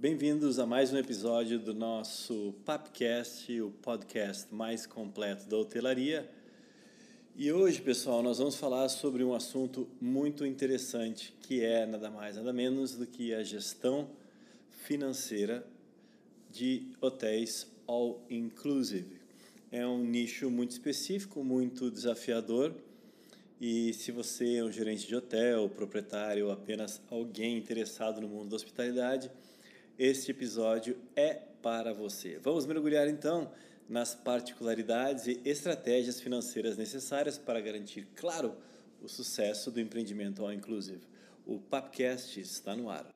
Bem-vindos 0.00 0.60
a 0.60 0.64
mais 0.64 0.92
um 0.92 0.96
episódio 0.96 1.58
do 1.58 1.74
nosso 1.74 2.54
Papcast, 2.64 3.60
o 3.60 3.72
podcast 3.82 4.46
mais 4.54 4.86
completo 4.86 5.48
da 5.48 5.56
hotelaria. 5.56 6.30
E 7.34 7.50
hoje, 7.50 7.80
pessoal, 7.82 8.22
nós 8.22 8.38
vamos 8.38 8.54
falar 8.54 8.88
sobre 8.90 9.24
um 9.24 9.34
assunto 9.34 9.88
muito 10.00 10.46
interessante, 10.46 11.34
que 11.42 11.64
é 11.64 11.84
nada 11.84 12.08
mais, 12.12 12.36
nada 12.36 12.52
menos 12.52 12.94
do 12.94 13.08
que 13.08 13.34
a 13.34 13.42
gestão 13.42 14.08
financeira 14.70 15.66
de 16.48 16.86
hotéis 17.00 17.66
all 17.84 18.24
inclusive. 18.30 19.20
É 19.72 19.84
um 19.84 20.04
nicho 20.04 20.48
muito 20.48 20.70
específico, 20.70 21.42
muito 21.42 21.90
desafiador. 21.90 22.72
E 23.60 23.92
se 23.94 24.12
você 24.12 24.58
é 24.58 24.64
um 24.64 24.70
gerente 24.70 25.08
de 25.08 25.16
hotel, 25.16 25.68
proprietário 25.68 26.52
apenas 26.52 27.02
alguém 27.10 27.58
interessado 27.58 28.20
no 28.20 28.28
mundo 28.28 28.50
da 28.50 28.54
hospitalidade, 28.54 29.28
este 29.98 30.30
episódio 30.30 30.96
é 31.16 31.34
para 31.60 31.92
você. 31.92 32.38
Vamos 32.38 32.64
mergulhar 32.64 33.08
então 33.08 33.50
nas 33.88 34.14
particularidades 34.14 35.26
e 35.26 35.40
estratégias 35.44 36.20
financeiras 36.20 36.76
necessárias 36.76 37.36
para 37.36 37.60
garantir, 37.60 38.06
claro, 38.14 38.54
o 39.02 39.08
sucesso 39.08 39.70
do 39.70 39.80
empreendimento 39.80 40.42
All 40.42 40.52
Inclusive. 40.52 41.00
O 41.44 41.58
Papcast 41.58 42.38
está 42.38 42.76
no 42.76 42.90
ar. 42.90 43.08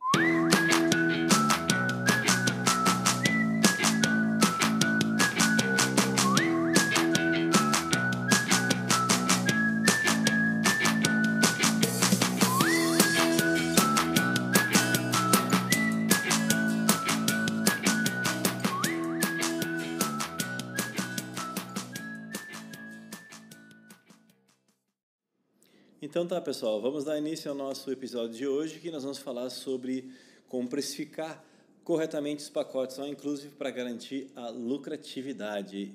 Então 26.13 26.27
tá, 26.27 26.39
pessoal, 26.43 26.79
vamos 26.79 27.05
dar 27.05 27.17
início 27.17 27.51
ao 27.51 27.57
nosso 27.57 27.91
episódio 27.91 28.37
de 28.37 28.47
hoje, 28.47 28.79
que 28.81 28.91
nós 28.91 29.03
vamos 29.03 29.17
falar 29.17 29.49
sobre 29.49 30.11
como 30.47 30.69
precificar 30.69 31.43
corretamente 31.83 32.43
os 32.43 32.51
pacotes 32.51 32.99
inclusive 32.99 33.55
para 33.55 33.71
garantir 33.71 34.31
a 34.37 34.51
lucratividade. 34.51 35.91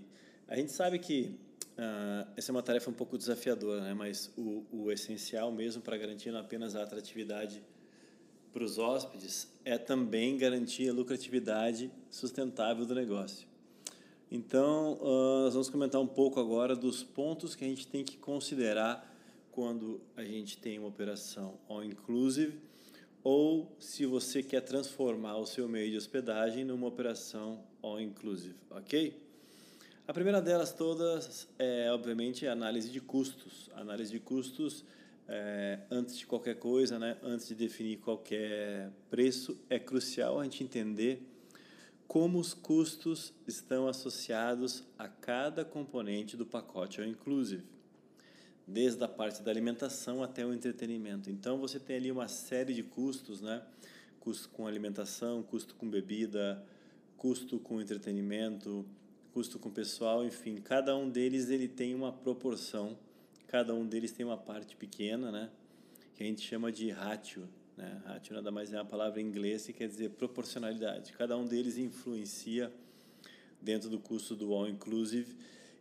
A 0.48 0.56
gente 0.56 0.72
sabe 0.72 0.98
que 0.98 1.36
uh, 1.78 2.28
essa 2.36 2.50
é 2.50 2.52
uma 2.52 2.64
tarefa 2.64 2.90
um 2.90 2.96
pouco 2.96 3.16
desafiadora, 3.16 3.82
né? 3.82 3.94
mas 3.94 4.34
o, 4.36 4.64
o 4.72 4.92
essencial 4.92 5.52
mesmo 5.52 5.84
para 5.84 5.96
garantir 5.96 6.32
não 6.32 6.40
apenas 6.40 6.76
a 6.76 6.82
atratividade 6.82 7.62
para 8.52 8.64
os 8.64 8.80
hóspedes 8.80 9.48
é 9.64 9.78
também 9.78 10.36
garantir 10.36 10.90
a 10.90 10.94
lucratividade 10.94 11.92
sustentável 12.10 12.88
do 12.88 12.96
negócio. 12.96 13.48
Então, 14.32 14.94
uh, 14.94 15.44
nós 15.44 15.54
vamos 15.54 15.70
comentar 15.70 16.02
um 16.02 16.08
pouco 16.08 16.40
agora 16.40 16.76
dos 16.76 17.04
pontos 17.04 17.54
que 17.54 17.64
a 17.64 17.68
gente 17.68 17.86
tem 17.86 18.04
que 18.04 18.18
considerar 18.18 19.07
quando 19.58 20.00
a 20.16 20.24
gente 20.24 20.56
tem 20.56 20.78
uma 20.78 20.88
operação 20.88 21.58
all 21.68 21.84
inclusive 21.84 22.60
ou 23.24 23.76
se 23.80 24.06
você 24.06 24.44
quer 24.44 24.62
transformar 24.62 25.36
o 25.38 25.48
seu 25.48 25.68
meio 25.68 25.90
de 25.90 25.98
hospedagem 25.98 26.64
numa 26.64 26.86
operação 26.86 27.64
all 27.82 28.00
inclusive, 28.00 28.54
ok? 28.70 29.20
A 30.08 30.14
primeira 30.14 30.44
delas 30.44 30.72
todas 30.74 31.48
é, 31.58 31.92
obviamente, 31.92 32.46
a 32.46 32.52
análise 32.52 32.92
de 32.92 33.02
custos. 33.02 33.68
A 33.74 33.82
análise 33.82 34.12
de 34.12 34.20
custos, 34.20 34.86
é, 35.28 35.80
antes 35.90 36.20
de 36.20 36.28
qualquer 36.28 36.60
coisa, 36.60 37.00
né, 37.00 37.18
antes 37.24 37.48
de 37.48 37.56
definir 37.56 37.98
qualquer 37.98 38.92
preço, 39.10 39.60
é 39.72 39.80
crucial 39.80 40.40
a 40.40 40.44
gente 40.44 40.64
entender 40.64 41.28
como 42.08 42.38
os 42.38 42.54
custos 42.54 43.34
estão 43.48 43.88
associados 43.88 44.84
a 45.00 45.08
cada 45.08 45.66
componente 45.66 46.38
do 46.38 46.46
pacote 46.46 47.02
all 47.02 47.08
inclusive 47.08 47.77
desde 48.68 49.02
a 49.02 49.08
parte 49.08 49.42
da 49.42 49.50
alimentação 49.50 50.22
até 50.22 50.46
o 50.46 50.54
entretenimento. 50.54 51.30
Então 51.30 51.58
você 51.58 51.80
tem 51.80 51.96
ali 51.96 52.12
uma 52.12 52.28
série 52.28 52.74
de 52.74 52.84
custos, 52.84 53.42
né? 53.42 53.64
Custo 54.20 54.50
com 54.50 54.68
alimentação, 54.68 55.42
custo 55.42 55.74
com 55.76 55.90
bebida, 55.90 56.62
custo 57.16 57.58
com 57.60 57.80
entretenimento, 57.80 58.86
custo 59.32 59.58
com 59.58 59.72
pessoal, 59.72 60.26
enfim, 60.26 60.58
cada 60.58 60.98
um 60.98 61.10
deles 61.10 61.50
ele 61.50 61.68
tem 61.68 61.96
uma 61.96 62.12
proporção, 62.12 62.98
cada 63.48 63.74
um 63.74 63.86
deles 63.86 64.12
tem 64.12 64.26
uma 64.26 64.38
parte 64.38 64.76
pequena, 64.76 65.32
né? 65.32 65.50
Que 66.14 66.24
a 66.24 66.26
gente 66.26 66.42
chama 66.42 66.70
de 66.70 66.90
ratio, 66.90 67.48
né? 67.78 68.02
Ratio 68.06 68.36
nada 68.36 68.52
mais 68.52 68.74
é 68.74 68.76
uma 68.76 68.86
palavra 68.86 69.22
em 69.22 69.26
inglês 69.26 69.66
que 69.66 69.72
quer 69.72 69.88
dizer 69.88 70.10
proporcionalidade. 70.10 71.14
Cada 71.14 71.38
um 71.38 71.46
deles 71.46 71.78
influencia 71.78 72.70
dentro 73.62 73.90
do 73.90 73.98
custo 73.98 74.36
do 74.36 74.54
all 74.54 74.68
inclusive 74.68 75.38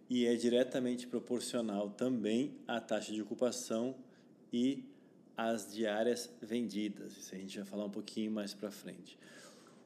e 0.08 0.26
é 0.26 0.34
diretamente 0.36 1.06
proporcional 1.06 1.90
também 1.90 2.54
à 2.66 2.80
taxa 2.80 3.12
de 3.12 3.20
ocupação 3.20 3.94
e 4.52 4.84
às 5.36 5.72
diárias 5.72 6.30
vendidas. 6.40 7.16
Isso 7.16 7.34
a 7.34 7.38
gente 7.38 7.56
vai 7.58 7.66
falar 7.66 7.84
um 7.84 7.90
pouquinho 7.90 8.30
mais 8.30 8.54
para 8.54 8.70
frente. 8.70 9.18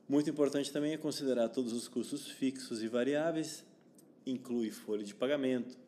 Muito 0.08 0.28
importante 0.28 0.72
também 0.72 0.92
é 0.92 0.98
considerar 0.98 1.48
todos 1.48 1.72
os 1.72 1.88
custos 1.88 2.28
fixos 2.28 2.82
e 2.82 2.88
variáveis, 2.88 3.64
inclui 4.26 4.70
folha 4.70 5.04
de 5.04 5.14
pagamento, 5.14 5.78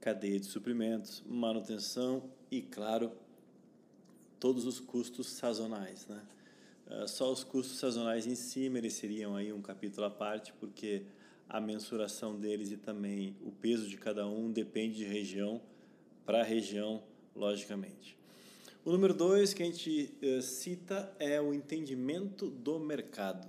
cadeia 0.00 0.38
de 0.38 0.46
suprimentos, 0.46 1.22
manutenção 1.26 2.30
e, 2.50 2.60
claro, 2.60 3.12
todos 4.38 4.66
os 4.66 4.78
custos 4.78 5.28
sazonais. 5.28 6.06
Né? 6.06 6.20
Ah, 6.86 7.06
só 7.06 7.32
os 7.32 7.42
custos 7.42 7.78
sazonais 7.78 8.26
em 8.26 8.34
si 8.34 8.68
mereceriam 8.68 9.34
aí 9.34 9.52
um 9.52 9.62
capítulo 9.62 10.06
à 10.06 10.10
parte, 10.10 10.52
porque 10.54 11.02
a 11.48 11.60
mensuração 11.60 12.38
deles 12.38 12.70
e 12.70 12.76
também 12.76 13.36
o 13.42 13.50
peso 13.50 13.88
de 13.88 13.96
cada 13.96 14.26
um 14.26 14.50
depende 14.50 14.96
de 14.96 15.04
região 15.04 15.60
para 16.24 16.42
região, 16.42 17.02
logicamente. 17.34 18.16
O 18.84 18.90
número 18.90 19.14
dois 19.14 19.54
que 19.54 19.62
a 19.62 19.66
gente 19.66 20.10
uh, 20.22 20.42
cita 20.42 21.14
é 21.18 21.40
o 21.40 21.54
entendimento 21.54 22.50
do 22.50 22.78
mercado. 22.78 23.48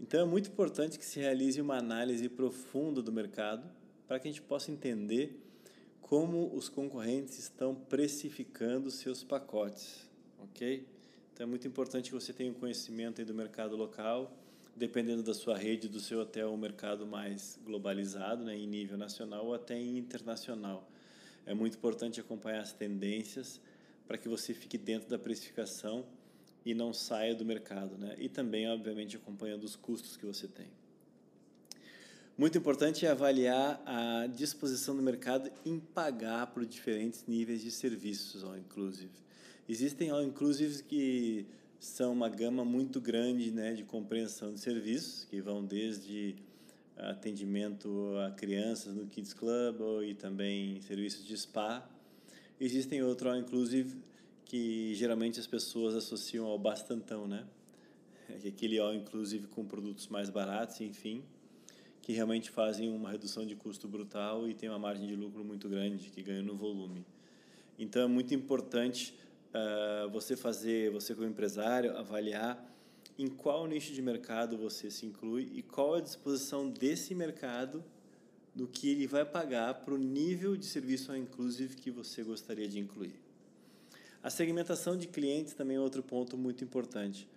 Então 0.00 0.20
é 0.20 0.24
muito 0.24 0.48
importante 0.48 0.98
que 0.98 1.04
se 1.04 1.20
realize 1.20 1.60
uma 1.60 1.76
análise 1.76 2.28
profunda 2.28 3.02
do 3.02 3.12
mercado 3.12 3.68
para 4.06 4.18
que 4.18 4.28
a 4.28 4.30
gente 4.30 4.42
possa 4.42 4.70
entender 4.70 5.40
como 6.00 6.54
os 6.54 6.68
concorrentes 6.68 7.38
estão 7.38 7.74
precificando 7.74 8.90
seus 8.90 9.24
pacotes, 9.24 10.08
ok? 10.38 10.86
Então 11.32 11.44
é 11.44 11.48
muito 11.48 11.66
importante 11.66 12.10
que 12.10 12.14
você 12.14 12.32
tenha 12.32 12.50
um 12.50 12.54
conhecimento 12.54 13.24
do 13.24 13.34
mercado 13.34 13.76
local 13.76 14.30
dependendo 14.76 15.22
da 15.22 15.34
sua 15.34 15.56
rede, 15.56 15.88
do 15.88 16.00
seu 16.00 16.20
hotel, 16.20 16.52
um 16.52 16.56
mercado 16.56 17.06
mais 17.06 17.58
globalizado, 17.64 18.44
né, 18.44 18.56
em 18.56 18.66
nível 18.66 18.96
nacional 18.96 19.46
ou 19.46 19.54
até 19.54 19.80
internacional. 19.80 20.88
É 21.46 21.54
muito 21.54 21.76
importante 21.76 22.20
acompanhar 22.20 22.60
as 22.60 22.72
tendências 22.72 23.60
para 24.06 24.18
que 24.18 24.28
você 24.28 24.52
fique 24.52 24.76
dentro 24.76 25.08
da 25.08 25.18
precificação 25.18 26.04
e 26.64 26.74
não 26.74 26.92
saia 26.92 27.34
do 27.34 27.44
mercado, 27.44 27.98
né? 27.98 28.14
E 28.18 28.28
também, 28.28 28.68
obviamente, 28.68 29.16
acompanhando 29.16 29.64
os 29.64 29.76
custos 29.76 30.16
que 30.16 30.24
você 30.24 30.48
tem. 30.48 30.66
Muito 32.36 32.58
importante 32.58 33.06
é 33.06 33.10
avaliar 33.10 33.80
a 33.86 34.26
disposição 34.26 34.96
do 34.96 35.02
mercado 35.02 35.52
em 35.64 35.78
pagar 35.78 36.48
por 36.48 36.64
diferentes 36.64 37.24
níveis 37.28 37.60
de 37.60 37.70
serviços, 37.70 38.42
all 38.42 38.56
inclusive. 38.56 39.12
Existem 39.68 40.10
all 40.10 40.22
inclusives 40.22 40.80
que 40.80 41.46
são 41.84 42.12
uma 42.12 42.30
gama 42.30 42.64
muito 42.64 42.98
grande 42.98 43.50
né, 43.50 43.74
de 43.74 43.84
compreensão 43.84 44.54
de 44.54 44.58
serviços, 44.58 45.24
que 45.24 45.40
vão 45.40 45.62
desde 45.62 46.34
atendimento 46.96 48.14
a 48.26 48.30
crianças 48.30 48.94
no 48.94 49.06
Kids 49.06 49.34
Club 49.34 49.80
e 50.02 50.14
também 50.14 50.80
serviços 50.80 51.26
de 51.26 51.36
spa. 51.36 51.86
Existem 52.58 53.02
outros 53.02 53.32
all 53.32 53.38
inclusive 53.38 53.98
que 54.46 54.94
geralmente 54.94 55.38
as 55.38 55.46
pessoas 55.46 55.94
associam 55.94 56.46
ao 56.46 56.58
bastantão, 56.58 57.28
né? 57.28 57.46
É 58.30 58.48
aquele 58.48 58.78
all 58.78 58.94
inclusive 58.94 59.46
com 59.48 59.64
produtos 59.66 60.08
mais 60.08 60.30
baratos, 60.30 60.80
enfim, 60.80 61.22
que 62.00 62.12
realmente 62.12 62.50
fazem 62.50 62.88
uma 62.88 63.10
redução 63.10 63.44
de 63.44 63.54
custo 63.54 63.86
brutal 63.86 64.48
e 64.48 64.54
tem 64.54 64.70
uma 64.70 64.78
margem 64.78 65.06
de 65.06 65.14
lucro 65.14 65.44
muito 65.44 65.68
grande 65.68 66.08
que 66.08 66.22
ganha 66.22 66.42
no 66.42 66.56
volume. 66.56 67.04
Então 67.78 68.02
é 68.02 68.06
muito 68.06 68.34
importante 68.34 69.14
uh, 69.54 70.10
você 70.10 70.36
fazer, 70.36 70.90
você 70.90 71.14
como 71.14 71.26
empresário, 71.26 71.96
avaliar 71.96 72.70
em 73.18 73.28
qual 73.28 73.66
nicho 73.66 73.92
de 73.92 74.02
mercado 74.02 74.58
você 74.58 74.90
se 74.90 75.06
inclui 75.06 75.50
e 75.54 75.62
qual 75.62 75.94
a 75.94 76.00
disposição 76.00 76.68
desse 76.68 77.14
mercado 77.14 77.84
do 78.54 78.66
que 78.66 78.90
ele 78.90 79.06
vai 79.06 79.24
pagar 79.24 79.74
para 79.74 79.94
o 79.94 79.98
nível 79.98 80.56
de 80.56 80.66
serviço 80.66 81.14
inclusive 81.16 81.76
que 81.76 81.90
você 81.90 82.22
gostaria 82.22 82.68
de 82.68 82.78
incluir. 82.78 83.14
A 84.22 84.30
segmentação 84.30 84.96
de 84.96 85.06
clientes 85.06 85.54
também 85.54 85.76
é 85.76 85.80
outro 85.80 86.02
ponto 86.02 86.36
muito 86.36 86.64
importante. 86.64 87.28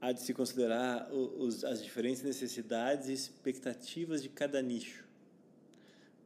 Há 0.00 0.12
de 0.12 0.22
se 0.22 0.32
considerar 0.32 1.10
os, 1.12 1.64
as 1.64 1.82
diferentes 1.82 2.22
necessidades 2.22 3.08
e 3.08 3.12
expectativas 3.12 4.22
de 4.22 4.28
cada 4.28 4.60
nicho. 4.62 5.05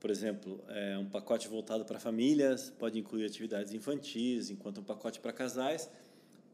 Por 0.00 0.10
exemplo, 0.10 0.58
é, 0.68 0.96
um 0.96 1.04
pacote 1.04 1.46
voltado 1.46 1.84
para 1.84 2.00
famílias 2.00 2.70
pode 2.78 2.98
incluir 2.98 3.26
atividades 3.26 3.74
infantis, 3.74 4.50
enquanto 4.50 4.80
um 4.80 4.84
pacote 4.84 5.20
para 5.20 5.32
casais 5.32 5.90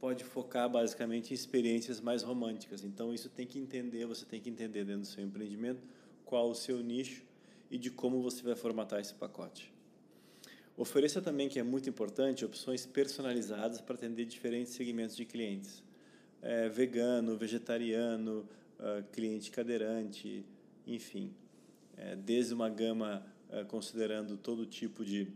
pode 0.00 0.24
focar 0.24 0.68
basicamente 0.68 1.30
em 1.30 1.34
experiências 1.34 2.00
mais 2.00 2.22
românticas. 2.22 2.84
Então 2.84 3.14
isso 3.14 3.28
tem 3.30 3.46
que 3.46 3.58
entender, 3.58 4.04
você 4.04 4.26
tem 4.26 4.40
que 4.40 4.50
entender 4.50 4.84
dentro 4.84 5.02
do 5.02 5.06
seu 5.06 5.24
empreendimento 5.24 5.80
qual 6.24 6.50
o 6.50 6.54
seu 6.54 6.80
nicho 6.80 7.22
e 7.70 7.78
de 7.78 7.90
como 7.90 8.20
você 8.20 8.42
vai 8.42 8.56
formatar 8.56 9.00
esse 9.00 9.14
pacote. 9.14 9.72
Ofereça 10.76 11.22
também, 11.22 11.48
que 11.48 11.58
é 11.58 11.62
muito 11.62 11.88
importante, 11.88 12.44
opções 12.44 12.84
personalizadas 12.84 13.80
para 13.80 13.94
atender 13.94 14.26
diferentes 14.26 14.74
segmentos 14.74 15.16
de 15.16 15.24
clientes. 15.24 15.82
É, 16.42 16.68
vegano, 16.68 17.36
vegetariano, 17.36 18.46
uh, 18.78 19.02
cliente 19.10 19.50
cadeirante, 19.50 20.44
enfim. 20.86 21.32
É, 21.96 22.14
desde 22.14 22.52
uma 22.52 22.68
gama 22.68 23.24
considerando 23.68 24.36
todo 24.36 24.66
tipo 24.66 25.04
de, 25.04 25.28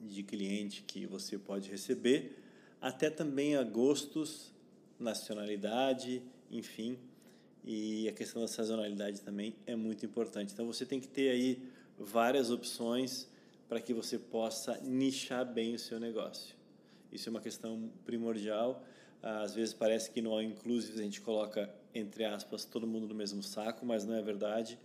de 0.00 0.22
cliente 0.22 0.82
que 0.82 1.06
você 1.06 1.38
pode 1.38 1.70
receber, 1.70 2.36
até 2.80 3.10
também 3.10 3.56
a 3.56 3.62
gostos, 3.62 4.52
nacionalidade, 4.98 6.22
enfim. 6.50 6.98
E 7.64 8.08
a 8.08 8.12
questão 8.12 8.42
da 8.42 8.48
sazonalidade 8.48 9.20
também 9.20 9.54
é 9.66 9.74
muito 9.74 10.06
importante. 10.06 10.52
Então 10.52 10.66
você 10.66 10.86
tem 10.86 11.00
que 11.00 11.08
ter 11.08 11.30
aí 11.30 11.62
várias 11.98 12.50
opções 12.50 13.28
para 13.68 13.80
que 13.80 13.92
você 13.92 14.18
possa 14.18 14.78
nichar 14.82 15.44
bem 15.44 15.74
o 15.74 15.78
seu 15.78 15.98
negócio. 15.98 16.54
Isso 17.10 17.28
é 17.28 17.30
uma 17.30 17.40
questão 17.40 17.90
primordial. 18.04 18.84
Às 19.22 19.54
vezes 19.54 19.74
parece 19.74 20.10
que 20.10 20.22
no 20.22 20.30
All 20.30 20.42
Inclusive 20.42 21.00
a 21.00 21.02
gente 21.02 21.20
coloca, 21.20 21.68
entre 21.94 22.24
aspas, 22.24 22.64
todo 22.64 22.86
mundo 22.86 23.08
no 23.08 23.14
mesmo 23.14 23.42
saco, 23.42 23.84
mas 23.84 24.04
não 24.04 24.14
é 24.14 24.22
verdade. 24.22 24.78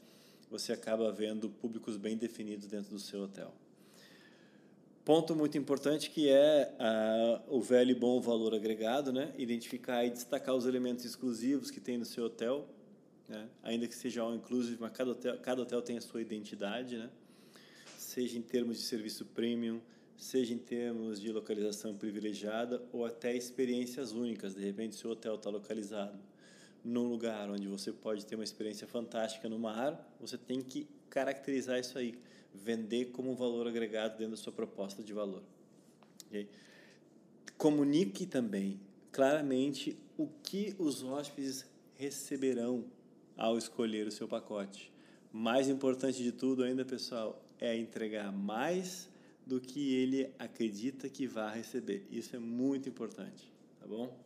Você 0.51 0.74
acaba 0.74 1.09
vendo 1.13 1.50
públicos 1.50 1.95
bem 1.95 2.18
definidos 2.18 2.68
dentro 2.68 2.92
do 2.92 3.00
seu 3.00 3.21
hotel. 3.21 3.53
Ponto 5.06 5.33
muito 5.33 5.57
importante 5.57 6.09
que 6.09 6.27
é 6.27 6.75
uh, 6.77 7.57
o 7.57 7.62
velho 7.62 7.92
e 7.92 7.95
bom 7.95 8.19
valor 8.19 8.53
agregado, 8.53 9.13
né? 9.13 9.33
Identificar 9.38 10.06
e 10.06 10.09
destacar 10.09 10.53
os 10.53 10.65
elementos 10.65 11.06
exclusivos 11.06 11.71
que 11.71 11.80
tem 11.80 11.98
no 11.98 12.03
seu 12.03 12.25
hotel, 12.25 12.68
né? 13.30 13.48
Ainda 13.63 13.88
que 13.88 13.95
seja 13.95 14.21
all 14.21 14.36
inclusive, 14.36 14.77
mas 14.77 14.92
cada 14.92 15.12
hotel, 15.12 15.38
cada 15.39 15.62
hotel 15.62 15.81
tem 15.81 15.98
a 15.98 16.01
sua 16.01 16.21
identidade, 16.21 16.98
né? 16.98 17.09
seja 17.98 18.38
em 18.38 18.42
termos 18.42 18.77
de 18.77 18.83
serviço 18.83 19.25
premium, 19.25 19.80
seja 20.18 20.53
em 20.53 20.57
termos 20.57 21.21
de 21.21 21.31
localização 21.31 21.95
privilegiada 21.95 22.83
ou 22.92 23.06
até 23.06 23.33
experiências 23.33 24.12
únicas. 24.12 24.53
De 24.53 24.62
repente, 24.62 24.95
se 24.95 25.07
o 25.07 25.12
hotel 25.12 25.36
está 25.36 25.50
localizado 25.50 26.19
num 26.83 27.07
lugar 27.07 27.49
onde 27.49 27.67
você 27.67 27.91
pode 27.91 28.25
ter 28.25 28.35
uma 28.35 28.43
experiência 28.43 28.87
fantástica 28.87 29.47
no 29.47 29.59
mar, 29.59 30.15
você 30.19 30.37
tem 30.37 30.61
que 30.61 30.87
caracterizar 31.09 31.79
isso 31.79 31.97
aí, 31.97 32.17
vender 32.53 33.11
como 33.11 33.31
um 33.31 33.35
valor 33.35 33.67
agregado 33.67 34.17
dentro 34.17 34.31
da 34.31 34.37
sua 34.37 34.53
proposta 34.53 35.03
de 35.03 35.13
valor. 35.13 35.43
Okay? 36.27 36.47
Comunique 37.57 38.25
também 38.25 38.79
claramente 39.11 39.97
o 40.17 40.27
que 40.43 40.75
os 40.79 41.03
hóspedes 41.03 41.65
receberão 41.95 42.85
ao 43.37 43.57
escolher 43.57 44.07
o 44.07 44.11
seu 44.11 44.27
pacote. 44.27 44.91
Mais 45.31 45.69
importante 45.69 46.23
de 46.23 46.31
tudo 46.31 46.63
ainda, 46.63 46.83
pessoal, 46.83 47.43
é 47.59 47.77
entregar 47.77 48.31
mais 48.31 49.09
do 49.45 49.59
que 49.59 49.93
ele 49.93 50.29
acredita 50.39 51.09
que 51.09 51.27
vai 51.27 51.57
receber. 51.57 52.05
Isso 52.11 52.35
é 52.35 52.39
muito 52.39 52.89
importante, 52.89 53.51
tá 53.79 53.87
bom? 53.87 54.17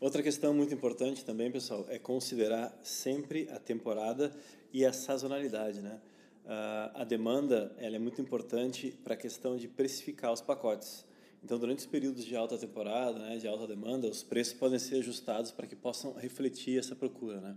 Outra 0.00 0.22
questão 0.22 0.54
muito 0.54 0.72
importante 0.72 1.24
também, 1.24 1.50
pessoal, 1.50 1.84
é 1.88 1.98
considerar 1.98 2.78
sempre 2.84 3.48
a 3.50 3.58
temporada 3.58 4.32
e 4.72 4.86
a 4.86 4.92
sazonalidade, 4.92 5.80
né? 5.80 6.00
Uh, 6.44 7.00
a 7.00 7.04
demanda 7.04 7.74
ela 7.78 7.96
é 7.96 7.98
muito 7.98 8.22
importante 8.22 8.96
para 9.02 9.14
a 9.14 9.16
questão 9.16 9.56
de 9.56 9.66
precificar 9.66 10.32
os 10.32 10.40
pacotes. 10.40 11.04
Então, 11.42 11.58
durante 11.58 11.80
os 11.80 11.86
períodos 11.86 12.24
de 12.24 12.36
alta 12.36 12.56
temporada, 12.56 13.18
né, 13.18 13.38
de 13.38 13.46
alta 13.48 13.66
demanda, 13.66 14.08
os 14.08 14.22
preços 14.22 14.54
podem 14.54 14.78
ser 14.78 14.96
ajustados 14.96 15.50
para 15.50 15.66
que 15.66 15.74
possam 15.74 16.12
refletir 16.14 16.78
essa 16.78 16.94
procura, 16.94 17.40
né? 17.40 17.56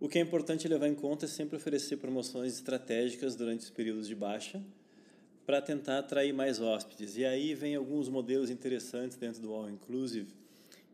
O 0.00 0.08
que 0.08 0.18
é 0.18 0.22
importante 0.22 0.66
levar 0.66 0.88
em 0.88 0.94
conta 0.94 1.26
é 1.26 1.28
sempre 1.28 1.56
oferecer 1.56 1.98
promoções 1.98 2.54
estratégicas 2.54 3.34
durante 3.34 3.60
os 3.60 3.70
períodos 3.70 4.08
de 4.08 4.14
baixa 4.14 4.62
para 5.44 5.60
tentar 5.60 5.98
atrair 5.98 6.32
mais 6.32 6.60
hóspedes. 6.60 7.16
E 7.16 7.24
aí 7.24 7.54
vem 7.54 7.74
alguns 7.74 8.08
modelos 8.08 8.48
interessantes 8.48 9.16
dentro 9.16 9.42
do 9.42 9.52
All 9.52 9.68
Inclusive, 9.68 10.32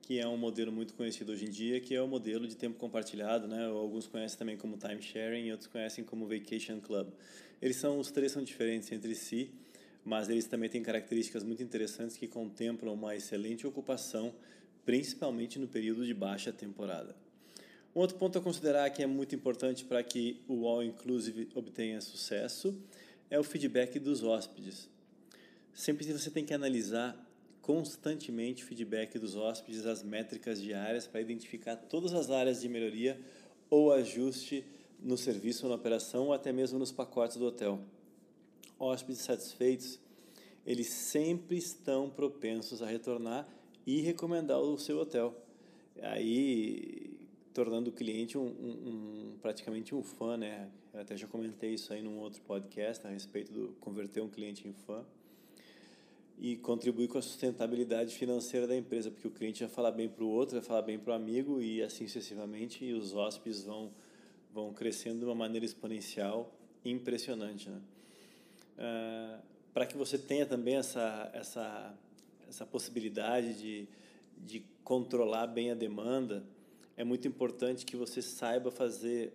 que 0.05 0.19
é 0.19 0.29
um 0.29 0.37
modelo 0.37 0.71
muito 0.71 0.93
conhecido 0.95 1.33
hoje 1.33 1.47
em 1.47 1.51
dia, 1.51 1.81
que 1.81 1.95
é 1.95 2.03
o 2.03 2.07
modelo 2.07 2.47
de 2.47 2.55
tempo 2.55 2.79
compartilhado, 2.79 3.49
né? 3.49 3.67
Alguns 3.67 4.07
conhecem 4.07 4.39
também 4.39 4.57
como 4.57 4.77
time 4.77 5.01
sharing 5.01 5.47
e 5.47 5.51
outros 5.51 5.67
conhecem 5.69 6.05
como 6.05 6.27
vacation 6.27 6.79
club. 6.79 7.09
Eles 7.61 7.77
são 7.77 7.99
os 7.99 8.11
três 8.11 8.31
são 8.31 8.43
diferentes 8.43 8.93
entre 8.93 9.15
si, 9.15 9.51
mas 10.05 10.29
eles 10.29 10.45
também 10.45 10.69
têm 10.69 10.83
características 10.83 11.43
muito 11.43 11.63
interessantes 11.63 12.19
que 12.19 12.29
contemplam 12.29 12.93
uma 12.93 13.17
excelente 13.17 13.67
ocupação, 13.67 14.35
principalmente 14.85 15.59
no 15.59 15.67
período 15.67 16.05
de 16.05 16.13
baixa 16.13 16.53
temporada. 16.53 17.17
Um 17.97 18.01
outro 18.01 18.19
ponto 18.19 18.39
a 18.39 18.43
considerar 18.43 18.91
que 18.91 19.03
é 19.03 19.07
muito 19.07 19.35
importante 19.35 19.85
para 19.85 20.03
que 20.03 20.43
o 20.47 20.67
All 20.67 20.83
Inclusive 20.83 21.49
obtenha 21.55 22.01
sucesso 22.01 22.79
é 23.31 23.39
o 23.39 23.45
feedback 23.45 23.99
dos 23.99 24.23
hóspedes. 24.23 24.89
Sempre 25.73 26.05
você 26.13 26.31
tem 26.31 26.45
que 26.45 26.53
analisar 26.53 27.17
constantemente 27.65 28.63
feedback 28.63 29.19
dos 29.19 29.35
hóspedes, 29.35 29.87
as 29.87 30.03
métricas 30.03 30.61
diárias 30.61 31.07
para 31.07 31.23
identificar 31.23 31.77
todas 31.77 32.13
as 32.13 32.31
áreas 32.31 32.61
de 32.61 32.69
melhoria 32.69 33.19
ou 33.71 33.91
ajuste 33.91 34.63
no 35.01 35.17
serviço 35.17 35.67
na 35.67 35.75
operação 35.75 36.27
ou 36.27 36.35
até 36.35 36.53
mesmo 36.53 36.79
nos 36.79 36.93
pacotes 36.93 37.39
do 37.39 37.47
hotel. 37.47 37.81
Hóspedes 38.79 39.23
satisfeitos, 39.23 39.99
eles 40.67 40.89
sempre 40.89 41.57
estão 41.57 42.11
propensos 42.11 42.83
a 42.83 42.87
retornar 42.87 43.49
e 43.87 44.03
recomendar 44.03 44.61
o 44.61 44.79
seu 44.79 44.99
hotel. 44.99 45.35
Aí 46.03 47.17
tornando 47.55 47.89
o 47.89 47.93
cliente 47.95 48.37
um, 48.37 48.43
um, 48.43 48.89
um, 49.33 49.39
praticamente 49.41 49.95
um 49.95 50.03
fã, 50.03 50.37
né? 50.37 50.69
Eu 50.93 51.01
até 51.01 51.17
já 51.17 51.27
comentei 51.27 51.73
isso 51.73 51.95
aí 51.95 52.03
num 52.03 52.19
outro 52.19 52.43
podcast 52.43 53.07
a 53.07 53.11
respeito 53.11 53.51
do 53.51 53.69
converter 53.81 54.21
um 54.21 54.29
cliente 54.29 54.69
em 54.69 54.75
fã 54.75 55.03
e 56.45 56.59
contribuir 56.59 57.09
com 57.09 57.17
a 57.17 57.23
sustentabilidade 57.23 58.15
financeira 58.15 58.67
da 58.67 58.77
empresa, 58.77 59.11
porque 59.11 59.27
o 59.27 59.31
cliente 59.31 59.65
vai 59.65 59.73
falar 59.73 59.93
bem 59.93 60.11
para 60.11 60.23
o 60.23 60.29
outro, 60.29 60.57
vai 60.57 60.63
falar 60.63 60.83
bem 60.83 60.99
para 60.99 61.13
o 61.13 61.15
amigo 61.15 61.63
e 61.63 61.83
assim 61.83 62.07
sucessivamente, 62.07 62.85
e 62.85 62.93
os 62.93 63.15
hóspedes 63.15 63.65
vão 63.65 63.91
vão 64.53 64.71
crescendo 64.75 65.21
de 65.21 65.25
uma 65.25 65.35
maneira 65.35 65.65
exponencial 65.65 66.55
impressionante, 66.85 67.71
né? 67.71 67.81
Uh, 68.77 69.43
para 69.73 69.87
que 69.87 69.97
você 69.97 70.19
tenha 70.19 70.45
também 70.45 70.77
essa 70.77 71.31
essa 71.33 71.99
essa 72.47 72.67
possibilidade 72.67 73.55
de 73.55 73.89
de 74.37 74.63
controlar 74.83 75.47
bem 75.47 75.71
a 75.71 75.75
demanda, 75.75 76.45
é 76.95 77.05
muito 77.05 77.27
importante 77.27 77.87
que 77.87 77.97
você 77.97 78.21
saiba 78.21 78.71
fazer 78.71 79.33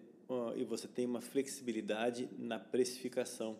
e 0.56 0.64
você 0.64 0.88
tenha 0.88 1.08
uma 1.08 1.22
flexibilidade 1.22 2.30
na 2.38 2.60
precificação, 2.60 3.58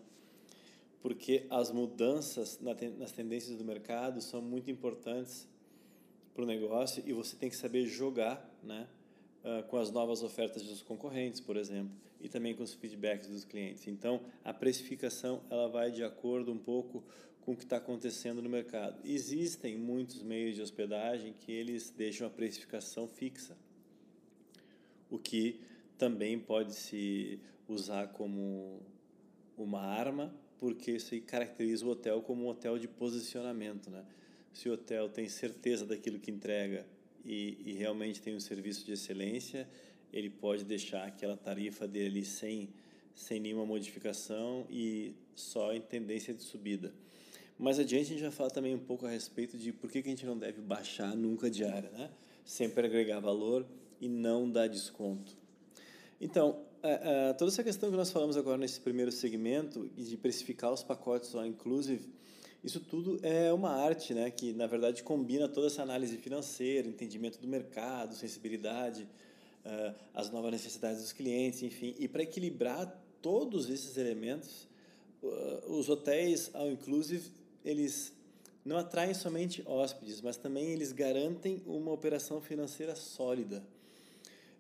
porque 1.02 1.46
as 1.50 1.72
mudanças 1.72 2.60
nas 2.60 3.12
tendências 3.12 3.58
do 3.58 3.64
mercado 3.64 4.22
são 4.22 4.42
muito 4.42 4.70
importantes 4.70 5.48
para 6.34 6.44
o 6.44 6.46
negócio 6.46 7.04
e 7.06 7.14
você 7.14 7.36
tem 7.36 7.50
que 7.50 7.56
saber 7.56 7.86
jogar, 7.86 8.50
né, 8.64 8.88
uh, 9.44 9.64
com 9.68 9.78
as 9.78 9.92
novas 9.92 10.24
ofertas 10.24 10.64
dos 10.64 10.82
concorrentes, 10.82 11.40
por 11.40 11.58
exemplo, 11.58 11.92
e 12.20 12.28
também 12.28 12.54
com 12.54 12.64
os 12.64 12.74
feedbacks 12.74 13.30
dos 13.30 13.46
clientes. 13.46 13.88
Então, 13.88 14.22
a 14.44 14.54
precificação 14.54 15.42
ela 15.50 15.68
vai 15.68 15.92
de 15.92 16.04
acordo 16.04 16.52
um 16.52 16.58
pouco 16.58 17.04
com 17.42 17.54
o 17.54 17.56
que 17.56 17.64
está 17.64 17.78
acontecendo 17.78 18.42
no 18.42 18.50
mercado. 18.50 19.00
Existem 19.06 19.78
muitos 19.78 20.22
meios 20.22 20.56
de 20.56 20.62
hospedagem 20.62 21.34
que 21.34 21.52
eles 21.52 21.90
deixam 21.90 22.28
a 22.28 22.30
precificação 22.30 23.08
fixa 23.08 23.58
o 25.10 25.18
que 25.18 25.60
também 25.98 26.40
pode 26.40 26.74
se 26.74 27.40
usar 27.68 28.10
como 28.10 28.82
uma 29.58 29.82
arma, 29.82 30.34
porque 30.60 30.92
isso 30.92 31.14
aí 31.14 31.22
caracteriza 31.22 31.86
o 31.86 31.90
hotel 31.90 32.22
como 32.22 32.44
um 32.44 32.48
hotel 32.50 32.78
de 32.78 32.88
posicionamento, 32.88 33.90
né? 33.90 34.04
Se 34.54 34.68
o 34.70 34.74
hotel 34.74 35.08
tem 35.08 35.28
certeza 35.30 35.86
daquilo 35.86 36.20
que 36.20 36.30
entrega 36.30 36.86
e, 37.24 37.58
e 37.66 37.74
realmente 37.74 38.22
tem 38.22 38.36
um 38.36 38.40
serviço 38.40 38.86
de 38.86 38.92
excelência, 38.92 39.68
ele 40.12 40.30
pode 40.30 40.66
deixar 40.66 41.06
aquela 41.06 41.38
tarifa 41.38 41.88
dele 41.88 42.26
sem, 42.26 42.70
sem 43.16 43.40
nenhuma 43.40 43.66
modificação 43.66 44.66
e 44.70 45.14
só 45.36 45.74
em 45.74 45.82
tendência 45.82 46.34
de 46.34 46.44
subida. 46.44 46.94
Mais 47.58 47.80
adiante 47.80 48.06
a 48.06 48.10
gente 48.14 48.22
vai 48.22 48.32
falar 48.32 48.50
também 48.50 48.74
um 48.74 48.80
pouco 48.80 49.06
a 49.06 49.10
respeito 49.10 49.58
de 49.58 49.72
por 49.72 49.90
que, 49.92 50.02
que 50.02 50.08
a 50.08 50.12
gente 50.12 50.26
não 50.26 50.38
deve 50.38 50.62
baixar 50.62 51.16
nunca 51.16 51.48
a 51.48 51.50
diária, 51.50 51.90
né? 51.92 52.10
Sempre 52.44 52.86
agregar 52.86 53.20
valor 53.20 53.66
e 54.02 54.08
não 54.08 54.50
dá 54.50 54.66
desconto. 54.66 55.38
Então, 56.20 56.66
a, 56.84 57.30
a, 57.30 57.34
toda 57.34 57.52
essa 57.52 57.64
questão 57.64 57.90
que 57.90 57.98
nós 57.98 58.12
falamos 58.12 58.38
agora 58.38 58.58
nesse 58.58 58.80
primeiro 58.80 59.12
segmento 59.12 59.90
de 59.98 60.18
precificar 60.18 60.72
os 60.72 60.84
pacotes 60.84 61.34
all 61.36 61.46
inclusive, 61.46 62.10
isso 62.64 62.80
tudo 62.80 63.20
é 63.24 63.52
uma 63.54 63.72
arte, 63.72 64.14
né, 64.14 64.30
que 64.30 64.54
na 64.54 64.68
verdade 64.68 65.04
combina 65.04 65.48
toda 65.48 65.68
essa 65.68 65.82
análise 65.82 66.18
financeira, 66.18 66.88
entendimento 66.88 67.40
do 67.40 67.48
mercado, 67.48 68.16
sensibilidade, 68.16 69.08
uh, 69.66 69.96
as 70.14 70.30
novas 70.30 70.52
necessidades 70.52 71.02
dos 71.02 71.14
clientes, 71.14 71.64
enfim, 71.64 71.96
e 71.98 72.08
para 72.08 72.24
equilibrar 72.24 73.02
todos 73.22 73.70
esses 73.70 73.98
elementos, 73.98 74.68
os 75.68 75.90
hotéis 75.90 76.50
all 76.54 76.72
inclusive 76.72 77.30
eles 77.64 78.14
não 78.64 78.78
atraem 78.78 79.14
somente 79.14 79.64
hóspedes, 79.66 80.22
mas 80.22 80.38
também 80.38 80.70
eles 80.72 80.92
garantem 80.92 81.62
uma 81.66 81.92
operação 81.92 82.40
financeira 82.42 82.96
sólida. 82.96 83.64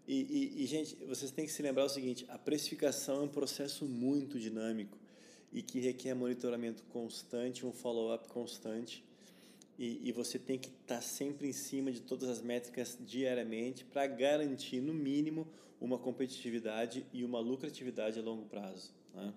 E, 0.09 0.25
e, 0.57 0.63
e, 0.63 0.65
gente, 0.65 0.95
vocês 1.05 1.29
têm 1.29 1.45
que 1.45 1.51
se 1.51 1.61
lembrar 1.61 1.85
o 1.85 1.89
seguinte: 1.89 2.25
a 2.29 2.37
precificação 2.39 3.17
é 3.17 3.19
um 3.25 3.27
processo 3.27 3.85
muito 3.85 4.39
dinâmico 4.39 4.97
e 5.53 5.61
que 5.61 5.79
requer 5.79 6.15
monitoramento 6.15 6.81
constante, 6.85 7.63
um 7.63 7.71
follow-up 7.71 8.27
constante. 8.27 9.05
E, 9.77 10.09
e, 10.09 10.11
você 10.11 10.39
tem 10.39 10.57
que 10.57 10.69
estar 10.69 10.95
tá 10.95 11.01
sempre 11.01 11.47
em 11.47 11.53
cima 11.53 11.91
de 11.91 12.01
todas 12.01 12.27
as 12.27 12.41
métricas 12.41 12.97
diariamente 12.99 13.85
para 13.85 14.07
garantir, 14.07 14.81
no 14.81 14.95
mínimo, 14.95 15.47
uma 15.79 15.99
competitividade 15.99 17.05
e 17.13 17.23
uma 17.23 17.39
lucratividade 17.39 18.17
a 18.17 18.23
longo 18.23 18.45
prazo. 18.47 18.91
Né? 19.13 19.31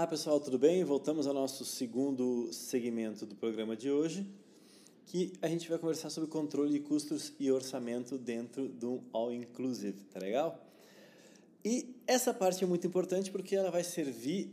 Pessoal, 0.10 0.40
tudo 0.40 0.58
bem? 0.58 0.84
Voltamos 0.84 1.28
ao 1.28 1.36
nosso 1.36 1.64
segundo 1.64 2.52
segmento 2.52 3.28
do 3.28 3.36
programa 3.36 3.76
de 3.76 3.92
hoje, 3.92 4.26
que 5.06 5.32
a 5.40 5.48
gente 5.48 5.70
vai 5.70 5.78
conversar 5.78 6.10
sobre 6.10 6.28
controle 6.28 6.72
de 6.72 6.80
custos 6.80 7.32
e 7.40 7.52
orçamento 7.52 8.18
dentro 8.18 8.68
do 8.68 9.04
All 9.14 9.32
Inclusive, 9.32 10.04
tá 10.06 10.20
legal? 10.20 10.66
E 11.64 11.94
essa 12.08 12.34
parte 12.34 12.64
é 12.64 12.68
muito 12.68 12.88
importante 12.88 13.30
porque 13.30 13.56
ela 13.56 13.70
vai 13.70 13.84
servir 13.84 14.50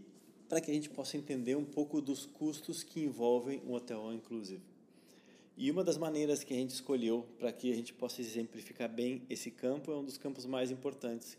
para 0.46 0.60
que 0.60 0.70
a 0.70 0.74
gente 0.74 0.90
possa 0.90 1.16
entender 1.16 1.56
um 1.56 1.64
pouco 1.64 2.02
dos 2.02 2.26
custos 2.26 2.82
que 2.82 3.04
envolvem 3.04 3.62
um 3.66 3.72
hotel 3.72 4.00
All 4.00 4.12
Inclusive. 4.12 4.60
E 5.56 5.70
uma 5.70 5.82
das 5.82 5.96
maneiras 5.96 6.44
que 6.44 6.52
a 6.52 6.56
gente 6.58 6.74
escolheu 6.74 7.26
para 7.38 7.50
que 7.50 7.72
a 7.72 7.74
gente 7.74 7.94
possa 7.94 8.20
exemplificar 8.20 8.90
bem 8.90 9.22
esse 9.30 9.50
campo 9.50 9.90
é 9.90 9.96
um 9.96 10.04
dos 10.04 10.18
campos 10.18 10.44
mais 10.44 10.70
importantes. 10.70 11.32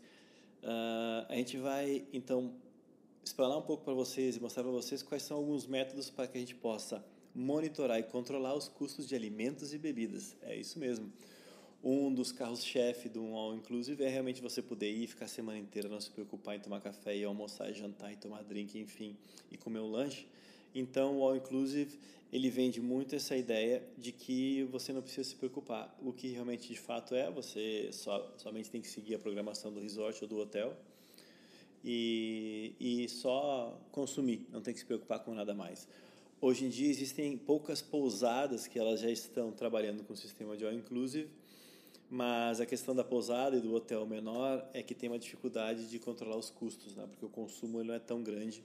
Uh, 0.60 1.24
a 1.28 1.36
gente 1.36 1.56
vai, 1.56 2.04
então, 2.12 2.52
explanar 3.28 3.58
um 3.58 3.62
pouco 3.62 3.84
para 3.84 3.92
vocês 3.92 4.36
e 4.36 4.40
mostrar 4.40 4.62
para 4.62 4.72
vocês 4.72 5.02
quais 5.02 5.22
são 5.22 5.36
alguns 5.36 5.66
métodos 5.66 6.08
para 6.08 6.26
que 6.26 6.38
a 6.38 6.40
gente 6.40 6.54
possa 6.54 7.04
monitorar 7.34 7.98
e 7.98 8.02
controlar 8.02 8.54
os 8.54 8.68
custos 8.68 9.06
de 9.06 9.14
alimentos 9.14 9.74
e 9.74 9.78
bebidas. 9.78 10.34
É 10.42 10.56
isso 10.56 10.78
mesmo. 10.78 11.12
Um 11.84 12.12
dos 12.12 12.32
carros-chefe 12.32 13.08
do 13.08 13.22
All 13.34 13.54
Inclusive 13.54 14.02
é 14.02 14.08
realmente 14.08 14.40
você 14.40 14.62
poder 14.62 14.90
ir, 14.90 15.06
ficar 15.06 15.26
a 15.26 15.28
semana 15.28 15.58
inteira, 15.58 15.88
não 15.88 16.00
se 16.00 16.10
preocupar 16.10 16.56
em 16.56 16.60
tomar 16.60 16.80
café 16.80 17.16
e 17.16 17.22
almoçar, 17.22 17.70
e 17.70 17.74
jantar 17.74 18.12
e 18.12 18.16
tomar 18.16 18.42
drink, 18.42 18.78
enfim, 18.78 19.14
e 19.52 19.56
comer 19.58 19.80
um 19.80 19.90
lanche. 19.90 20.26
Então, 20.74 21.18
o 21.18 21.22
All 21.22 21.36
Inclusive, 21.36 21.98
ele 22.32 22.48
vende 22.50 22.80
muito 22.80 23.14
essa 23.14 23.36
ideia 23.36 23.86
de 23.96 24.10
que 24.10 24.64
você 24.64 24.92
não 24.92 25.02
precisa 25.02 25.28
se 25.28 25.36
preocupar. 25.36 25.96
O 26.02 26.12
que 26.12 26.28
realmente 26.28 26.68
de 26.68 26.78
fato 26.78 27.14
é, 27.14 27.30
você 27.30 27.90
só, 27.92 28.34
somente 28.38 28.70
tem 28.70 28.80
que 28.80 28.88
seguir 28.88 29.14
a 29.14 29.18
programação 29.18 29.72
do 29.72 29.80
resort 29.80 30.24
ou 30.24 30.28
do 30.28 30.38
hotel 30.38 30.74
e, 31.90 32.74
e 32.78 33.08
só 33.08 33.80
consumir, 33.90 34.46
não 34.52 34.60
tem 34.60 34.74
que 34.74 34.80
se 34.80 34.84
preocupar 34.84 35.20
com 35.20 35.32
nada 35.32 35.54
mais. 35.54 35.88
Hoje 36.38 36.66
em 36.66 36.68
dia 36.68 36.90
existem 36.90 37.34
poucas 37.38 37.80
pousadas 37.80 38.66
que 38.66 38.78
elas 38.78 39.00
já 39.00 39.10
estão 39.10 39.50
trabalhando 39.50 40.04
com 40.04 40.12
o 40.12 40.16
sistema 40.16 40.54
de 40.54 40.66
all 40.66 40.72
inclusive, 40.72 41.30
mas 42.10 42.60
a 42.60 42.66
questão 42.66 42.94
da 42.94 43.02
pousada 43.02 43.56
e 43.56 43.60
do 43.60 43.74
hotel 43.74 44.06
menor 44.06 44.68
é 44.74 44.82
que 44.82 44.94
tem 44.94 45.08
uma 45.08 45.18
dificuldade 45.18 45.88
de 45.88 45.98
controlar 45.98 46.36
os 46.36 46.50
custos, 46.50 46.94
né? 46.94 47.06
porque 47.08 47.24
o 47.24 47.28
consumo 47.30 47.82
não 47.82 47.94
é 47.94 47.98
tão 47.98 48.22
grande 48.22 48.62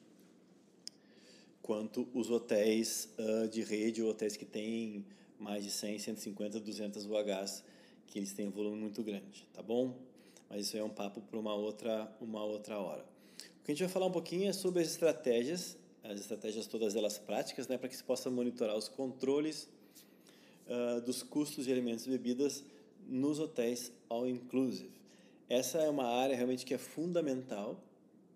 quanto 1.62 2.06
os 2.14 2.30
hotéis 2.30 3.08
uh, 3.18 3.48
de 3.48 3.64
rede 3.64 4.04
ou 4.04 4.10
hotéis 4.10 4.36
que 4.36 4.46
têm 4.46 5.06
mais 5.40 5.64
de 5.64 5.72
100, 5.72 5.98
150, 5.98 6.60
200 6.60 7.06
UHs, 7.06 7.64
que 8.06 8.20
eles 8.20 8.34
têm 8.34 8.50
um 8.50 8.52
volume 8.52 8.82
muito 8.82 9.02
grande, 9.02 9.48
tá 9.54 9.64
bom? 9.64 9.96
Mas 10.50 10.68
isso 10.68 10.78
é 10.78 10.84
um 10.84 10.90
papo 10.90 11.22
para 11.22 11.40
uma 11.40 11.56
outra, 11.56 12.14
uma 12.20 12.44
outra 12.44 12.78
hora. 12.78 13.13
O 13.64 13.66
que 13.66 13.72
a 13.72 13.76
gente 13.76 13.84
vai 13.86 13.94
falar 13.94 14.08
um 14.08 14.12
pouquinho 14.12 14.50
é 14.50 14.52
sobre 14.52 14.82
as 14.82 14.90
estratégias, 14.90 15.78
as 16.04 16.20
estratégias 16.20 16.68
todas 16.68 16.98
elas 16.98 17.18
práticas, 17.18 17.66
né, 17.66 17.78
para 17.78 17.88
que 17.88 17.96
se 17.96 18.04
possa 18.04 18.30
monitorar 18.30 18.76
os 18.76 18.90
controles 18.90 19.70
uh, 20.68 21.00
dos 21.00 21.24
custos 21.24 21.64
de 21.64 21.72
alimentos 21.72 22.06
e 22.06 22.10
bebidas 22.10 22.62
nos 23.08 23.40
hotéis 23.40 23.90
all 24.10 24.28
inclusive. 24.28 24.92
Essa 25.48 25.78
é 25.78 25.90
uma 25.90 26.04
área 26.04 26.36
realmente 26.36 26.66
que 26.66 26.74
é 26.74 26.78
fundamental, 26.78 27.82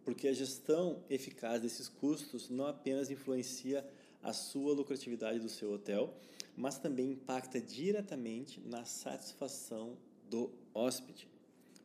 porque 0.05 0.29
a 0.29 0.33
gestão 0.33 1.03
eficaz 1.09 1.61
desses 1.61 1.89
custos 1.89 2.49
não 2.49 2.65
apenas 2.65 3.11
influencia 3.11 3.85
a 4.23 4.31
sua 4.31 4.73
lucratividade 4.73 5.39
do 5.39 5.49
seu 5.49 5.73
hotel, 5.73 6.13
mas 6.55 6.79
também 6.79 7.11
impacta 7.11 7.59
diretamente 7.59 8.61
na 8.61 8.85
satisfação 8.85 9.97
do 10.29 10.49
hóspede. 10.73 11.27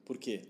Por 0.05 0.17
quê? 0.17 0.43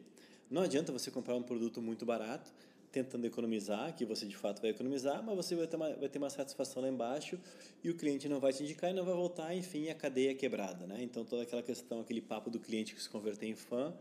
Não 0.50 0.60
adianta 0.60 0.92
você 0.92 1.10
comprar 1.10 1.34
um 1.34 1.42
produto 1.42 1.80
muito 1.80 2.04
barato, 2.04 2.52
tentando 2.92 3.26
economizar, 3.26 3.94
que 3.96 4.04
você 4.04 4.26
de 4.26 4.36
fato 4.36 4.60
vai 4.60 4.70
economizar, 4.70 5.22
mas 5.24 5.34
você 5.34 5.56
vai 5.56 5.66
ter 5.66 5.76
uma, 5.76 5.92
vai 5.94 6.08
ter 6.10 6.18
uma 6.18 6.28
satisfação 6.28 6.82
lá 6.82 6.88
embaixo 6.88 7.40
e 7.82 7.88
o 7.88 7.94
cliente 7.94 8.28
não 8.28 8.38
vai 8.38 8.52
te 8.52 8.62
indicar 8.62 8.90
e 8.90 8.92
não 8.92 9.04
vai 9.04 9.14
voltar, 9.14 9.54
enfim, 9.56 9.88
a 9.88 9.94
cadeia 9.94 10.32
é 10.32 10.34
quebrada. 10.34 10.86
Né? 10.86 10.98
Então, 11.00 11.24
toda 11.24 11.42
aquela 11.42 11.62
questão, 11.62 12.00
aquele 12.00 12.20
papo 12.20 12.50
do 12.50 12.60
cliente 12.60 12.94
que 12.94 13.02
se 13.02 13.08
converter 13.08 13.46
em 13.46 13.56
fã, 13.56 13.94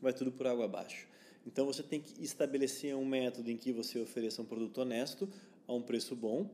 vai 0.00 0.12
tudo 0.12 0.30
por 0.30 0.46
água 0.46 0.66
abaixo. 0.66 1.08
Então, 1.46 1.64
você 1.64 1.82
tem 1.82 2.00
que 2.00 2.22
estabelecer 2.22 2.94
um 2.94 3.04
método 3.04 3.50
em 3.50 3.56
que 3.56 3.72
você 3.72 3.98
ofereça 3.98 4.42
um 4.42 4.44
produto 4.44 4.78
honesto 4.78 5.28
a 5.66 5.72
um 5.72 5.80
preço 5.80 6.14
bom 6.14 6.48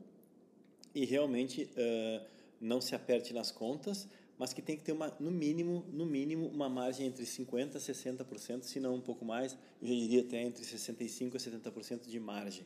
e 0.95 1.05
realmente 1.05 1.63
uh, 1.63 2.25
não 2.59 2.79
se 2.79 2.95
aperte 2.95 3.33
nas 3.33 3.51
contas, 3.51 4.07
mas 4.41 4.53
que 4.53 4.61
tem 4.63 4.75
que 4.75 4.81
ter 4.81 4.91
uma, 4.91 5.15
no 5.19 5.29
mínimo, 5.29 5.85
no 5.93 6.03
mínimo, 6.03 6.47
uma 6.47 6.67
margem 6.67 7.05
entre 7.05 7.23
50% 7.25 7.75
e 7.75 7.77
60%, 7.77 8.63
se 8.63 8.79
não 8.79 8.95
um 8.95 8.99
pouco 8.99 9.23
mais, 9.23 9.55
eu 9.79 9.87
já 9.87 9.93
diria 9.93 10.21
até 10.21 10.41
entre 10.41 10.65
65% 10.65 11.35
e 11.35 11.37
70% 11.37 12.07
de 12.07 12.19
margem, 12.19 12.65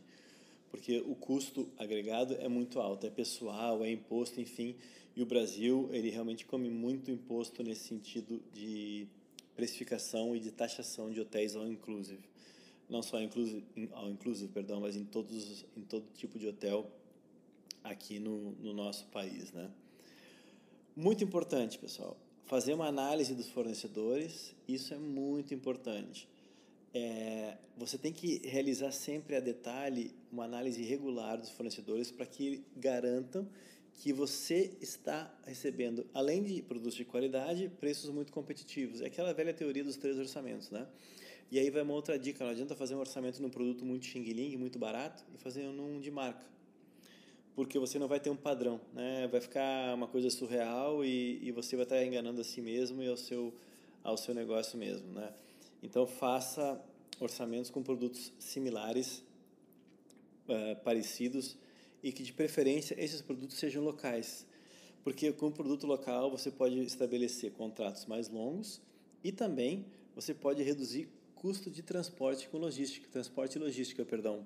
porque 0.71 0.99
o 0.99 1.13
custo 1.15 1.67
agregado 1.77 2.33
é 2.35 2.47
muito 2.47 2.79
alto, 2.79 3.05
é 3.05 3.09
pessoal, 3.09 3.83
é 3.83 3.91
imposto, 3.91 4.39
enfim, 4.39 4.73
e 5.17 5.21
o 5.21 5.25
Brasil, 5.25 5.89
ele 5.91 6.09
realmente 6.09 6.45
come 6.45 6.69
muito 6.69 7.11
imposto 7.11 7.61
nesse 7.61 7.89
sentido 7.89 8.41
de 8.53 9.05
precificação 9.53 10.33
e 10.33 10.39
de 10.39 10.51
taxação 10.51 11.11
de 11.11 11.19
hotéis 11.19 11.57
all 11.57 11.67
inclusive. 11.67 12.23
Não 12.89 13.03
só 13.03 13.21
inclusive, 13.21 13.65
all 13.91 14.09
inclusive, 14.09 14.49
perdão, 14.49 14.79
mas 14.79 14.95
em 14.95 15.03
todos 15.03 15.65
em 15.75 15.81
todo 15.81 16.05
tipo 16.13 16.39
de 16.39 16.47
hotel 16.47 16.89
aqui 17.83 18.17
no, 18.17 18.51
no 18.61 18.71
nosso 18.71 19.07
país, 19.07 19.51
né? 19.51 19.69
Muito 20.95 21.25
importante, 21.25 21.77
pessoal, 21.77 22.15
fazer 22.45 22.73
uma 22.73 22.87
análise 22.87 23.35
dos 23.35 23.49
fornecedores, 23.49 24.55
isso 24.65 24.93
é 24.93 24.97
muito 24.97 25.53
importante. 25.53 26.25
é, 26.93 27.57
você 27.75 27.97
tem 27.97 28.13
que 28.13 28.37
realizar 28.47 28.89
sempre 28.91 29.35
a 29.35 29.41
detalhe 29.41 30.15
uma 30.31 30.45
análise 30.45 30.81
regular 30.81 31.37
dos 31.37 31.49
fornecedores 31.49 32.09
para 32.09 32.25
que 32.25 32.63
garantam 32.77 33.45
que 33.95 34.13
você 34.13 34.71
está 34.79 35.37
recebendo, 35.45 36.07
além 36.13 36.41
de 36.41 36.61
produtos 36.61 36.95
de 36.95 37.03
qualidade, 37.03 37.69
preços 37.77 38.09
muito 38.09 38.31
competitivos. 38.31 39.01
É 39.01 39.07
aquela 39.07 39.33
velha 39.33 39.53
teoria 39.53 39.83
dos 39.83 39.97
três 39.97 40.17
orçamentos, 40.17 40.69
né? 40.71 40.87
E 41.51 41.59
aí 41.59 41.69
vai 41.69 41.81
uma 41.81 41.93
outra 41.93 42.17
dica, 42.17 42.45
não 42.45 42.51
adianta 42.51 42.73
fazer 42.73 42.95
um 42.95 42.99
orçamento 42.99 43.41
num 43.41 43.49
produto 43.49 43.85
muito 43.85 44.05
xing-ling, 44.05 44.55
muito 44.55 44.79
barato, 44.79 45.25
e 45.33 45.37
fazer 45.37 45.63
num 45.63 45.99
de 45.99 46.09
marca. 46.09 46.54
Porque 47.55 47.79
você 47.79 47.97
não 47.97 48.07
vai 48.07 48.19
ter 48.19 48.29
um 48.29 48.35
padrão, 48.35 48.81
né? 48.93 49.27
Vai 49.31 49.39
ficar 49.39 49.95
uma 49.95 50.07
coisa 50.07 50.29
surreal 50.29 51.05
e, 51.05 51.39
e 51.41 51.51
você 51.51 51.75
vai 51.75 51.83
estar 51.83 52.03
enganando 52.03 52.41
a 52.41 52.43
si 52.43 52.61
mesmo 52.61 53.01
e 53.01 53.07
ao 53.07 53.15
seu, 53.15 53.53
ao 54.03 54.17
seu 54.17 54.35
negócio 54.35 54.77
mesmo, 54.77 55.07
né? 55.13 55.33
Então, 55.81 56.05
faça 56.05 56.79
orçamentos 57.19 57.71
com 57.71 57.81
produtos 57.81 58.33
similares, 58.37 59.23
uh, 60.49 60.75
parecidos, 60.83 61.57
e 62.03 62.11
que 62.11 62.23
de 62.23 62.33
preferência 62.33 62.95
esses 63.03 63.21
produtos 63.21 63.57
sejam 63.57 63.83
locais, 63.83 64.45
porque 65.03 65.31
com 65.31 65.47
o 65.47 65.51
produto 65.51 65.87
local 65.87 66.29
você 66.29 66.51
pode 66.51 66.79
estabelecer 66.81 67.51
contratos 67.51 68.05
mais 68.05 68.29
longos 68.29 68.79
e 69.23 69.31
também 69.31 69.85
você 70.13 70.33
pode 70.33 70.61
reduzir 70.61 71.09
custo 71.33 71.69
de 71.71 71.81
transporte 71.81 72.47
com 72.47 72.57
logística, 72.57 73.07
transporte 73.11 73.55
e 73.55 73.59
logística, 73.59 74.05
perdão. 74.05 74.45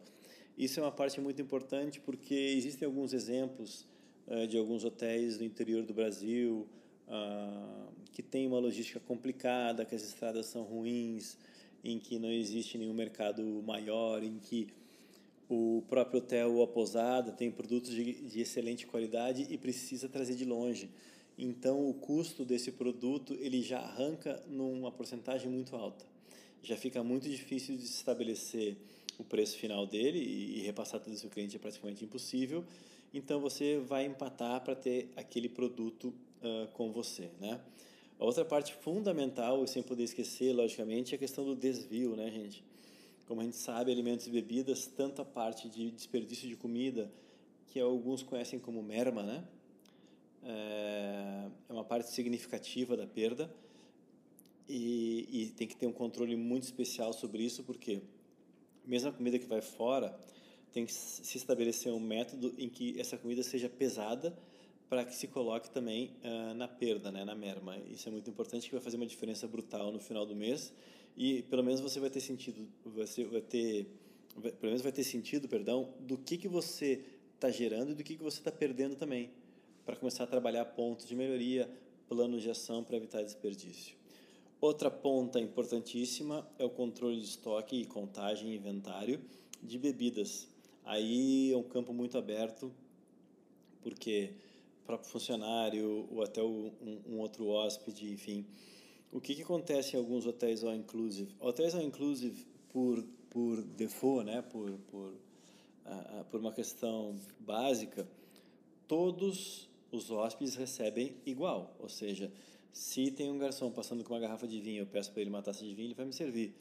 Isso 0.59 0.77
é 0.77 0.83
uma 0.83 0.91
parte 0.91 1.21
muito 1.21 1.41
importante 1.41 2.01
porque 2.01 2.35
existem 2.35 2.85
alguns 2.85 3.13
exemplos 3.13 3.87
uh, 4.27 4.45
de 4.45 4.57
alguns 4.57 4.83
hotéis 4.83 5.37
no 5.37 5.45
interior 5.45 5.85
do 5.85 5.93
Brasil 5.93 6.67
uh, 7.07 7.89
que 8.11 8.21
têm 8.21 8.45
uma 8.45 8.59
logística 8.59 8.99
complicada, 8.99 9.85
que 9.85 9.95
as 9.95 10.03
estradas 10.03 10.47
são 10.47 10.63
ruins, 10.63 11.37
em 11.81 11.97
que 11.97 12.19
não 12.19 12.29
existe 12.29 12.77
nenhum 12.77 12.93
mercado 12.93 13.41
maior, 13.65 14.21
em 14.21 14.37
que 14.37 14.67
o 15.47 15.81
próprio 15.87 16.19
hotel 16.19 16.53
ou 16.55 16.61
a 16.61 16.67
pousada 16.67 17.31
tem 17.31 17.49
produtos 17.49 17.91
de, 17.91 18.15
de 18.15 18.41
excelente 18.41 18.85
qualidade 18.85 19.47
e 19.49 19.57
precisa 19.57 20.09
trazer 20.09 20.35
de 20.35 20.43
longe. 20.43 20.89
Então, 21.37 21.89
o 21.89 21.93
custo 21.93 22.43
desse 22.43 22.73
produto 22.73 23.33
ele 23.39 23.61
já 23.61 23.79
arranca 23.79 24.43
numa 24.49 24.91
porcentagem 24.91 25.49
muito 25.49 25.73
alta. 25.73 26.05
Já 26.61 26.75
fica 26.75 27.01
muito 27.01 27.29
difícil 27.29 27.77
de 27.77 27.85
estabelecer 27.85 28.75
o 29.19 29.23
preço 29.23 29.57
final 29.57 29.85
dele 29.85 30.17
e 30.17 30.61
repassar 30.61 30.99
tudo 30.99 31.13
isso 31.13 31.27
ao 31.27 31.31
cliente 31.31 31.55
é 31.55 31.59
praticamente 31.59 32.03
impossível. 32.03 32.63
Então, 33.13 33.39
você 33.39 33.77
vai 33.79 34.05
empatar 34.05 34.61
para 34.61 34.75
ter 34.75 35.11
aquele 35.15 35.49
produto 35.49 36.13
uh, 36.41 36.67
com 36.73 36.91
você, 36.91 37.29
né? 37.39 37.59
A 38.17 38.25
outra 38.25 38.43
parte 38.45 38.73
fundamental, 38.73 39.65
sem 39.67 39.83
poder 39.83 40.03
esquecer, 40.03 40.53
logicamente, 40.53 41.13
é 41.13 41.15
a 41.15 41.19
questão 41.19 41.43
do 41.45 41.55
desvio, 41.55 42.15
né, 42.15 42.29
gente? 42.31 42.63
Como 43.27 43.41
a 43.41 43.43
gente 43.43 43.57
sabe, 43.57 43.91
alimentos 43.91 44.27
e 44.27 44.29
bebidas, 44.29 44.87
tanto 44.87 45.21
a 45.21 45.25
parte 45.25 45.69
de 45.69 45.91
desperdício 45.91 46.47
de 46.47 46.55
comida, 46.55 47.11
que 47.67 47.79
alguns 47.79 48.23
conhecem 48.23 48.57
como 48.57 48.81
merma, 48.81 49.23
né? 49.23 49.43
É, 50.43 51.47
é 51.69 51.73
uma 51.73 51.83
parte 51.83 52.09
significativa 52.11 52.95
da 52.95 53.05
perda 53.05 53.53
e, 54.67 55.27
e 55.29 55.45
tem 55.57 55.67
que 55.67 55.75
ter 55.75 55.87
um 55.87 55.91
controle 55.91 56.35
muito 56.35 56.63
especial 56.63 57.11
sobre 57.11 57.43
isso, 57.43 57.63
porque 57.63 58.01
mesmo 58.89 59.09
a 59.09 59.13
comida 59.13 59.37
que 59.37 59.45
vai 59.45 59.61
fora, 59.61 60.17
tem 60.73 60.85
que 60.85 60.91
se 60.91 61.37
estabelecer 61.37 61.93
um 61.93 61.99
método 61.99 62.53
em 62.57 62.67
que 62.67 62.99
essa 62.99 63.17
comida 63.17 63.43
seja 63.43 63.69
pesada 63.69 64.35
para 64.89 65.05
que 65.05 65.15
se 65.15 65.27
coloque 65.27 65.69
também 65.69 66.11
uh, 66.23 66.53
na 66.55 66.67
perda, 66.67 67.11
né, 67.11 67.23
na 67.23 67.35
merma. 67.35 67.77
Isso 67.91 68.09
é 68.09 68.11
muito 68.11 68.29
importante, 68.29 68.67
que 68.67 68.73
vai 68.73 68.83
fazer 68.83 68.97
uma 68.97 69.05
diferença 69.05 69.47
brutal 69.47 69.91
no 69.91 69.99
final 69.99 70.25
do 70.25 70.35
mês 70.35 70.73
e 71.15 71.43
pelo 71.43 71.63
menos 71.63 71.79
você 71.79 71.99
vai 71.99 72.09
ter 72.09 72.19
sentido, 72.19 72.67
você 72.83 73.23
vai 73.25 73.41
ter, 73.41 73.87
pelo 74.41 74.55
menos 74.63 74.81
vai 74.81 74.91
ter 74.91 75.03
sentido, 75.03 75.47
perdão, 75.47 75.93
do 75.99 76.17
que 76.17 76.37
que 76.37 76.47
você 76.47 77.03
está 77.35 77.51
gerando 77.51 77.91
e 77.91 77.95
do 77.95 78.03
que 78.03 78.15
que 78.15 78.23
você 78.23 78.39
está 78.39 78.51
perdendo 78.51 78.95
também, 78.95 79.29
para 79.85 79.95
começar 79.95 80.23
a 80.23 80.27
trabalhar 80.27 80.65
pontos 80.65 81.07
de 81.07 81.15
melhoria, 81.15 81.69
planos 82.07 82.41
de 82.41 82.49
ação 82.49 82.83
para 82.83 82.97
evitar 82.97 83.21
desperdício. 83.21 83.98
Outra 84.61 84.91
ponta 84.91 85.39
importantíssima 85.39 86.45
é 86.59 86.65
o 86.65 86.69
controle 86.69 87.17
de 87.17 87.25
estoque 87.25 87.77
e 87.77 87.85
contagem 87.85 88.51
e 88.51 88.55
inventário 88.57 89.21
de 89.63 89.77
bebidas. 89.77 90.49
Aí 90.83 91.53
é 91.53 91.55
um 91.55 91.63
campo 91.63 91.93
muito 91.93 92.17
aberto, 92.17 92.69
porque 93.81 94.33
o 94.83 94.85
próprio 94.85 95.09
funcionário 95.09 96.09
ou 96.11 96.21
até 96.21 96.43
um, 96.43 96.73
um 97.07 97.19
outro 97.19 97.47
hóspede, 97.47 98.11
enfim, 98.11 98.45
o 99.13 99.21
que, 99.21 99.33
que 99.33 99.43
acontece 99.43 99.95
em 99.95 99.99
alguns 99.99 100.25
hotéis 100.25 100.61
all 100.61 100.75
inclusive? 100.75 101.33
Hotéis 101.39 101.73
all 101.73 101.81
inclusive, 101.81 102.45
por, 102.67 103.01
por 103.29 103.61
default, 103.61 104.25
né, 104.25 104.41
por, 104.41 104.71
por, 104.91 105.13
uh, 105.85 106.25
por 106.29 106.39
uma 106.41 106.51
questão 106.51 107.15
básica, 107.39 108.05
todos 108.89 109.69
os 109.89 110.11
hóspedes 110.11 110.55
recebem 110.55 111.15
igual. 111.25 111.73
Ou 111.79 111.87
seja, 111.87 112.29
se 112.71 113.11
tem 113.11 113.31
um 113.31 113.37
garçom 113.37 113.71
passando 113.71 114.03
com 114.03 114.13
uma 114.13 114.19
garrafa 114.19 114.47
de 114.47 114.59
vinho, 114.59 114.81
eu 114.81 114.87
peço 114.87 115.11
para 115.11 115.21
ele 115.21 115.29
uma 115.29 115.41
taça 115.41 115.63
de 115.63 115.73
vinho, 115.73 115.87
ele 115.87 115.93
vai 115.93 116.05
me 116.05 116.13
servir. 116.13 116.53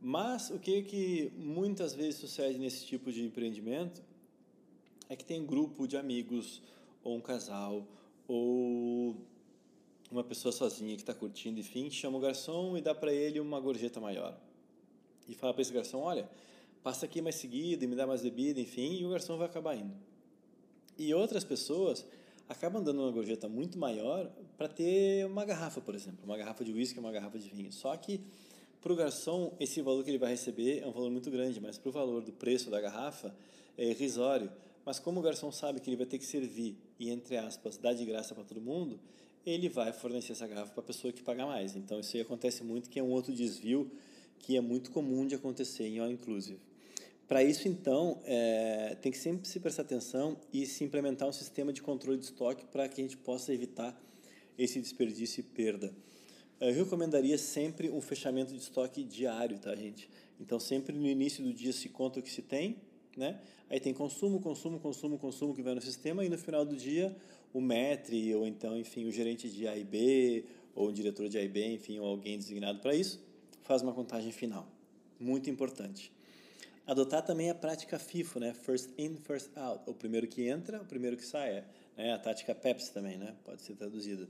Mas 0.00 0.50
o 0.50 0.58
que, 0.58 0.82
que 0.82 1.32
muitas 1.36 1.94
vezes 1.94 2.16
sucede 2.16 2.58
nesse 2.58 2.86
tipo 2.86 3.12
de 3.12 3.22
empreendimento 3.22 4.02
é 5.08 5.16
que 5.16 5.24
tem 5.24 5.40
um 5.40 5.46
grupo 5.46 5.86
de 5.86 5.96
amigos, 5.96 6.62
ou 7.02 7.16
um 7.16 7.20
casal, 7.20 7.86
ou 8.26 9.16
uma 10.10 10.24
pessoa 10.24 10.52
sozinha 10.52 10.94
que 10.96 11.02
está 11.02 11.14
curtindo, 11.14 11.60
enfim, 11.60 11.90
chama 11.90 12.18
o 12.18 12.20
garçom 12.20 12.76
e 12.76 12.80
dá 12.80 12.94
para 12.94 13.12
ele 13.12 13.38
uma 13.40 13.60
gorjeta 13.60 14.00
maior. 14.00 14.38
E 15.28 15.34
fala 15.34 15.52
para 15.52 15.62
esse 15.62 15.72
garçom: 15.72 15.98
olha, 15.98 16.28
passa 16.82 17.06
aqui 17.06 17.20
mais 17.20 17.36
seguido 17.36 17.84
e 17.84 17.86
me 17.86 17.94
dá 17.94 18.06
mais 18.06 18.22
bebida, 18.22 18.60
enfim, 18.60 19.00
e 19.00 19.06
o 19.06 19.10
garçom 19.10 19.36
vai 19.36 19.46
acabar 19.46 19.76
indo. 19.76 19.94
E 20.98 21.14
outras 21.14 21.44
pessoas 21.44 22.06
acabam 22.50 22.82
dando 22.82 23.00
uma 23.00 23.12
gorjeta 23.12 23.48
muito 23.48 23.78
maior 23.78 24.28
para 24.58 24.66
ter 24.66 25.24
uma 25.24 25.44
garrafa, 25.44 25.80
por 25.80 25.94
exemplo, 25.94 26.18
uma 26.24 26.36
garrafa 26.36 26.64
de 26.64 26.72
uísque, 26.72 26.98
uma 26.98 27.12
garrafa 27.12 27.38
de 27.38 27.48
vinho. 27.48 27.72
Só 27.72 27.96
que 27.96 28.20
para 28.82 28.92
o 28.92 28.96
garçom, 28.96 29.54
esse 29.60 29.80
valor 29.80 30.02
que 30.02 30.10
ele 30.10 30.18
vai 30.18 30.30
receber 30.30 30.80
é 30.80 30.86
um 30.86 30.90
valor 30.90 31.10
muito 31.10 31.30
grande, 31.30 31.60
mas 31.60 31.78
para 31.78 31.88
o 31.88 31.92
valor 31.92 32.22
do 32.22 32.32
preço 32.32 32.68
da 32.68 32.80
garrafa 32.80 33.32
é 33.78 33.90
irrisório. 33.90 34.50
Mas 34.84 34.98
como 34.98 35.20
o 35.20 35.22
garçom 35.22 35.52
sabe 35.52 35.78
que 35.78 35.88
ele 35.88 35.96
vai 35.96 36.06
ter 36.06 36.18
que 36.18 36.24
servir 36.24 36.76
e, 36.98 37.10
entre 37.10 37.36
aspas, 37.36 37.76
dar 37.76 37.94
de 37.94 38.04
graça 38.04 38.34
para 38.34 38.42
todo 38.42 38.60
mundo, 38.60 38.98
ele 39.46 39.68
vai 39.68 39.92
fornecer 39.92 40.32
essa 40.32 40.46
garrafa 40.46 40.72
para 40.72 40.82
a 40.82 40.86
pessoa 40.86 41.12
que 41.12 41.22
paga 41.22 41.46
mais. 41.46 41.76
Então, 41.76 42.00
isso 42.00 42.16
aí 42.16 42.22
acontece 42.22 42.64
muito, 42.64 42.90
que 42.90 42.98
é 42.98 43.02
um 43.02 43.10
outro 43.10 43.32
desvio 43.32 43.88
que 44.40 44.56
é 44.56 44.60
muito 44.60 44.90
comum 44.90 45.24
de 45.24 45.36
acontecer 45.36 45.86
em 45.86 46.00
All 46.00 46.10
Inclusive. 46.10 46.69
Para 47.30 47.44
isso, 47.44 47.68
então, 47.68 48.20
é, 48.24 48.96
tem 49.00 49.12
que 49.12 49.16
sempre 49.16 49.46
se 49.46 49.60
prestar 49.60 49.82
atenção 49.82 50.36
e 50.52 50.66
se 50.66 50.82
implementar 50.82 51.28
um 51.28 51.32
sistema 51.32 51.72
de 51.72 51.80
controle 51.80 52.18
de 52.18 52.24
estoque 52.24 52.64
para 52.64 52.88
que 52.88 53.00
a 53.00 53.04
gente 53.04 53.16
possa 53.16 53.54
evitar 53.54 53.96
esse 54.58 54.80
desperdício 54.80 55.38
e 55.38 55.44
perda. 55.44 55.94
Eu 56.58 56.74
recomendaria 56.74 57.38
sempre 57.38 57.88
um 57.88 58.00
fechamento 58.00 58.52
de 58.52 58.58
estoque 58.58 59.04
diário, 59.04 59.60
tá, 59.60 59.76
gente? 59.76 60.10
Então, 60.40 60.58
sempre 60.58 60.92
no 60.92 61.06
início 61.06 61.44
do 61.44 61.54
dia 61.54 61.72
se 61.72 61.88
conta 61.88 62.18
o 62.18 62.22
que 62.24 62.32
se 62.32 62.42
tem, 62.42 62.78
né? 63.16 63.40
Aí 63.68 63.78
tem 63.78 63.94
consumo, 63.94 64.40
consumo, 64.40 64.80
consumo, 64.80 65.16
consumo 65.16 65.54
que 65.54 65.62
vai 65.62 65.76
no 65.76 65.80
sistema 65.80 66.24
e 66.24 66.28
no 66.28 66.36
final 66.36 66.64
do 66.64 66.74
dia 66.74 67.16
o 67.54 67.60
METRE, 67.60 68.34
ou 68.34 68.44
então, 68.44 68.76
enfim, 68.76 69.04
o 69.04 69.12
gerente 69.12 69.48
de 69.48 69.68
A 69.68 69.76
e 69.76 69.84
B, 69.84 70.46
ou 70.74 70.88
o 70.88 70.92
diretor 70.92 71.28
de 71.28 71.38
A 71.38 71.42
e 71.44 71.48
B, 71.48 71.74
enfim, 71.74 72.00
ou 72.00 72.08
alguém 72.08 72.36
designado 72.36 72.80
para 72.80 72.92
isso, 72.92 73.22
faz 73.62 73.82
uma 73.82 73.92
contagem 73.92 74.32
final. 74.32 74.66
Muito 75.20 75.48
importante. 75.48 76.10
Adotar 76.86 77.24
também 77.24 77.50
a 77.50 77.54
prática 77.54 77.98
FIFO, 77.98 78.40
né? 78.40 78.52
First 78.52 78.90
in, 78.98 79.16
first 79.16 79.50
out. 79.56 79.82
O 79.86 79.94
primeiro 79.94 80.26
que 80.26 80.48
entra, 80.48 80.80
o 80.80 80.84
primeiro 80.84 81.16
que 81.16 81.24
sai. 81.24 81.64
Né? 81.96 82.12
A 82.12 82.18
tática 82.18 82.54
Pepsi 82.54 82.92
também, 82.92 83.16
né? 83.16 83.34
Pode 83.44 83.62
ser 83.62 83.74
traduzida. 83.74 84.28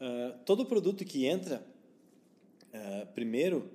Uh, 0.00 0.38
todo 0.44 0.66
produto 0.66 1.04
que 1.04 1.26
entra 1.26 1.64
uh, 2.74 3.06
primeiro, 3.14 3.70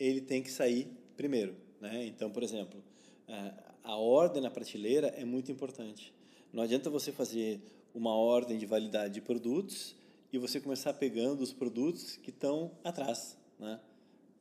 ele 0.00 0.20
tem 0.20 0.42
que 0.42 0.50
sair 0.50 0.88
primeiro. 1.16 1.54
Né? 1.80 2.06
Então, 2.06 2.30
por 2.30 2.42
exemplo, 2.42 2.82
uh, 3.28 3.62
a 3.84 3.96
ordem 3.96 4.42
na 4.42 4.50
prateleira 4.50 5.08
é 5.08 5.24
muito 5.24 5.52
importante. 5.52 6.12
Não 6.52 6.62
adianta 6.62 6.88
você 6.88 7.12
fazer 7.12 7.60
uma 7.94 8.14
ordem 8.14 8.58
de 8.58 8.66
validade 8.66 9.14
de 9.14 9.20
produtos 9.20 9.94
e 10.32 10.38
você 10.38 10.60
começar 10.60 10.92
pegando 10.94 11.42
os 11.42 11.52
produtos 11.52 12.16
que 12.16 12.30
estão 12.30 12.70
atrás, 12.84 13.36
né? 13.58 13.80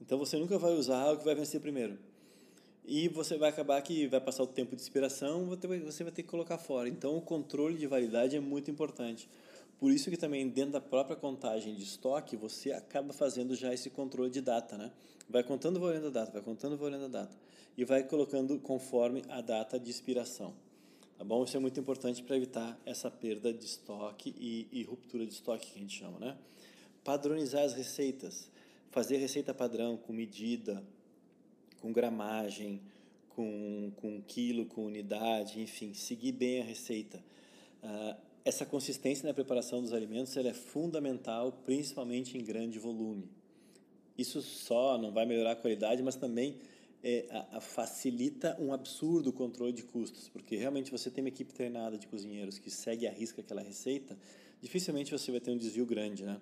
Então 0.01 0.17
você 0.17 0.37
nunca 0.37 0.57
vai 0.59 0.73
usar 0.73 1.11
o 1.11 1.17
que 1.17 1.25
vai 1.25 1.33
vencer 1.33 1.59
primeiro. 1.59 1.97
E 2.87 3.09
você 3.09 3.37
vai 3.37 3.49
acabar 3.49 3.81
que 3.81 4.07
vai 4.07 4.21
passar 4.21 4.43
o 4.43 4.47
tempo 4.47 4.73
de 4.73 4.81
expiração, 4.81 5.45
você 5.83 6.05
vai 6.05 6.13
ter 6.13 6.23
que 6.23 6.29
colocar 6.29 6.57
fora. 6.57 6.87
Então 6.87 7.17
o 7.17 7.21
controle 7.21 7.77
de 7.77 7.85
validade 7.85 8.37
é 8.37 8.39
muito 8.39 8.71
importante. 8.71 9.27
Por 9.77 9.91
isso 9.91 10.09
que 10.09 10.15
também 10.15 10.47
dentro 10.47 10.71
da 10.71 10.79
própria 10.79 11.17
contagem 11.17 11.75
de 11.75 11.83
estoque, 11.83 12.37
você 12.37 12.71
acaba 12.71 13.11
fazendo 13.11 13.55
já 13.55 13.73
esse 13.73 13.89
controle 13.89 14.29
de 14.29 14.39
data, 14.39 14.77
né? 14.77 14.93
Vai 15.29 15.43
contando 15.43 15.75
o 15.75 15.79
valor 15.81 15.99
da 15.99 16.09
data, 16.09 16.31
vai 16.31 16.41
contando 16.41 16.73
o 16.73 16.77
valor 16.77 16.97
da 16.97 17.09
data 17.09 17.35
e 17.77 17.83
vai 17.83 18.03
colocando 18.03 18.57
conforme 18.57 19.21
a 19.27 19.41
data 19.41 19.77
de 19.77 19.91
expiração. 19.91 20.53
Tá 21.17 21.25
bom? 21.25 21.43
Isso 21.43 21.57
é 21.57 21.59
muito 21.59 21.77
importante 21.79 22.23
para 22.23 22.37
evitar 22.37 22.79
essa 22.85 23.11
perda 23.11 23.51
de 23.51 23.65
estoque 23.65 24.33
e, 24.39 24.65
e, 24.71 24.83
ruptura 24.83 25.25
de 25.25 25.33
estoque 25.33 25.71
que 25.71 25.77
a 25.77 25.81
gente 25.81 25.99
chama, 25.99 26.19
né? 26.19 26.37
Padronizar 27.03 27.63
as 27.63 27.73
receitas, 27.73 28.49
fazer 28.91 29.17
receita 29.17 29.53
padrão 29.53 29.97
com 29.97 30.13
medida, 30.13 30.81
com 31.81 31.91
gramagem, 31.91 32.81
com, 33.29 33.91
com 33.97 34.21
quilo, 34.21 34.65
com 34.65 34.85
unidade, 34.85 35.61
enfim, 35.61 35.93
seguir 35.93 36.31
bem 36.31 36.61
a 36.61 36.63
receita. 36.63 37.23
Uh, 37.83 38.15
essa 38.43 38.65
consistência 38.65 39.27
na 39.27 39.33
preparação 39.33 39.81
dos 39.81 39.93
alimentos 39.93 40.35
é 40.37 40.53
fundamental, 40.53 41.51
principalmente 41.65 42.37
em 42.37 42.43
grande 42.43 42.79
volume. 42.79 43.29
Isso 44.17 44.41
só 44.41 44.97
não 44.97 45.11
vai 45.11 45.25
melhorar 45.25 45.51
a 45.51 45.55
qualidade, 45.55 46.01
mas 46.01 46.15
também 46.15 46.57
é, 47.03 47.27
a, 47.29 47.57
a 47.57 47.61
facilita 47.61 48.57
um 48.59 48.73
absurdo 48.73 49.31
controle 49.31 49.73
de 49.73 49.83
custos, 49.83 50.29
porque 50.29 50.55
realmente 50.55 50.91
você 50.91 51.11
tem 51.11 51.23
uma 51.23 51.29
equipe 51.29 51.53
treinada 51.53 51.97
de 51.97 52.07
cozinheiros 52.07 52.57
que 52.57 52.71
segue 52.71 53.05
a 53.05 53.11
risca 53.11 53.41
aquela 53.41 53.61
receita, 53.61 54.17
dificilmente 54.61 55.11
você 55.11 55.29
vai 55.31 55.39
ter 55.39 55.51
um 55.51 55.57
desvio 55.57 55.85
grande, 55.85 56.23
né? 56.23 56.39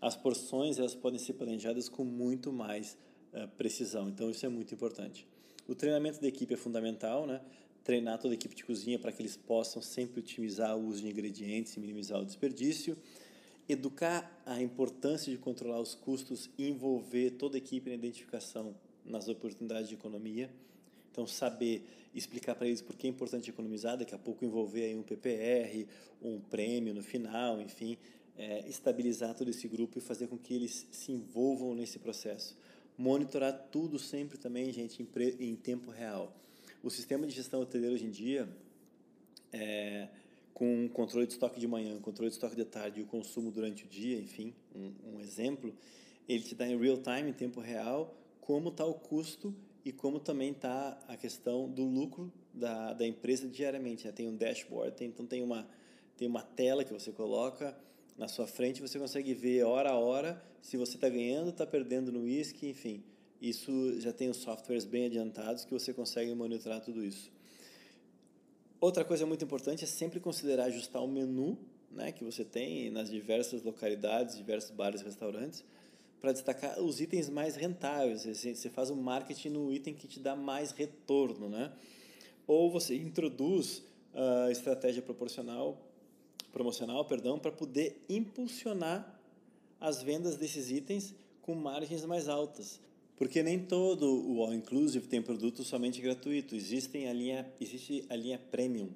As 0.00 0.14
porções 0.14 0.78
elas 0.78 0.94
podem 0.94 1.18
ser 1.18 1.32
planejadas 1.32 1.88
com 1.88 2.04
muito 2.04 2.52
mais 2.52 2.96
precisão, 3.56 4.08
então 4.08 4.30
isso 4.30 4.46
é 4.46 4.48
muito 4.48 4.72
importante. 4.72 5.26
O 5.68 5.74
treinamento 5.74 6.20
da 6.20 6.28
equipe 6.28 6.54
é 6.54 6.56
fundamental, 6.56 7.26
né? 7.26 7.40
Treinar 7.82 8.18
toda 8.18 8.34
a 8.34 8.36
equipe 8.36 8.54
de 8.54 8.64
cozinha 8.64 8.98
para 8.98 9.10
que 9.10 9.20
eles 9.20 9.36
possam 9.36 9.82
sempre 9.82 10.20
otimizar 10.20 10.76
o 10.76 10.86
uso 10.86 11.02
de 11.02 11.08
ingredientes 11.08 11.76
e 11.76 11.80
minimizar 11.80 12.20
o 12.20 12.24
desperdício. 12.24 12.96
Educar 13.68 14.42
a 14.46 14.62
importância 14.62 15.30
de 15.32 15.38
controlar 15.38 15.80
os 15.80 15.94
custos 15.94 16.48
e 16.56 16.68
envolver 16.68 17.32
toda 17.32 17.56
a 17.56 17.58
equipe 17.58 17.88
na 17.90 17.96
identificação 17.96 18.74
nas 19.04 19.28
oportunidades 19.28 19.88
de 19.88 19.94
economia. 19.94 20.48
Então, 21.10 21.26
saber 21.26 21.84
explicar 22.14 22.54
para 22.54 22.66
eles 22.66 22.80
por 22.80 22.94
que 22.94 23.06
é 23.06 23.10
importante 23.10 23.50
economizar, 23.50 23.96
daqui 23.96 24.14
a 24.14 24.18
pouco 24.18 24.44
envolver 24.44 24.84
aí 24.84 24.94
um 24.94 25.02
PPR, 25.02 25.86
um 26.22 26.40
prêmio 26.40 26.94
no 26.94 27.02
final, 27.02 27.60
enfim, 27.60 27.98
é, 28.36 28.68
estabilizar 28.68 29.34
todo 29.34 29.48
esse 29.48 29.66
grupo 29.66 29.98
e 29.98 30.00
fazer 30.00 30.28
com 30.28 30.38
que 30.38 30.54
eles 30.54 30.86
se 30.92 31.10
envolvam 31.10 31.74
nesse 31.74 31.98
processo. 31.98 32.56
Monitorar 32.98 33.52
tudo 33.70 33.98
sempre 33.98 34.38
também, 34.38 34.72
gente, 34.72 35.02
em, 35.02 35.04
pre, 35.04 35.36
em 35.38 35.54
tempo 35.54 35.90
real. 35.90 36.34
O 36.82 36.90
sistema 36.90 37.26
de 37.26 37.32
gestão 37.34 37.60
hoteleira 37.60 37.94
hoje 37.94 38.06
em 38.06 38.10
dia, 38.10 38.48
é, 39.52 40.08
com 40.54 40.88
controle 40.88 41.26
de 41.26 41.34
estoque 41.34 41.60
de 41.60 41.66
manhã, 41.66 41.98
controle 42.00 42.30
de 42.30 42.36
estoque 42.36 42.56
de 42.56 42.64
tarde 42.64 43.00
e 43.00 43.02
o 43.02 43.06
consumo 43.06 43.50
durante 43.50 43.84
o 43.84 43.88
dia, 43.88 44.18
enfim, 44.18 44.54
um, 44.74 44.92
um 45.14 45.20
exemplo, 45.20 45.74
ele 46.28 46.42
te 46.42 46.54
dá 46.54 46.66
em 46.66 46.78
real 46.78 46.96
time, 46.96 47.30
em 47.30 47.32
tempo 47.32 47.60
real, 47.60 48.16
como 48.40 48.70
está 48.70 48.84
o 48.84 48.94
custo 48.94 49.54
e 49.84 49.92
como 49.92 50.18
também 50.18 50.52
está 50.52 50.98
a 51.06 51.16
questão 51.16 51.68
do 51.68 51.84
lucro 51.84 52.32
da, 52.52 52.92
da 52.92 53.06
empresa 53.06 53.48
diariamente. 53.48 54.06
Né? 54.06 54.12
Tem 54.12 54.26
um 54.26 54.36
dashboard, 54.36 54.96
tem, 54.96 55.08
então 55.08 55.26
tem 55.26 55.42
uma, 55.42 55.68
tem 56.16 56.26
uma 56.26 56.42
tela 56.42 56.84
que 56.84 56.92
você 56.92 57.12
coloca 57.12 57.76
na 58.16 58.28
sua 58.28 58.46
frente, 58.46 58.80
você 58.80 58.98
consegue 58.98 59.34
ver 59.34 59.62
hora 59.64 59.90
a 59.90 59.98
hora 59.98 60.42
se 60.66 60.76
você 60.76 60.96
está 60.96 61.08
ganhando, 61.08 61.50
está 61.50 61.64
perdendo 61.64 62.10
no 62.10 62.22
whisky, 62.22 62.68
enfim. 62.70 63.00
Isso 63.40 64.00
já 64.00 64.12
tem 64.12 64.28
os 64.28 64.38
softwares 64.38 64.84
bem 64.84 65.06
adiantados 65.06 65.64
que 65.64 65.72
você 65.72 65.94
consegue 65.94 66.34
monitorar 66.34 66.80
tudo 66.80 67.04
isso. 67.04 67.30
Outra 68.80 69.04
coisa 69.04 69.24
muito 69.24 69.44
importante 69.44 69.84
é 69.84 69.86
sempre 69.86 70.18
considerar 70.18 70.64
ajustar 70.64 71.04
o 71.04 71.06
menu 71.06 71.56
né, 71.92 72.10
que 72.10 72.24
você 72.24 72.44
tem 72.44 72.90
nas 72.90 73.08
diversas 73.08 73.62
localidades, 73.62 74.36
diversos 74.36 74.72
bares 74.72 75.02
e 75.02 75.04
restaurantes, 75.04 75.64
para 76.20 76.32
destacar 76.32 76.80
os 76.80 77.00
itens 77.00 77.28
mais 77.28 77.54
rentáveis. 77.54 78.24
Você 78.24 78.68
faz 78.68 78.90
o 78.90 78.96
marketing 78.96 79.50
no 79.50 79.72
item 79.72 79.94
que 79.94 80.08
te 80.08 80.18
dá 80.18 80.34
mais 80.34 80.72
retorno, 80.72 81.48
né? 81.48 81.72
Ou 82.44 82.72
você 82.72 82.96
introduz 82.96 83.84
a 84.12 84.48
uh, 84.48 84.50
estratégia 84.50 85.00
proporcional, 85.00 85.80
promocional, 86.50 87.04
perdão, 87.04 87.38
para 87.38 87.52
poder 87.52 88.04
impulsionar 88.08 89.15
as 89.80 90.02
vendas 90.02 90.36
desses 90.36 90.70
itens 90.70 91.14
com 91.42 91.54
margens 91.54 92.04
mais 92.04 92.28
altas. 92.28 92.80
Porque 93.16 93.42
nem 93.42 93.58
todo 93.58 94.04
o 94.06 94.42
All 94.42 94.52
Inclusive 94.52 95.06
tem 95.06 95.22
produto 95.22 95.64
somente 95.64 96.02
gratuito. 96.02 96.54
Existem 96.54 97.08
a 97.08 97.12
linha, 97.12 97.50
existe 97.60 98.04
a 98.10 98.16
linha 98.16 98.38
Premium. 98.38 98.90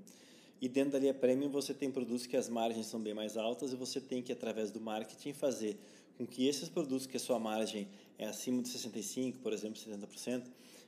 E 0.61 0.69
dentro 0.69 0.93
da 0.93 0.99
linha 0.99 1.15
Premium 1.15 1.51
você 1.51 1.73
tem 1.73 1.91
produtos 1.91 2.27
que 2.27 2.37
as 2.37 2.49
margens 2.49 2.87
são 2.87 3.01
bem 3.01 3.15
mais 3.15 3.37
altas 3.37 3.73
e 3.73 3.77
você 3.77 3.99
tem 4.01 4.23
que, 4.23 4.31
através 4.31 4.71
do 4.71 4.81
marketing, 4.81 5.33
fazer 5.33 5.79
com 6.19 6.27
que 6.27 6.47
esses 6.47 6.69
produtos 6.69 7.07
que 7.07 7.17
a 7.17 7.21
sua 7.21 7.39
margem 7.39 7.89
é 8.19 8.27
acima 8.27 8.63
de 8.63 8.69
65%, 8.69 9.37
por 9.39 9.55
exemplo, 9.55 9.81
70%, 9.81 10.45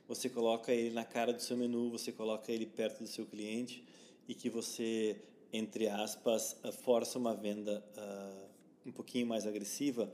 você 0.07 0.29
coloca 0.29 0.71
ele 0.71 0.93
na 0.93 1.03
cara 1.03 1.33
do 1.33 1.41
seu 1.41 1.57
menu, 1.57 1.89
você 1.89 2.11
coloca 2.11 2.51
ele 2.51 2.67
perto 2.67 2.99
do 2.99 3.07
seu 3.07 3.25
cliente 3.25 3.83
e 4.27 4.35
que 4.35 4.47
você, 4.47 5.19
entre 5.51 5.87
aspas, 5.87 6.55
força 6.83 7.17
uma 7.17 7.33
venda 7.33 7.83
uh, 7.97 8.52
um 8.85 8.91
pouquinho 8.91 9.27
mais 9.27 9.45
agressiva, 9.45 10.11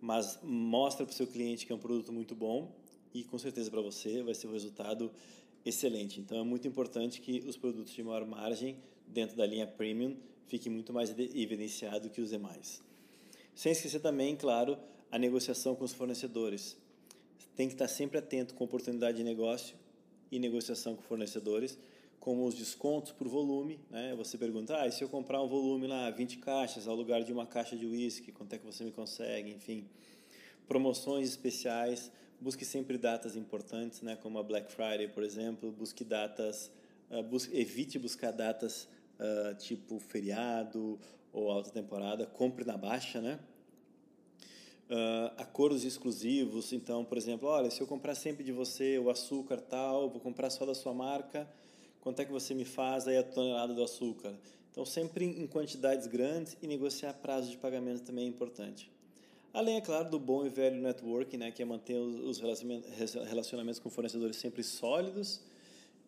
mas 0.00 0.38
mostra 0.42 1.04
para 1.04 1.12
o 1.12 1.14
seu 1.14 1.26
cliente 1.26 1.66
que 1.66 1.72
é 1.72 1.74
um 1.74 1.78
produto 1.78 2.12
muito 2.12 2.34
bom 2.34 2.74
e 3.12 3.24
com 3.24 3.38
certeza 3.38 3.70
para 3.70 3.80
você 3.80 4.22
vai 4.22 4.34
ser 4.34 4.46
um 4.46 4.52
resultado 4.52 5.10
excelente. 5.64 6.20
Então 6.20 6.38
é 6.38 6.42
muito 6.42 6.66
importante 6.66 7.20
que 7.20 7.44
os 7.46 7.56
produtos 7.56 7.92
de 7.92 8.02
maior 8.02 8.26
margem 8.26 8.76
dentro 9.06 9.36
da 9.36 9.46
linha 9.46 9.66
premium 9.66 10.16
fiquem 10.46 10.72
muito 10.72 10.92
mais 10.92 11.10
evidenciado 11.10 12.08
que 12.10 12.20
os 12.20 12.30
demais. 12.30 12.82
Sem 13.54 13.72
esquecer 13.72 14.00
também, 14.00 14.36
claro, 14.36 14.78
a 15.10 15.18
negociação 15.18 15.74
com 15.74 15.84
os 15.84 15.92
fornecedores. 15.92 16.76
Tem 17.56 17.68
que 17.68 17.74
estar 17.74 17.88
sempre 17.88 18.18
atento 18.18 18.54
com 18.54 18.64
oportunidade 18.64 19.18
de 19.18 19.24
negócio 19.24 19.76
e 20.30 20.38
negociação 20.38 20.96
com 20.96 21.02
fornecedores, 21.02 21.78
como 22.20 22.46
os 22.46 22.54
descontos 22.54 23.10
por 23.10 23.26
volume. 23.26 23.80
Né? 23.90 24.14
Você 24.14 24.38
pergunta, 24.38 24.78
ah, 24.78 24.86
e 24.86 24.92
se 24.92 25.02
eu 25.02 25.08
comprar 25.08 25.42
um 25.42 25.48
volume 25.48 25.86
lá, 25.86 26.10
20 26.10 26.38
caixas, 26.38 26.86
ao 26.86 26.94
lugar 26.94 27.24
de 27.24 27.32
uma 27.32 27.46
caixa 27.46 27.76
de 27.76 27.86
uísque, 27.86 28.30
quanto 28.30 28.52
é 28.52 28.58
que 28.58 28.64
você 28.64 28.84
me 28.84 28.92
consegue? 28.92 29.50
Enfim, 29.50 29.88
promoções 30.68 31.28
especiais. 31.28 32.12
Busque 32.40 32.64
sempre 32.64 32.96
datas 32.96 33.36
importantes, 33.36 34.02
né? 34.02 34.16
como 34.16 34.38
a 34.38 34.42
Black 34.42 34.70
Friday, 34.70 35.08
por 35.08 35.24
exemplo. 35.24 35.72
Busque 35.72 36.04
datas, 36.04 36.70
uh, 37.10 37.22
busque, 37.22 37.56
evite 37.58 37.98
buscar 37.98 38.30
datas 38.30 38.88
uh, 39.18 39.54
tipo 39.56 39.98
feriado 39.98 40.98
ou 41.32 41.50
alta 41.50 41.70
temporada. 41.70 42.26
Compre 42.26 42.64
na 42.64 42.76
baixa, 42.76 43.20
né? 43.20 43.40
uh, 44.90 45.32
acordos 45.38 45.84
exclusivos. 45.84 46.72
Então, 46.72 47.04
por 47.04 47.16
exemplo, 47.16 47.48
olha, 47.48 47.70
se 47.70 47.80
eu 47.80 47.86
comprar 47.86 48.14
sempre 48.14 48.42
de 48.42 48.52
você 48.52 48.98
o 48.98 49.08
açúcar 49.08 49.60
tal, 49.60 50.10
vou 50.10 50.20
comprar 50.20 50.50
só 50.50 50.66
da 50.66 50.74
sua 50.74 50.92
marca, 50.92 51.48
quanto 52.00 52.20
é 52.20 52.24
que 52.24 52.32
você 52.32 52.54
me 52.54 52.64
faz 52.64 53.06
aí 53.06 53.16
a 53.16 53.22
tonelada 53.22 53.74
do 53.74 53.82
açúcar? 53.82 54.34
Então, 54.70 54.84
sempre 54.84 55.24
em 55.24 55.46
quantidades 55.46 56.06
grandes 56.06 56.56
e 56.62 56.66
negociar 56.66 57.12
prazo 57.14 57.50
de 57.50 57.56
pagamento 57.56 58.02
também 58.02 58.24
é 58.24 58.28
importante. 58.28 58.90
Além, 59.52 59.76
é 59.76 59.80
claro, 59.80 60.08
do 60.08 60.18
bom 60.18 60.46
e 60.46 60.48
velho 60.48 60.80
networking, 60.80 61.36
né, 61.36 61.50
que 61.50 61.60
é 61.60 61.64
manter 61.64 61.96
os 61.96 62.38
relacionamentos 62.38 63.80
com 63.80 63.90
fornecedores 63.90 64.36
sempre 64.36 64.62
sólidos 64.62 65.40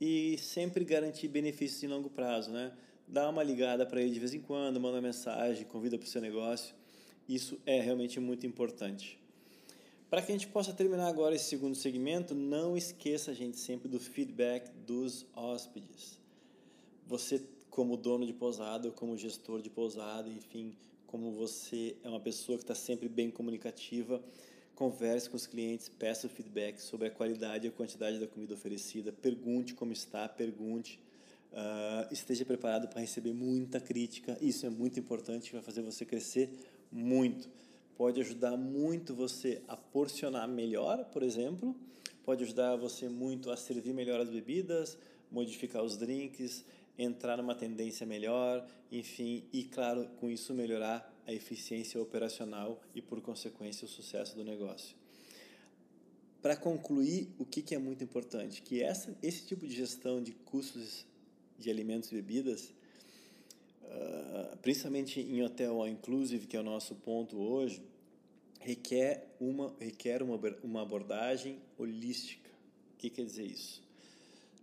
e 0.00 0.38
sempre 0.38 0.84
garantir 0.84 1.26
benefícios 1.26 1.82
em 1.82 1.88
longo 1.88 2.08
prazo. 2.08 2.52
Né? 2.52 2.72
Dá 3.06 3.28
uma 3.28 3.42
ligada 3.42 3.84
para 3.84 4.00
ele 4.00 4.10
de 4.10 4.20
vez 4.20 4.32
em 4.32 4.40
quando, 4.40 4.80
manda 4.80 4.94
uma 4.94 5.02
mensagem, 5.02 5.64
convida 5.64 5.98
para 5.98 6.06
o 6.06 6.08
seu 6.08 6.20
negócio. 6.20 6.74
Isso 7.28 7.60
é 7.66 7.80
realmente 7.80 8.20
muito 8.20 8.46
importante. 8.46 9.18
Para 10.12 10.20
que 10.20 10.30
a 10.30 10.34
gente 10.34 10.48
possa 10.48 10.74
terminar 10.74 11.08
agora 11.08 11.34
esse 11.34 11.46
segundo 11.46 11.74
segmento, 11.74 12.34
não 12.34 12.76
esqueça 12.76 13.30
a 13.30 13.34
gente 13.34 13.56
sempre 13.56 13.88
do 13.88 13.98
feedback 13.98 14.70
dos 14.86 15.24
hóspedes. 15.34 16.18
Você, 17.06 17.42
como 17.70 17.96
dono 17.96 18.26
de 18.26 18.34
pousada, 18.34 18.88
ou 18.88 18.92
como 18.92 19.16
gestor 19.16 19.62
de 19.62 19.70
pousada, 19.70 20.28
enfim, 20.28 20.76
como 21.06 21.32
você 21.32 21.96
é 22.04 22.10
uma 22.10 22.20
pessoa 22.20 22.58
que 22.58 22.64
está 22.64 22.74
sempre 22.74 23.08
bem 23.08 23.30
comunicativa, 23.30 24.22
converse 24.74 25.30
com 25.30 25.36
os 25.38 25.46
clientes, 25.46 25.88
peça 25.88 26.26
o 26.26 26.28
feedback 26.28 26.78
sobre 26.82 27.08
a 27.08 27.10
qualidade 27.10 27.66
e 27.66 27.68
a 27.70 27.72
quantidade 27.72 28.18
da 28.18 28.26
comida 28.26 28.52
oferecida, 28.52 29.12
pergunte 29.12 29.72
como 29.72 29.94
está, 29.94 30.28
pergunte. 30.28 31.00
Uh, 31.52 32.12
esteja 32.12 32.44
preparado 32.44 32.86
para 32.86 33.00
receber 33.00 33.32
muita 33.32 33.80
crítica, 33.80 34.36
isso 34.42 34.66
é 34.66 34.68
muito 34.68 35.00
importante, 35.00 35.54
vai 35.54 35.62
fazer 35.62 35.80
você 35.80 36.04
crescer 36.04 36.50
muito. 36.90 37.48
Pode 37.96 38.20
ajudar 38.20 38.56
muito 38.56 39.14
você 39.14 39.62
a 39.68 39.76
porcionar 39.76 40.48
melhor, 40.48 41.04
por 41.06 41.22
exemplo, 41.22 41.76
pode 42.24 42.44
ajudar 42.44 42.76
você 42.76 43.08
muito 43.08 43.50
a 43.50 43.56
servir 43.56 43.92
melhor 43.92 44.20
as 44.20 44.28
bebidas, 44.28 44.96
modificar 45.30 45.82
os 45.82 45.96
drinks, 45.96 46.64
entrar 46.98 47.36
numa 47.36 47.54
tendência 47.54 48.06
melhor, 48.06 48.66
enfim, 48.90 49.44
e 49.52 49.64
claro, 49.64 50.08
com 50.18 50.30
isso 50.30 50.52
melhorar 50.54 51.10
a 51.26 51.32
eficiência 51.32 52.00
operacional 52.00 52.80
e 52.94 53.00
por 53.00 53.20
consequência 53.20 53.84
o 53.84 53.88
sucesso 53.88 54.36
do 54.36 54.44
negócio. 54.44 54.96
Para 56.40 56.56
concluir, 56.56 57.28
o 57.38 57.44
que, 57.44 57.62
que 57.62 57.74
é 57.74 57.78
muito 57.78 58.02
importante? 58.02 58.62
Que 58.62 58.82
essa, 58.82 59.16
esse 59.22 59.46
tipo 59.46 59.66
de 59.66 59.74
gestão 59.74 60.22
de 60.22 60.32
custos 60.32 61.06
de 61.58 61.70
alimentos 61.70 62.10
e 62.10 62.16
bebidas 62.16 62.72
ah, 63.84 64.31
principalmente 64.62 65.20
em 65.20 65.42
hotel 65.42 65.80
all 65.80 65.88
inclusive, 65.88 66.46
que 66.46 66.56
é 66.56 66.60
o 66.60 66.64
nosso 66.64 66.94
ponto 66.94 67.36
hoje, 67.36 67.82
requer 68.60 69.34
uma, 69.40 69.74
requer 69.80 70.22
uma, 70.22 70.38
uma 70.62 70.82
abordagem 70.82 71.58
holística. 71.76 72.48
O 72.94 72.98
que 72.98 73.10
quer 73.10 73.24
dizer 73.24 73.44
isso? 73.44 73.82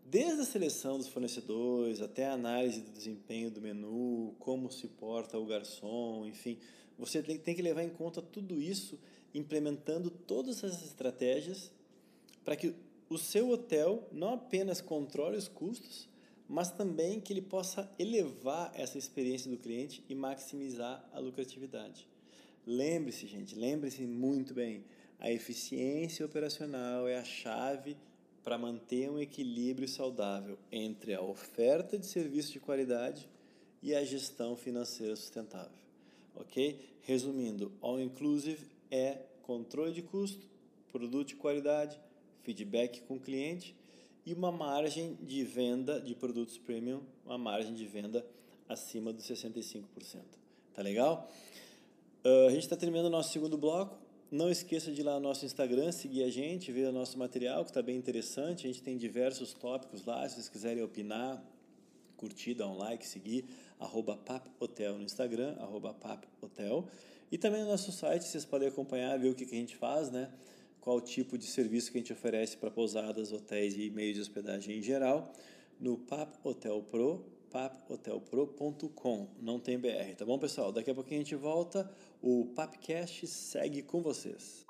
Desde 0.05 0.41
a 0.41 0.45
seleção 0.45 0.97
dos 0.97 1.09
fornecedores 1.09 2.01
até 2.01 2.25
a 2.25 2.33
análise 2.33 2.81
do 2.81 2.91
desempenho 2.91 3.51
do 3.51 3.61
menu, 3.61 4.33
como 4.39 4.71
se 4.71 4.87
porta 4.87 5.37
o 5.37 5.45
garçom, 5.45 6.25
enfim, 6.25 6.57
você 6.97 7.21
tem 7.21 7.53
que 7.53 7.61
levar 7.61 7.83
em 7.83 7.89
conta 7.89 8.21
tudo 8.21 8.59
isso, 8.59 8.97
implementando 9.35 10.09
todas 10.09 10.63
essas 10.63 10.83
estratégias 10.83 11.71
para 12.43 12.55
que 12.55 12.73
o 13.09 13.17
seu 13.17 13.49
hotel 13.49 14.07
não 14.11 14.33
apenas 14.33 14.81
controle 14.81 15.37
os 15.37 15.47
custos, 15.47 16.07
mas 16.49 16.71
também 16.71 17.21
que 17.21 17.31
ele 17.31 17.43
possa 17.43 17.87
elevar 17.99 18.71
essa 18.73 18.97
experiência 18.97 19.51
do 19.51 19.57
cliente 19.57 20.03
e 20.09 20.15
maximizar 20.15 21.07
a 21.13 21.19
lucratividade. 21.19 22.07
Lembre-se, 22.65 23.27
gente, 23.27 23.53
lembre-se 23.53 24.01
muito 24.01 24.53
bem, 24.53 24.83
a 25.19 25.31
eficiência 25.31 26.25
operacional 26.25 27.07
é 27.07 27.19
a 27.19 27.23
chave 27.23 27.95
para 28.43 28.57
manter 28.57 29.11
um 29.11 29.19
equilíbrio 29.19 29.87
saudável 29.87 30.57
entre 30.71 31.13
a 31.13 31.21
oferta 31.21 31.99
de 31.99 32.07
serviço 32.07 32.51
de 32.51 32.59
qualidade 32.59 33.29
e 33.83 33.93
a 33.93 34.03
gestão 34.03 34.55
financeira 34.55 35.15
sustentável. 35.15 35.77
Ok? 36.35 36.79
Resumindo, 37.01 37.71
All 37.79 37.99
Inclusive 37.99 38.65
é 38.89 39.19
controle 39.43 39.93
de 39.93 40.01
custo, 40.01 40.49
produto 40.91 41.29
de 41.29 41.35
qualidade, 41.35 41.99
feedback 42.41 43.01
com 43.01 43.15
o 43.15 43.19
cliente 43.19 43.75
e 44.29 44.33
uma 44.33 44.51
margem 44.51 45.17
de 45.23 45.43
venda 45.43 45.99
de 45.99 46.13
produtos 46.13 46.55
premium, 46.55 47.01
uma 47.25 47.37
margem 47.37 47.73
de 47.73 47.83
venda 47.87 48.23
acima 48.67 49.11
dos 49.11 49.25
65%. 49.25 49.83
Tá 50.71 50.83
legal? 50.83 51.27
Uh, 52.23 52.45
a 52.47 52.51
gente 52.51 52.61
está 52.61 52.77
terminando 52.77 53.07
o 53.07 53.09
nosso 53.09 53.33
segundo 53.33 53.57
bloco. 53.57 53.97
Não 54.29 54.47
esqueça 54.51 54.91
de 54.91 55.01
ir 55.01 55.03
lá 55.03 55.15
no 55.15 55.21
nosso 55.21 55.47
Instagram, 55.47 55.91
seguir 55.91 56.23
a 56.23 56.29
gente, 56.29 56.71
ver 56.71 56.89
o 56.89 56.91
nosso 56.91 57.17
material, 57.17 57.63
que 57.63 57.71
está 57.71 57.81
bem 57.81 57.97
interessante. 57.97 58.67
A 58.67 58.71
gente 58.71 58.83
tem 58.83 58.95
diversos 58.97 59.51
tópicos 59.51 60.05
lá, 60.05 60.29
se 60.29 60.35
vocês 60.35 60.47
quiserem 60.47 60.83
opinar, 60.83 61.43
curtir, 62.15 62.53
dar 62.53 62.67
um 62.67 62.77
like, 62.77 63.07
seguir, 63.07 63.45
arroba 63.79 64.15
papotel 64.15 64.95
no 64.99 65.03
Instagram, 65.03 65.55
arroba 65.57 65.91
papotel. 65.95 66.87
E 67.31 67.37
também 67.39 67.63
no 67.63 67.69
nosso 67.69 67.91
site, 67.91 68.25
vocês 68.25 68.45
podem 68.45 68.67
acompanhar, 68.67 69.17
ver 69.17 69.29
o 69.29 69.33
que, 69.33 69.47
que 69.47 69.55
a 69.55 69.59
gente 69.59 69.75
faz, 69.75 70.11
né? 70.11 70.31
Qual 70.81 70.99
tipo 71.01 71.37
de 71.37 71.45
serviço 71.45 71.91
que 71.91 71.97
a 71.97 72.01
gente 72.01 72.13
oferece 72.13 72.57
para 72.57 72.71
pousadas, 72.71 73.31
hotéis 73.31 73.75
e 73.77 73.89
meios 73.89 74.15
de 74.15 74.21
hospedagem 74.21 74.77
em 74.77 74.81
geral, 74.81 75.33
no 75.79 75.97
Pap 75.97 76.35
Hotel 76.43 76.81
Pro, 76.83 77.25
paphotelpro.com. 77.51 79.27
Não 79.41 79.59
tem 79.59 79.77
BR, 79.77 80.15
tá 80.17 80.25
bom, 80.25 80.37
pessoal? 80.37 80.71
Daqui 80.71 80.91
a 80.91 80.95
pouquinho 80.95 81.21
a 81.21 81.23
gente 81.23 81.35
volta. 81.35 81.89
O 82.21 82.45
Papcast 82.55 83.27
segue 83.27 83.81
com 83.81 84.01
vocês. 84.01 84.65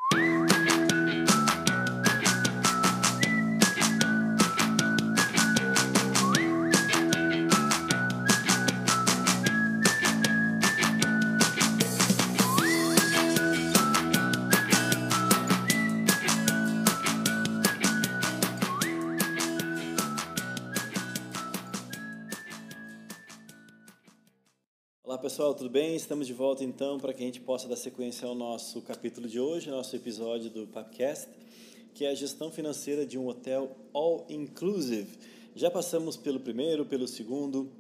Pessoal, 25.40 25.54
tudo 25.54 25.70
bem? 25.70 25.96
Estamos 25.96 26.28
de 26.28 26.34
volta 26.34 26.66
então 26.66 27.00
para 27.00 27.14
que 27.14 27.24
a 27.24 27.26
gente 27.26 27.40
possa 27.40 27.66
dar 27.66 27.78
sequência 27.78 28.28
ao 28.28 28.36
nosso 28.36 28.82
capítulo 28.82 29.26
de 29.26 29.40
hoje, 29.40 29.70
nosso 29.70 29.96
episódio 29.96 30.50
do 30.50 30.68
Papcast, 30.68 31.30
que 31.94 32.04
é 32.04 32.10
a 32.10 32.14
gestão 32.14 32.52
financeira 32.52 33.06
de 33.06 33.18
um 33.18 33.26
hotel 33.26 33.74
all 33.94 34.26
inclusive. 34.28 35.08
Já 35.56 35.72
passamos 35.72 36.18
pelo 36.18 36.42
primeiro, 36.42 36.86
pelo 36.86 37.08
segundo 37.08 37.72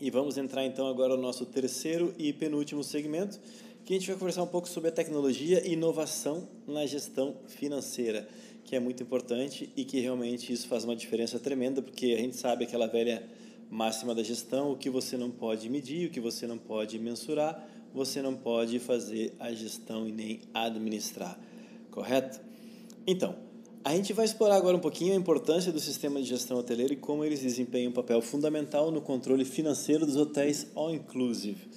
e 0.00 0.08
vamos 0.08 0.38
entrar 0.38 0.64
então 0.64 0.86
agora 0.86 1.16
no 1.16 1.22
nosso 1.22 1.44
terceiro 1.44 2.14
e 2.16 2.32
penúltimo 2.32 2.84
segmento, 2.84 3.40
que 3.84 3.92
a 3.92 3.98
gente 3.98 4.06
vai 4.06 4.16
conversar 4.16 4.44
um 4.44 4.46
pouco 4.46 4.68
sobre 4.68 4.88
a 4.88 4.92
tecnologia 4.92 5.66
e 5.66 5.72
inovação 5.72 6.46
na 6.64 6.86
gestão 6.86 7.34
financeira, 7.48 8.28
que 8.62 8.76
é 8.76 8.78
muito 8.78 9.02
importante 9.02 9.68
e 9.76 9.84
que 9.84 9.98
realmente 9.98 10.52
isso 10.52 10.68
faz 10.68 10.84
uma 10.84 10.94
diferença 10.94 11.40
tremenda, 11.40 11.82
porque 11.82 12.14
a 12.16 12.18
gente 12.18 12.36
sabe 12.36 12.62
aquela 12.62 12.86
velha 12.86 13.28
máxima 13.70 14.14
da 14.14 14.22
gestão, 14.22 14.72
o 14.72 14.76
que 14.76 14.90
você 14.90 15.16
não 15.16 15.30
pode 15.30 15.68
medir, 15.68 16.08
o 16.08 16.10
que 16.10 16.20
você 16.20 16.46
não 16.46 16.58
pode 16.58 16.98
mensurar, 16.98 17.68
você 17.92 18.20
não 18.20 18.34
pode 18.34 18.78
fazer 18.78 19.34
a 19.38 19.52
gestão 19.52 20.08
e 20.08 20.12
nem 20.12 20.40
administrar, 20.52 21.38
correto? 21.90 22.40
Então, 23.06 23.36
a 23.84 23.94
gente 23.94 24.12
vai 24.12 24.24
explorar 24.24 24.56
agora 24.56 24.76
um 24.76 24.80
pouquinho 24.80 25.12
a 25.12 25.16
importância 25.16 25.70
do 25.70 25.78
sistema 25.78 26.20
de 26.20 26.26
gestão 26.26 26.56
hoteleira 26.56 26.94
e 26.94 26.96
como 26.96 27.24
eles 27.24 27.40
desempenham 27.40 27.90
um 27.90 27.94
papel 27.94 28.22
fundamental 28.22 28.90
no 28.90 29.02
controle 29.02 29.44
financeiro 29.44 30.06
dos 30.06 30.16
hotéis 30.16 30.66
all-inclusive. 30.74 31.68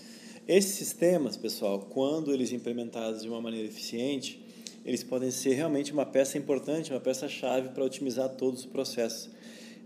Esses 0.48 0.76
sistemas, 0.76 1.36
pessoal, 1.36 1.82
quando 1.90 2.34
eles 2.34 2.54
implementados 2.54 3.24
de 3.24 3.28
uma 3.28 3.42
maneira 3.42 3.68
eficiente, 3.68 4.42
eles 4.86 5.04
podem 5.04 5.30
ser 5.30 5.56
realmente 5.56 5.92
uma 5.92 6.06
peça 6.06 6.38
importante, 6.38 6.92
uma 6.92 7.00
peça-chave 7.02 7.70
para 7.70 7.84
otimizar 7.84 8.30
todos 8.30 8.62
os 8.62 8.66
processos 8.66 9.30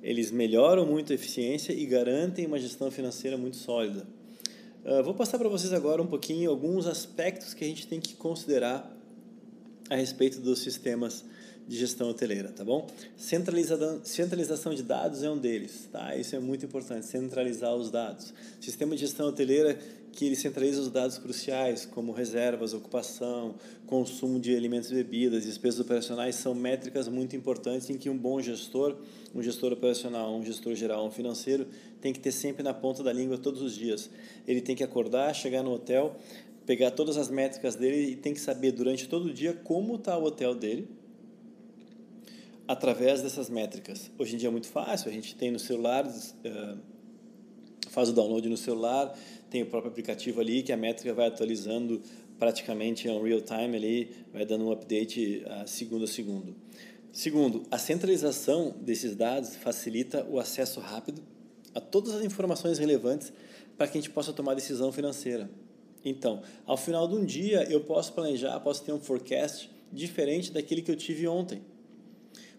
eles 0.01 0.31
melhoram 0.31 0.85
muito 0.85 1.11
a 1.11 1.15
eficiência 1.15 1.73
e 1.73 1.85
garantem 1.85 2.45
uma 2.45 2.59
gestão 2.59 2.89
financeira 2.89 3.37
muito 3.37 3.57
sólida. 3.57 4.05
Uh, 4.83 5.03
vou 5.03 5.13
passar 5.13 5.37
para 5.37 5.47
vocês 5.47 5.71
agora 5.73 6.01
um 6.01 6.07
pouquinho 6.07 6.49
alguns 6.49 6.87
aspectos 6.87 7.53
que 7.53 7.63
a 7.63 7.67
gente 7.67 7.87
tem 7.87 7.99
que 7.99 8.15
considerar 8.15 8.91
a 9.89 9.95
respeito 9.95 10.39
dos 10.39 10.59
sistemas 10.59 11.23
de 11.67 11.77
gestão 11.77 12.09
hoteleira, 12.09 12.49
tá 12.49 12.63
bom? 12.63 12.87
Centralização 13.15 14.73
de 14.73 14.81
dados 14.81 15.21
é 15.21 15.29
um 15.29 15.37
deles, 15.37 15.87
tá? 15.91 16.15
Isso 16.15 16.35
é 16.35 16.39
muito 16.39 16.65
importante, 16.65 17.05
centralizar 17.05 17.75
os 17.75 17.91
dados. 17.91 18.33
Sistema 18.59 18.95
de 18.95 19.01
gestão 19.01 19.27
hoteleira 19.27 19.77
que 20.11 20.25
ele 20.25 20.35
centraliza 20.35 20.81
os 20.81 20.89
dados 20.89 21.17
cruciais, 21.17 21.85
como 21.85 22.11
reservas, 22.11 22.73
ocupação, 22.73 23.55
consumo 23.85 24.39
de 24.39 24.55
alimentos 24.55 24.91
e 24.91 24.95
bebidas, 24.95 25.43
despesas 25.43 25.79
operacionais, 25.79 26.35
são 26.35 26.53
métricas 26.53 27.07
muito 27.07 27.35
importantes 27.35 27.89
em 27.89 27.97
que 27.97 28.09
um 28.09 28.17
bom 28.17 28.41
gestor, 28.41 28.97
um 29.33 29.41
gestor 29.41 29.71
operacional, 29.71 30.35
um 30.35 30.43
gestor 30.43 30.75
geral, 30.75 31.05
um 31.05 31.11
financeiro, 31.11 31.67
tem 32.01 32.11
que 32.11 32.19
ter 32.19 32.31
sempre 32.31 32.61
na 32.61 32.73
ponta 32.73 33.01
da 33.01 33.13
língua 33.13 33.37
todos 33.37 33.61
os 33.61 33.73
dias. 33.73 34.09
Ele 34.47 34.61
tem 34.61 34.75
que 34.75 34.83
acordar, 34.83 35.33
chegar 35.33 35.63
no 35.63 35.71
hotel, 35.71 36.17
pegar 36.65 36.91
todas 36.91 37.17
as 37.17 37.29
métricas 37.29 37.75
dele 37.75 38.11
e 38.11 38.15
tem 38.15 38.33
que 38.33 38.39
saber 38.39 38.71
durante 38.71 39.07
todo 39.07 39.25
o 39.27 39.33
dia 39.33 39.53
como 39.53 39.95
está 39.95 40.17
o 40.17 40.25
hotel 40.25 40.53
dele, 40.53 40.87
através 42.67 43.21
dessas 43.21 43.49
métricas. 43.49 44.11
Hoje 44.17 44.35
em 44.35 44.37
dia 44.37 44.47
é 44.47 44.51
muito 44.51 44.67
fácil, 44.67 45.09
a 45.09 45.13
gente 45.13 45.35
tem 45.35 45.51
no 45.51 45.59
celular, 45.59 46.05
uh, 46.05 46.77
faz 47.89 48.09
o 48.09 48.13
download 48.13 48.47
no 48.47 48.55
celular, 48.57 49.13
tem 49.51 49.61
o 49.61 49.65
próprio 49.65 49.91
aplicativo 49.91 50.39
ali 50.39 50.63
que 50.63 50.71
a 50.71 50.77
métrica 50.77 51.13
vai 51.13 51.27
atualizando 51.27 52.01
praticamente 52.39 53.07
em 53.07 53.21
real 53.21 53.41
time 53.41 53.75
ali, 53.77 54.11
vai 54.33 54.45
dando 54.45 54.65
um 54.65 54.71
update 54.71 55.43
uh, 55.45 55.67
segundo 55.67 56.05
a 56.05 56.07
segundo. 56.07 56.55
Segundo, 57.11 57.63
a 57.69 57.77
centralização 57.77 58.73
desses 58.81 59.13
dados 59.13 59.57
facilita 59.57 60.25
o 60.29 60.39
acesso 60.39 60.79
rápido 60.79 61.21
a 61.75 61.81
todas 61.81 62.15
as 62.15 62.23
informações 62.23 62.79
relevantes 62.79 63.33
para 63.77 63.87
que 63.87 63.97
a 63.97 64.01
gente 64.01 64.09
possa 64.09 64.31
tomar 64.31 64.55
decisão 64.55 64.91
financeira. 64.91 65.49
Então, 66.03 66.41
ao 66.65 66.77
final 66.77 67.07
de 67.07 67.15
um 67.15 67.25
dia, 67.25 67.63
eu 67.69 67.81
posso 67.81 68.13
planejar, 68.13 68.57
posso 68.61 68.83
ter 68.83 68.93
um 68.93 68.99
forecast 68.99 69.69
diferente 69.91 70.51
daquele 70.51 70.81
que 70.81 70.89
eu 70.89 70.95
tive 70.95 71.27
ontem. 71.27 71.61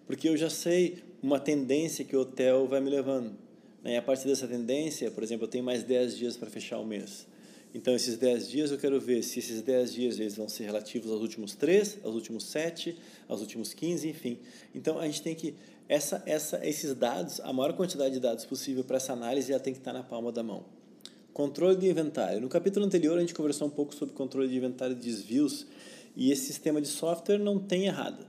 Porque 0.07 0.28
eu 0.28 0.37
já 0.37 0.50
sei 0.50 1.02
uma 1.22 1.40
tendência 1.40 2.05
que 2.05 2.14
o 2.14 2.20
hotel 2.20 2.68
vai 2.68 2.81
me 2.81 2.90
levando. 2.90 3.41
Né? 3.83 3.99
A 3.99 4.03
partir 4.03 4.27
dessa 4.27 4.47
tendência, 4.47 5.11
por 5.11 5.23
exemplo, 5.23 5.45
eu 5.45 5.51
tenho 5.51 5.64
mais 5.64 5.83
10 5.83 6.16
dias 6.16 6.37
para 6.37 6.49
fechar 6.51 6.79
o 6.79 6.87
mês. 6.87 7.27
Então, 7.75 7.95
esses 7.95 8.18
10 8.18 8.51
dias 8.51 8.71
eu 8.71 8.79
quero 8.79 9.01
ver 9.01 9.23
se 9.23 9.38
esses 9.38 9.62
10 9.62 9.92
dias 9.95 10.21
eles 10.21 10.37
vão 10.37 10.49
ser 10.49 10.64
relativos 10.64 11.11
aos 11.11 11.23
últimos 11.23 11.55
3, 11.55 12.01
aos 12.05 12.14
últimos 12.14 12.45
7, 12.45 12.97
aos 13.27 13.40
últimos 13.40 13.73
15, 13.73 14.09
enfim. 14.09 14.38
Então, 14.75 14.99
a 14.99 15.07
gente 15.07 15.23
tem 15.23 15.35
que. 15.35 15.55
Essa, 15.88 16.23
essa, 16.27 16.64
esses 16.66 16.95
dados, 16.95 17.40
a 17.40 17.53
maior 17.53 17.73
quantidade 17.73 18.14
de 18.14 18.21
dados 18.21 18.45
possível 18.45 18.85
para 18.85 18.99
essa 18.99 19.12
análise, 19.12 19.53
ela 19.53 19.61
tem 19.61 19.73
que 19.73 19.81
estar 19.81 19.92
na 19.92 20.03
palma 20.03 20.31
da 20.31 20.42
mão. 20.42 20.64
Controle 21.33 21.77
de 21.77 21.88
inventário. 21.88 22.40
No 22.40 22.49
capítulo 22.49 22.85
anterior, 22.85 23.16
a 23.16 23.21
gente 23.21 23.35
conversou 23.35 23.66
um 23.66 23.71
pouco 23.71 23.95
sobre 23.95 24.14
controle 24.14 24.49
de 24.49 24.57
inventário 24.57 24.95
de 24.95 25.01
desvios 25.01 25.66
e 26.14 26.31
esse 26.31 26.45
sistema 26.47 26.81
de 26.81 26.88
software 26.88 27.38
não 27.38 27.59
tem 27.59 27.87
errado. 27.87 28.27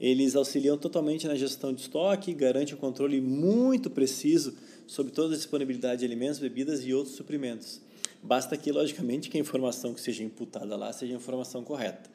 Eles 0.00 0.34
auxiliam 0.36 0.76
totalmente 0.76 1.26
na 1.26 1.34
gestão 1.34 1.72
de 1.72 1.82
estoque, 1.82 2.32
garante 2.34 2.74
um 2.74 2.78
controle 2.78 3.20
muito 3.20 3.88
preciso 3.90 4.54
sobre 4.86 5.12
toda 5.12 5.34
a 5.34 5.36
disponibilidade 5.36 6.00
de 6.00 6.04
alimentos, 6.04 6.38
bebidas 6.38 6.84
e 6.84 6.94
outros 6.94 7.16
suprimentos. 7.16 7.80
Basta 8.22 8.56
que, 8.56 8.72
logicamente, 8.72 9.28
que 9.28 9.36
a 9.36 9.40
informação 9.40 9.94
que 9.94 10.00
seja 10.00 10.22
imputada 10.22 10.76
lá 10.76 10.92
seja 10.92 11.12
a 11.12 11.16
informação 11.16 11.62
correta. 11.62 12.10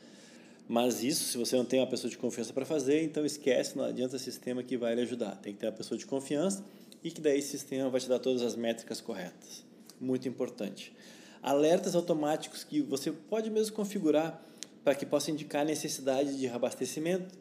Mas 0.68 1.04
isso, 1.04 1.26
se 1.26 1.38
você 1.38 1.56
não 1.56 1.66
tem 1.66 1.80
uma 1.80 1.88
pessoa 1.88 2.10
de 2.10 2.18
confiança 2.18 2.54
para 2.54 2.66
fazer, 2.66 3.04
então 3.04 3.26
esquece, 3.26 3.78
não 3.78 3.84
adianta 3.84 4.18
sistema 4.18 4.64
que 4.64 4.78
vai 4.78 4.96
lhe 4.96 5.02
ajudar. 5.02 5.36
Tem 5.36 5.54
que 5.54 5.60
ter 5.60 5.66
uma 5.66 5.74
pessoa 5.74 5.98
de 5.98 6.06
confiança 6.06 6.64
e 7.04 7.12
que 7.12 7.20
daí 7.20 7.40
esse 7.40 7.50
sistema 7.50 7.90
vai 7.90 8.00
te 8.00 8.08
dar 8.08 8.20
todas 8.20 8.42
as 8.42 8.56
métricas 8.56 9.02
corretas. 9.02 9.66
Muito 10.00 10.28
importante. 10.28 10.94
Alertas 11.42 11.96
automáticos 11.96 12.64
que 12.64 12.82
você 12.82 13.12
pode 13.12 13.50
mesmo 13.50 13.76
configurar 13.76 14.42
para 14.84 14.96
que 14.96 15.06
possa 15.06 15.32
indicar 15.32 15.66
necessidade 15.66 16.38
de 16.38 16.48
reabastecimento, 16.48 17.38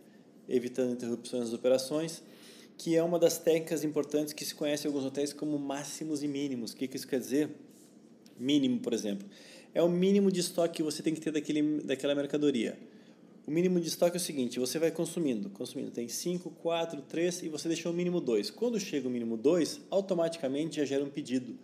evitando 0.48 0.92
interrupções 0.92 1.44
das 1.44 1.52
operações, 1.52 2.22
que 2.80 2.96
é 2.96 3.02
uma 3.02 3.18
das 3.18 3.36
técnicas 3.36 3.84
importantes 3.84 4.32
que 4.32 4.42
se 4.42 4.54
conhece 4.54 4.86
em 4.86 4.88
alguns 4.88 5.04
hotéis 5.04 5.34
como 5.34 5.58
máximos 5.58 6.22
e 6.22 6.26
mínimos. 6.26 6.72
O 6.72 6.76
que, 6.76 6.88
que 6.88 6.96
isso 6.96 7.06
quer 7.06 7.20
dizer? 7.20 7.50
Mínimo, 8.38 8.80
por 8.80 8.94
exemplo, 8.94 9.28
é 9.74 9.82
o 9.82 9.88
mínimo 9.88 10.32
de 10.32 10.40
estoque 10.40 10.76
que 10.76 10.82
você 10.82 11.02
tem 11.02 11.12
que 11.12 11.20
ter 11.20 11.30
daquele, 11.30 11.82
daquela 11.82 12.14
mercadoria. 12.14 12.78
O 13.46 13.50
mínimo 13.50 13.78
de 13.78 13.88
estoque 13.88 14.16
é 14.16 14.18
o 14.18 14.20
seguinte, 14.20 14.58
você 14.58 14.78
vai 14.78 14.90
consumindo, 14.90 15.50
consumindo, 15.50 15.90
tem 15.90 16.08
5, 16.08 16.48
4, 16.52 17.02
3 17.02 17.42
e 17.42 17.48
você 17.50 17.68
deixou 17.68 17.92
o 17.92 17.94
mínimo 17.94 18.18
2. 18.18 18.48
Quando 18.50 18.80
chega 18.80 19.06
o 19.06 19.10
mínimo 19.10 19.36
2, 19.36 19.82
automaticamente 19.90 20.76
já 20.76 20.86
gera 20.86 21.04
um 21.04 21.10
pedido. 21.10 21.58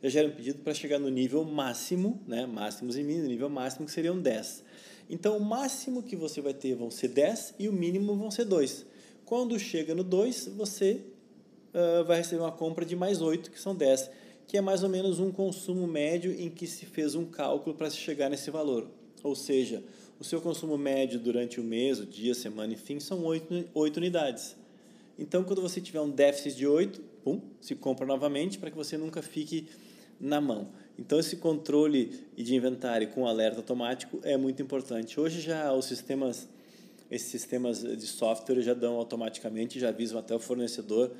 Já 0.00 0.08
gera 0.08 0.28
um 0.28 0.32
pedido 0.32 0.60
para 0.60 0.72
chegar 0.72 1.00
no 1.00 1.08
nível 1.08 1.44
máximo, 1.44 2.22
né, 2.28 2.46
máximos 2.46 2.96
e 2.96 3.02
mínimos, 3.02 3.28
nível 3.28 3.50
máximo 3.50 3.86
que 3.86 3.92
seriam 3.92 4.16
10. 4.16 4.62
Então, 5.10 5.36
o 5.36 5.40
máximo 5.40 6.00
que 6.00 6.14
você 6.14 6.40
vai 6.40 6.54
ter 6.54 6.76
vão 6.76 6.92
ser 6.92 7.08
10 7.08 7.56
e 7.58 7.68
o 7.68 7.72
mínimo 7.72 8.14
vão 8.14 8.30
ser 8.30 8.44
2. 8.44 8.86
Quando 9.30 9.56
chega 9.60 9.94
no 9.94 10.02
2, 10.02 10.54
você 10.56 11.02
uh, 11.72 12.04
vai 12.04 12.16
receber 12.16 12.42
uma 12.42 12.50
compra 12.50 12.84
de 12.84 12.96
mais 12.96 13.22
8, 13.22 13.52
que 13.52 13.60
são 13.60 13.72
10, 13.76 14.10
que 14.44 14.56
é 14.56 14.60
mais 14.60 14.82
ou 14.82 14.88
menos 14.88 15.20
um 15.20 15.30
consumo 15.30 15.86
médio 15.86 16.32
em 16.32 16.50
que 16.50 16.66
se 16.66 16.84
fez 16.84 17.14
um 17.14 17.24
cálculo 17.24 17.76
para 17.76 17.88
se 17.88 17.96
chegar 17.96 18.28
nesse 18.28 18.50
valor. 18.50 18.88
Ou 19.22 19.36
seja, 19.36 19.84
o 20.18 20.24
seu 20.24 20.40
consumo 20.40 20.76
médio 20.76 21.20
durante 21.20 21.60
o 21.60 21.62
mês, 21.62 22.00
o 22.00 22.06
dia, 22.06 22.34
semana, 22.34 22.72
enfim, 22.72 22.98
são 22.98 23.24
8, 23.24 23.66
8 23.72 23.96
unidades. 23.98 24.56
Então, 25.16 25.44
quando 25.44 25.62
você 25.62 25.80
tiver 25.80 26.00
um 26.00 26.10
déficit 26.10 26.56
de 26.56 26.66
8, 26.66 27.00
pum, 27.22 27.40
se 27.60 27.76
compra 27.76 28.04
novamente 28.04 28.58
para 28.58 28.68
que 28.68 28.76
você 28.76 28.98
nunca 28.98 29.22
fique 29.22 29.68
na 30.18 30.40
mão. 30.40 30.72
Então, 30.98 31.20
esse 31.20 31.36
controle 31.36 32.26
de 32.36 32.56
inventário 32.56 33.06
com 33.10 33.28
alerta 33.28 33.58
automático 33.58 34.18
é 34.24 34.36
muito 34.36 34.60
importante. 34.60 35.20
Hoje 35.20 35.40
já 35.40 35.72
os 35.72 35.84
sistemas, 35.84 36.48
esses 37.10 37.28
sistemas 37.28 37.82
de 37.82 38.06
software 38.06 38.60
já 38.60 38.74
dão 38.74 38.94
automaticamente, 38.94 39.80
já 39.80 39.88
avisam 39.88 40.18
até 40.18 40.34
o 40.34 40.38
fornecedor, 40.38 41.10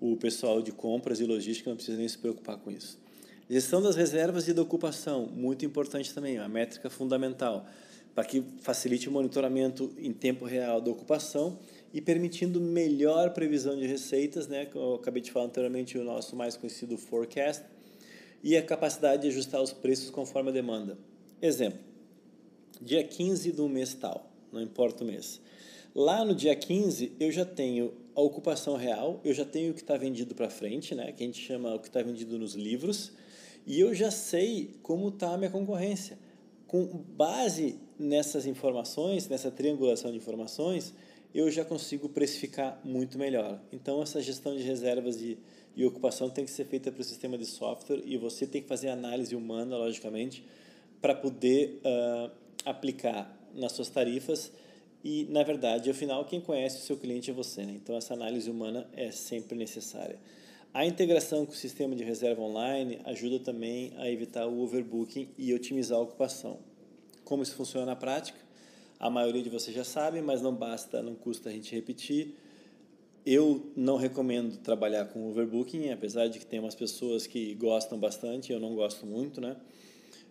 o 0.00 0.16
pessoal 0.16 0.62
de 0.62 0.70
compras 0.72 1.20
e 1.20 1.24
logística 1.24 1.70
não 1.70 1.76
precisa 1.76 1.98
nem 1.98 2.06
se 2.06 2.18
preocupar 2.18 2.58
com 2.58 2.70
isso. 2.70 2.98
Gestão 3.48 3.80
das 3.80 3.96
reservas 3.96 4.46
e 4.46 4.52
da 4.52 4.60
ocupação, 4.60 5.26
muito 5.26 5.64
importante 5.64 6.12
também, 6.12 6.38
uma 6.38 6.48
métrica 6.48 6.90
fundamental 6.90 7.66
para 8.14 8.24
que 8.24 8.44
facilite 8.60 9.08
o 9.08 9.12
monitoramento 9.12 9.92
em 9.96 10.12
tempo 10.12 10.44
real 10.44 10.80
da 10.80 10.90
ocupação 10.90 11.58
e 11.94 12.00
permitindo 12.00 12.60
melhor 12.60 13.30
previsão 13.30 13.76
de 13.76 13.86
receitas, 13.86 14.46
né, 14.46 14.66
como 14.66 14.84
eu 14.84 14.94
acabei 14.96 15.22
de 15.22 15.30
falar 15.30 15.46
anteriormente, 15.46 15.96
o 15.96 16.04
nosso 16.04 16.36
mais 16.36 16.56
conhecido 16.56 16.98
forecast, 16.98 17.64
e 18.42 18.56
a 18.56 18.62
capacidade 18.62 19.22
de 19.22 19.28
ajustar 19.28 19.62
os 19.62 19.72
preços 19.72 20.10
conforme 20.10 20.50
a 20.50 20.52
demanda. 20.52 20.98
Exemplo, 21.40 21.78
dia 22.80 23.02
15 23.02 23.52
do 23.52 23.68
mês 23.68 23.94
tal, 23.94 24.30
não 24.52 24.60
importa 24.62 25.04
o 25.04 25.06
mês. 25.06 25.40
Lá 25.94 26.24
no 26.24 26.34
dia 26.34 26.54
15, 26.54 27.12
eu 27.18 27.32
já 27.32 27.44
tenho 27.44 27.92
a 28.14 28.20
ocupação 28.20 28.76
real, 28.76 29.20
eu 29.24 29.32
já 29.32 29.44
tenho 29.44 29.70
o 29.70 29.74
que 29.74 29.80
está 29.80 29.96
vendido 29.96 30.34
para 30.34 30.50
frente, 30.50 30.94
né, 30.94 31.12
que 31.12 31.22
a 31.22 31.26
gente 31.26 31.40
chama 31.40 31.74
o 31.74 31.78
que 31.78 31.88
está 31.88 32.02
vendido 32.02 32.38
nos 32.38 32.54
livros, 32.54 33.12
e 33.66 33.80
eu 33.80 33.94
já 33.94 34.10
sei 34.10 34.74
como 34.82 35.08
está 35.08 35.34
a 35.34 35.38
minha 35.38 35.50
concorrência. 35.50 36.18
Com 36.66 36.86
base 36.86 37.78
nessas 37.98 38.46
informações, 38.46 39.28
nessa 39.28 39.50
triangulação 39.50 40.10
de 40.10 40.18
informações, 40.18 40.94
eu 41.34 41.50
já 41.50 41.64
consigo 41.64 42.08
precificar 42.08 42.80
muito 42.84 43.18
melhor. 43.18 43.60
Então, 43.72 44.02
essa 44.02 44.20
gestão 44.20 44.56
de 44.56 44.62
reservas 44.62 45.20
e, 45.20 45.38
e 45.76 45.84
ocupação 45.84 46.30
tem 46.30 46.44
que 46.44 46.50
ser 46.50 46.64
feita 46.64 46.90
para 46.90 47.00
o 47.00 47.04
sistema 47.04 47.36
de 47.36 47.46
software 47.46 48.02
e 48.04 48.16
você 48.16 48.46
tem 48.46 48.62
que 48.62 48.68
fazer 48.68 48.88
análise 48.88 49.36
humana, 49.36 49.76
logicamente, 49.76 50.44
para 51.00 51.14
poder 51.14 51.80
uh, 51.84 52.30
aplicar 52.64 53.37
nas 53.54 53.72
suas 53.72 53.88
tarifas. 53.88 54.52
E, 55.04 55.26
na 55.30 55.42
verdade, 55.42 55.90
afinal, 55.90 56.24
quem 56.24 56.40
conhece 56.40 56.78
o 56.78 56.80
seu 56.82 56.96
cliente 56.96 57.30
é 57.30 57.34
você. 57.34 57.64
Né? 57.64 57.72
Então, 57.76 57.96
essa 57.96 58.14
análise 58.14 58.50
humana 58.50 58.88
é 58.92 59.10
sempre 59.10 59.56
necessária. 59.56 60.18
A 60.72 60.84
integração 60.84 61.46
com 61.46 61.52
o 61.52 61.56
sistema 61.56 61.96
de 61.96 62.04
reserva 62.04 62.42
online 62.42 63.00
ajuda 63.04 63.38
também 63.38 63.92
a 63.96 64.10
evitar 64.10 64.46
o 64.46 64.60
overbooking 64.60 65.28
e 65.38 65.52
otimizar 65.54 65.98
a 65.98 66.02
ocupação. 66.02 66.58
Como 67.24 67.42
isso 67.42 67.54
funciona 67.54 67.86
na 67.86 67.96
prática? 67.96 68.38
A 69.00 69.08
maioria 69.08 69.42
de 69.42 69.48
vocês 69.48 69.74
já 69.74 69.84
sabe, 69.84 70.20
mas 70.20 70.42
não 70.42 70.54
basta, 70.54 71.02
não 71.02 71.14
custa 71.14 71.48
a 71.48 71.52
gente 71.52 71.74
repetir. 71.74 72.34
Eu 73.24 73.70
não 73.76 73.96
recomendo 73.96 74.58
trabalhar 74.58 75.06
com 75.06 75.28
overbooking, 75.28 75.90
apesar 75.90 76.28
de 76.28 76.38
que 76.38 76.46
tem 76.46 76.58
umas 76.58 76.74
pessoas 76.74 77.26
que 77.26 77.54
gostam 77.54 77.98
bastante, 77.98 78.52
eu 78.52 78.60
não 78.60 78.74
gosto 78.74 79.06
muito, 79.06 79.40
né? 79.40 79.56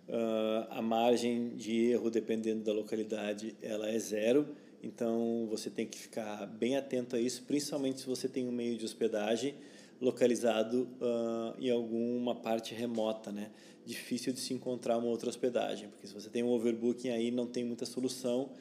Uh, 0.08 0.68
a 0.70 0.82
margem 0.82 1.50
de 1.50 1.92
erro, 1.92 2.10
dependendo 2.10 2.64
da 2.64 2.72
localidade, 2.72 3.56
ela 3.62 3.90
é 3.90 4.00
zero. 4.00 4.48
Então, 4.82 5.48
você 5.50 5.70
tem 5.70 5.86
que 5.86 5.98
ficar 5.98 6.46
bem 6.46 6.78
atento 6.78 7.16
a 7.16 7.20
isso, 7.20 7.44
principalmente 7.44 8.02
se 8.02 8.08
você 8.08 8.30
tem 8.30 8.48
um 8.48 8.52
meio 8.52 8.78
de 8.78 8.86
hospedagem 8.86 9.56
localizado 10.00 10.88
uh, 11.02 11.60
em 11.60 11.70
alguma 11.70 12.36
parte 12.36 12.74
remota, 12.74 13.32
né? 13.32 13.50
Difícil 13.86 14.34
de 14.34 14.40
se 14.40 14.54
encontrar 14.54 14.98
uma 14.98 15.08
outra 15.08 15.30
hospedagem, 15.30 15.90
porque 15.90 16.08
se 16.08 16.14
você 16.14 16.30
tem 16.30 16.44
um 16.44 16.50
overbooking 16.50 17.10
aí 17.10 17.32
não 17.32 17.48
tem 17.48 17.64
muita 17.64 17.86
solução 17.86 18.52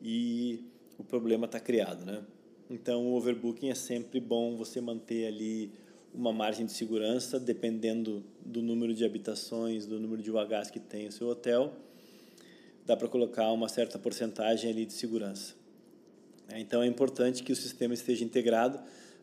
e 0.00 0.64
o 0.98 1.04
problema 1.04 1.46
está 1.46 1.58
criado, 1.58 2.04
né? 2.04 2.22
Então 2.70 3.06
o 3.06 3.14
overbooking 3.14 3.70
é 3.70 3.74
sempre 3.74 4.20
bom 4.20 4.56
você 4.56 4.80
manter 4.80 5.26
ali 5.26 5.72
uma 6.14 6.32
margem 6.32 6.64
de 6.64 6.72
segurança, 6.72 7.40
dependendo 7.40 8.22
do 8.44 8.62
número 8.62 8.94
de 8.94 9.04
habitações, 9.04 9.84
do 9.84 9.98
número 9.98 10.22
de 10.22 10.30
UHs 10.30 10.70
que 10.70 10.78
tem 10.78 11.08
o 11.08 11.12
seu 11.12 11.28
hotel, 11.28 11.72
dá 12.86 12.96
para 12.96 13.08
colocar 13.08 13.50
uma 13.52 13.68
certa 13.68 13.98
porcentagem 13.98 14.70
ali 14.70 14.86
de 14.86 14.92
segurança. 14.92 15.54
Então 16.54 16.82
é 16.82 16.86
importante 16.86 17.42
que 17.42 17.52
o 17.52 17.56
sistema 17.56 17.94
esteja 17.94 18.24
integrado 18.24 18.78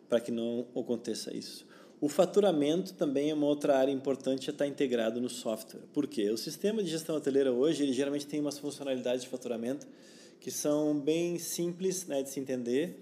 para 0.09 0.19
que 0.19 0.31
não 0.31 0.67
aconteça 0.75 1.35
isso. 1.35 1.65
O 2.01 2.09
faturamento 2.09 2.93
também 2.95 3.29
é 3.29 3.33
uma 3.33 3.45
outra 3.45 3.77
área 3.77 3.91
importante 3.91 4.49
a 4.49 4.51
estar 4.51 4.65
integrado 4.65 5.21
no 5.21 5.29
software. 5.29 5.81
Por 5.93 6.07
quê? 6.07 6.29
O 6.31 6.37
sistema 6.37 6.83
de 6.83 6.89
gestão 6.89 7.15
hoteleira 7.15 7.51
hoje, 7.51 7.83
ele 7.83 7.93
geralmente 7.93 8.25
tem 8.25 8.39
umas 8.39 8.57
funcionalidades 8.57 9.21
de 9.21 9.29
faturamento 9.29 9.87
que 10.39 10.49
são 10.49 10.99
bem 10.99 11.37
simples 11.37 12.07
né, 12.07 12.23
de 12.23 12.31
se 12.31 12.39
entender 12.39 12.99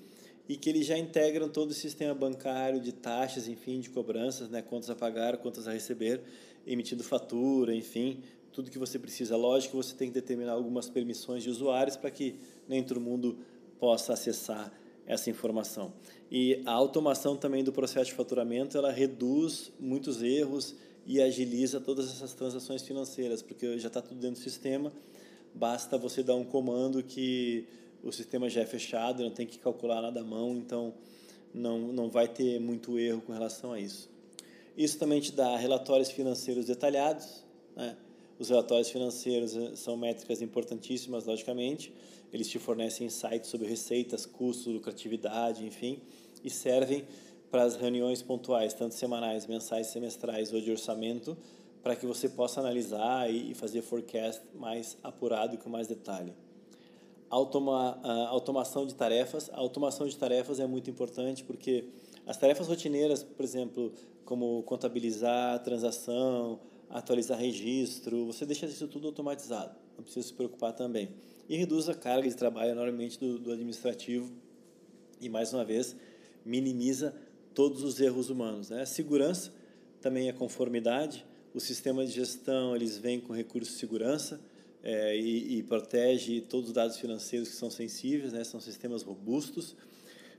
e 0.50 0.58
que 0.58 0.68
eles 0.68 0.88
já 0.88 0.98
integram 0.98 1.48
todo 1.48 1.70
o 1.70 1.74
sistema 1.76 2.16
bancário 2.16 2.82
de 2.82 2.92
taxas, 2.92 3.48
enfim, 3.48 3.80
de 3.80 3.92
cobranças, 3.92 4.50
né, 4.50 4.64
contas 4.64 4.90
a 4.90 4.96
pagar, 4.96 5.38
contas 5.38 5.68
a 5.68 5.72
receber, 5.72 6.22
emitindo 6.66 7.04
fatura, 7.04 7.76
enfim, 7.76 8.24
tudo 8.52 8.72
que 8.72 8.80
você 8.80 8.98
precisa. 8.98 9.38
Lógico 9.38 9.78
que 9.78 9.86
você 9.86 9.96
tem 9.96 10.08
que 10.08 10.16
determinar 10.16 10.54
algumas 10.54 10.90
permissões 10.90 11.44
de 11.44 11.52
usuários 11.52 11.96
para 11.96 12.10
que 12.10 12.36
nem 12.68 12.84
todo 12.84 13.00
mundo 13.00 13.38
possa 13.80 14.14
acessar 14.14 14.74
essa 15.06 15.30
informação. 15.30 15.94
E 16.32 16.64
a 16.66 16.72
automação 16.72 17.38
também 17.38 17.64
do 17.64 17.72
processo 17.72 18.08
de 18.08 18.14
faturamento, 18.16 18.76
ela 18.76 18.92
reduz 18.92 19.72
muitos 19.80 20.24
erros 20.24 20.76
e 21.06 21.22
agiliza 21.22 21.80
todas 21.80 22.10
essas 22.10 22.34
transações 22.34 22.82
financeiras, 22.82 23.44
porque 23.44 23.78
já 23.78 23.88
está 23.88 24.02
tudo 24.02 24.20
dentro 24.20 24.42
do 24.42 24.44
sistema, 24.44 24.92
basta 25.54 25.96
você 25.96 26.24
dar 26.24 26.36
um 26.36 26.44
comando 26.44 27.04
que 27.04 27.68
o 28.04 28.12
sistema 28.12 28.50
já 28.50 28.62
é 28.62 28.66
fechado, 28.66 29.24
não 29.24 29.32
tem 29.32 29.46
que 29.46 29.60
calcular 29.60 30.02
nada 30.02 30.22
à 30.22 30.24
mão, 30.24 30.56
então 30.56 30.94
não, 31.54 31.80
não 31.80 32.10
vai 32.10 32.28
ter 32.28 32.60
muito 32.60 32.98
erro 33.00 33.22
com 33.22 33.34
relação 33.34 33.74
a 33.74 33.80
isso. 33.80 34.10
Isso 34.78 34.98
também 34.98 35.20
te 35.20 35.32
dá 35.32 35.58
relatórios 35.58 36.10
financeiros 36.10 36.66
detalhados, 36.66 37.44
né? 37.76 37.98
Os 38.40 38.48
relatórios 38.48 38.90
financeiros 38.90 39.54
eh, 39.54 39.76
são 39.76 39.98
métricas 39.98 40.42
importantíssimas, 40.42 41.26
logicamente. 41.26 41.94
Eles 42.32 42.48
te 42.48 42.58
fornecem 42.58 43.08
insights 43.08 43.50
sobre 43.50 43.68
receitas, 43.68 44.26
custos, 44.26 44.74
lucratividade, 44.74 45.66
enfim, 45.66 46.00
e 46.42 46.50
servem 46.50 47.06
para 47.52 47.64
as 47.64 47.76
reuniões 47.76 48.22
pontuais, 48.22 48.74
tanto 48.74 48.96
semanais, 48.96 49.46
mensais, 49.46 49.88
semestrais 49.88 50.54
ou 50.54 50.62
de 50.62 50.72
orçamento, 50.72 51.38
para 51.84 51.98
que 51.98 52.06
você 52.06 52.30
possa 52.30 52.62
analisar 52.62 53.30
e 53.30 53.54
fazer 53.54 53.82
forecast 53.82 54.42
mais 54.56 54.98
apurado 55.04 55.56
e 55.56 55.58
com 55.58 55.70
mais 55.70 55.88
detalhe. 55.88 56.34
Automa, 57.30 58.00
automação 58.30 58.86
de 58.86 58.96
tarefas. 58.96 59.50
A 59.54 59.58
automação 59.58 60.08
de 60.08 60.18
tarefas 60.18 60.60
é 60.60 60.66
muito 60.66 60.90
importante 60.90 61.44
porque 61.44 61.86
as 62.26 62.38
tarefas 62.38 62.68
rotineiras, 62.68 63.24
por 63.24 63.44
exemplo, 63.44 63.94
como 64.26 64.64
contabilizar 64.64 65.62
transação, 65.64 66.60
atualizar 66.90 67.38
registro, 67.40 68.26
você 68.26 68.46
deixa 68.46 68.66
isso 68.66 68.88
tudo 68.88 69.08
automatizado, 69.08 69.76
não 69.96 70.04
precisa 70.04 70.28
se 70.28 70.34
preocupar 70.34 70.74
também. 70.74 71.10
E 71.48 71.58
reduz 71.58 71.90
a 71.90 71.96
carga 71.96 72.28
de 72.28 72.36
trabalho 72.36 72.72
enormemente 72.72 73.20
do, 73.20 73.40
do 73.40 73.52
administrativo 73.52 74.32
e, 75.20 75.30
mais 75.30 75.54
uma 75.54 75.66
vez, 75.66 75.96
minimiza 76.46 77.16
todos 77.54 77.84
os 77.84 78.00
erros 78.00 78.30
humanos. 78.30 78.70
Né? 78.70 78.86
Segurança 78.86 79.52
também 80.02 80.30
é 80.30 80.34
conformidade, 80.34 81.26
o 81.54 81.60
sistema 81.60 82.06
de 82.06 82.12
gestão 82.12 82.76
eles 82.76 82.98
vêm 82.98 83.20
com 83.20 83.34
recursos 83.34 83.74
de 83.74 83.80
segurança 83.80 84.40
é, 84.84 85.18
e, 85.18 85.60
e 85.60 85.64
protege 85.64 86.42
todos 86.42 86.70
os 86.70 86.74
dados 86.74 86.98
financeiros 86.98 87.50
que 87.50 87.56
são 87.56 87.70
sensíveis, 87.70 88.32
né? 88.32 88.44
são 88.44 88.60
sistemas 88.60 89.04
robustos, 89.04 89.76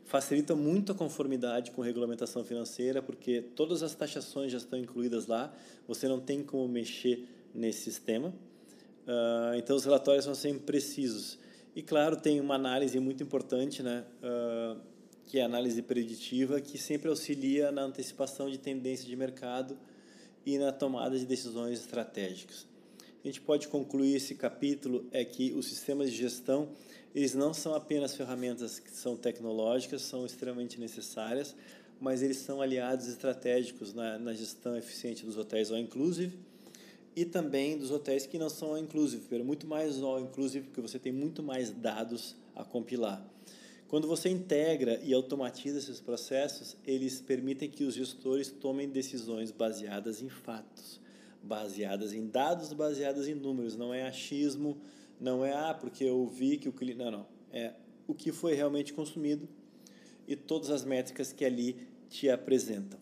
facilita 0.04 0.56
muito 0.56 0.92
a 0.92 0.94
conformidade 0.94 1.70
com 1.70 1.82
regulamentação 1.82 2.44
financeira, 2.44 3.02
porque 3.02 3.42
todas 3.54 3.82
as 3.82 3.94
taxações 3.94 4.50
já 4.50 4.58
estão 4.58 4.78
incluídas 4.78 5.26
lá, 5.26 5.54
você 5.86 6.08
não 6.08 6.18
tem 6.18 6.42
como 6.42 6.66
mexer 6.66 7.28
nesse 7.54 7.82
sistema. 7.82 8.28
Uh, 8.28 9.54
então, 9.56 9.76
os 9.76 9.84
relatórios 9.84 10.24
são 10.24 10.34
sempre 10.34 10.62
precisos. 10.62 11.38
E, 11.74 11.82
claro, 11.82 12.16
tem 12.16 12.40
uma 12.40 12.54
análise 12.54 12.98
muito 12.98 13.22
importante, 13.22 13.82
né, 13.82 14.04
uh, 14.22 14.80
que 15.26 15.38
é 15.38 15.42
a 15.42 15.46
análise 15.46 15.80
preditiva, 15.82 16.60
que 16.60 16.76
sempre 16.76 17.08
auxilia 17.08 17.70
na 17.70 17.82
antecipação 17.82 18.50
de 18.50 18.58
tendência 18.58 19.06
de 19.06 19.14
mercado 19.14 19.78
e 20.44 20.58
na 20.58 20.72
tomada 20.72 21.16
de 21.16 21.24
decisões 21.24 21.78
estratégicas. 21.78 22.69
A 23.22 23.26
gente 23.26 23.40
pode 23.40 23.68
concluir 23.68 24.14
esse 24.14 24.34
capítulo 24.34 25.06
é 25.12 25.24
que 25.24 25.52
os 25.52 25.66
sistemas 25.66 26.10
de 26.10 26.16
gestão 26.16 26.68
eles 27.14 27.34
não 27.34 27.52
são 27.52 27.74
apenas 27.74 28.14
ferramentas 28.14 28.78
que 28.78 28.90
são 28.90 29.16
tecnológicas, 29.16 30.02
são 30.02 30.24
extremamente 30.24 30.78
necessárias, 30.78 31.56
mas 32.00 32.22
eles 32.22 32.38
são 32.38 32.62
aliados 32.62 33.08
estratégicos 33.08 33.92
na, 33.92 34.18
na 34.18 34.32
gestão 34.32 34.76
eficiente 34.76 35.26
dos 35.26 35.36
hotéis 35.36 35.70
all 35.70 35.78
inclusive 35.78 36.38
e 37.14 37.24
também 37.24 37.76
dos 37.76 37.90
hotéis 37.90 38.26
que 38.26 38.38
não 38.38 38.48
são 38.48 38.68
all 38.68 38.78
inclusive, 38.78 39.24
pero 39.28 39.44
muito 39.44 39.66
mais 39.66 40.00
all 40.00 40.20
inclusive 40.20 40.66
porque 40.66 40.80
você 40.80 40.98
tem 40.98 41.12
muito 41.12 41.42
mais 41.42 41.70
dados 41.70 42.36
a 42.54 42.64
compilar. 42.64 43.22
Quando 43.88 44.06
você 44.06 44.28
integra 44.28 45.00
e 45.02 45.12
automatiza 45.12 45.78
esses 45.78 46.00
processos, 46.00 46.76
eles 46.86 47.20
permitem 47.20 47.68
que 47.68 47.82
os 47.82 47.94
gestores 47.94 48.48
tomem 48.48 48.88
decisões 48.88 49.50
baseadas 49.50 50.22
em 50.22 50.28
fatos, 50.28 51.00
baseadas 51.42 52.12
em 52.12 52.26
dados, 52.26 52.72
baseadas 52.72 53.28
em 53.28 53.34
números. 53.34 53.76
Não 53.76 53.92
é 53.92 54.06
achismo, 54.06 54.78
não 55.18 55.44
é 55.44 55.52
ah, 55.52 55.74
porque 55.74 56.04
eu 56.04 56.26
vi 56.26 56.56
que 56.56 56.68
o 56.68 56.72
cliente. 56.72 56.98
Não, 56.98 57.10
não. 57.10 57.26
É 57.52 57.72
o 58.06 58.14
que 58.14 58.32
foi 58.32 58.54
realmente 58.54 58.92
consumido 58.92 59.48
e 60.26 60.34
todas 60.34 60.70
as 60.70 60.84
métricas 60.84 61.32
que 61.32 61.44
ali 61.44 61.76
te 62.08 62.28
apresentam. 62.28 62.98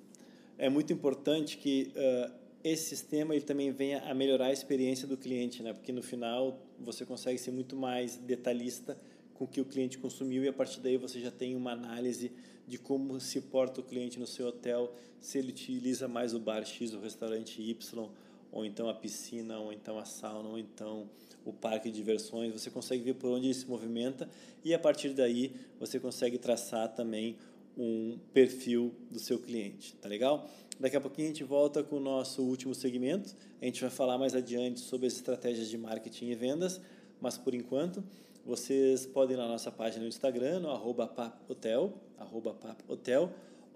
É 0.57 0.69
muito 0.69 0.93
importante 0.93 1.57
que 1.57 1.93
uh, 1.95 2.33
esse 2.63 2.89
sistema 2.89 3.35
ele 3.35 3.45
também 3.45 3.71
venha 3.71 4.01
a 4.01 4.15
melhorar 4.15 4.47
a 4.47 4.53
experiência 4.53 5.07
do 5.07 5.17
cliente, 5.17 5.63
né? 5.63 5.73
porque 5.73 5.93
no 5.93 6.03
final 6.03 6.61
você 6.79 7.07
consegue 7.07 7.39
ser 7.39 7.51
muito 7.51 7.77
mais 7.77 8.17
detalhista 8.17 8.99
com 9.35 9.45
o 9.45 9.49
que 9.49 9.61
o 9.61 9.65
cliente 9.65 9.99
consumiu 9.99 10.45
e 10.45 10.49
a 10.49 10.53
partir 10.53 10.81
daí 10.81 10.97
você 10.97 11.21
já 11.21 11.31
tem 11.31 11.55
uma 11.55 11.73
análise 11.73 12.33
de 12.67 12.77
como 12.77 13.19
se 13.21 13.41
porta 13.41 13.81
o 13.81 13.85
cliente 13.85 14.19
no 14.19 14.27
seu 14.27 14.49
hotel, 14.49 14.93
se 15.21 15.39
ele 15.39 15.51
utiliza 15.51 16.09
mais 16.09 16.35
o 16.35 16.41
bar 16.41 16.65
X, 16.65 16.93
o 16.93 17.01
restaurante 17.01 17.63
Y, 17.63 18.11
ou 18.51 18.65
então 18.65 18.89
a 18.89 18.95
piscina, 18.95 19.59
ou 19.59 19.73
então 19.73 19.99
a 19.99 20.05
sauna, 20.05 20.49
ou 20.49 20.59
então 20.59 21.09
o 21.45 21.53
parque 21.53 21.91
de 21.91 21.97
diversões. 21.97 22.53
Você 22.53 22.71
consegue 22.71 23.03
ver 23.03 23.15
por 23.15 23.31
onde 23.31 23.47
ele 23.47 23.55
se 23.55 23.67
movimenta 23.67 24.29
e 24.65 24.75
a 24.75 24.79
partir 24.79 25.11
daí 25.11 25.53
você 25.79 25.99
consegue 25.99 26.39
traçar 26.39 26.89
também 26.95 27.37
um 27.77 28.19
perfil 28.33 28.93
do 29.11 29.19
seu 29.19 29.39
cliente, 29.39 29.95
tá 29.97 30.09
legal? 30.09 30.51
Daqui 30.81 30.97
a 30.97 31.01
pouquinho 31.01 31.29
a 31.29 31.31
gente 31.31 31.45
volta 31.45 31.83
com 31.83 31.97
o 31.97 32.01
nosso 32.01 32.43
último 32.43 32.75
segmento. 32.75 33.35
A 33.61 33.65
gente 33.65 33.81
vai 33.81 33.91
falar 33.91 34.17
mais 34.19 34.35
adiante 34.35 34.81
sobre 34.81 35.07
as 35.07 35.15
estratégias 35.15 35.69
de 35.69 35.77
marketing 35.77 36.27
e 36.27 36.35
vendas, 36.35 36.81
mas 37.21 37.37
por 37.37 37.55
enquanto 37.55 38.03
vocês 38.45 39.05
podem 39.05 39.37
ir 39.37 39.41
na 39.41 39.47
nossa 39.47 39.71
página 39.71 40.03
no 40.03 40.09
Instagram, 40.09 40.61
no 40.61 40.71
arroba 40.71 41.07
papotel, 41.07 41.95
arroba 42.17 42.55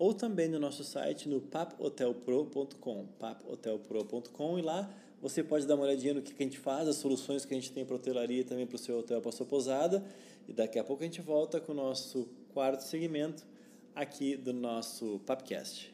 ou 0.02 0.12
também 0.12 0.48
no 0.48 0.58
nosso 0.58 0.82
site 0.82 1.28
no 1.28 1.40
papotelpro.com, 1.40 3.06
papotelpro.com 3.20 4.58
e 4.58 4.62
lá 4.62 4.92
você 5.20 5.44
pode 5.44 5.64
dar 5.64 5.76
uma 5.76 5.84
olhadinha 5.84 6.12
no 6.12 6.20
que 6.20 6.32
a 6.36 6.44
gente 6.44 6.58
faz, 6.58 6.88
as 6.88 6.96
soluções 6.96 7.44
que 7.44 7.54
a 7.54 7.56
gente 7.56 7.70
tem 7.70 7.84
para 7.84 7.94
hotelaria 7.94 8.40
e 8.40 8.44
também 8.44 8.66
para 8.66 8.74
o 8.74 8.78
seu 8.80 8.98
hotel, 8.98 9.20
para 9.20 9.28
a 9.28 9.32
sua 9.32 9.46
pousada. 9.46 10.04
E 10.48 10.52
daqui 10.52 10.76
a 10.76 10.82
pouco 10.82 11.04
a 11.04 11.06
gente 11.06 11.20
volta 11.20 11.60
com 11.60 11.70
o 11.70 11.74
nosso 11.76 12.28
quarto 12.52 12.80
segmento 12.80 13.46
aqui 13.94 14.36
do 14.36 14.52
nosso 14.52 15.20
Papcast. 15.24 15.91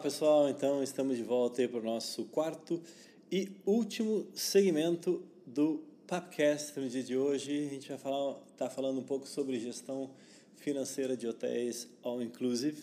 Pessoal, 0.00 0.48
então 0.48 0.82
estamos 0.82 1.16
de 1.16 1.22
volta 1.22 1.62
aí 1.62 1.68
para 1.68 1.78
o 1.78 1.82
nosso 1.82 2.24
quarto 2.24 2.82
e 3.30 3.48
último 3.64 4.26
segmento 4.34 5.22
do 5.46 5.84
Papcast 6.06 6.78
no 6.80 6.88
dia 6.88 7.02
de 7.02 7.16
hoje. 7.16 7.66
A 7.66 7.70
gente 7.70 7.88
vai 7.88 7.98
falar, 7.98 8.34
tá 8.56 8.68
falando 8.68 8.98
um 8.98 9.04
pouco 9.04 9.26
sobre 9.26 9.58
gestão 9.60 10.10
financeira 10.56 11.16
de 11.16 11.28
hotéis 11.28 11.88
all 12.02 12.20
inclusive, 12.20 12.82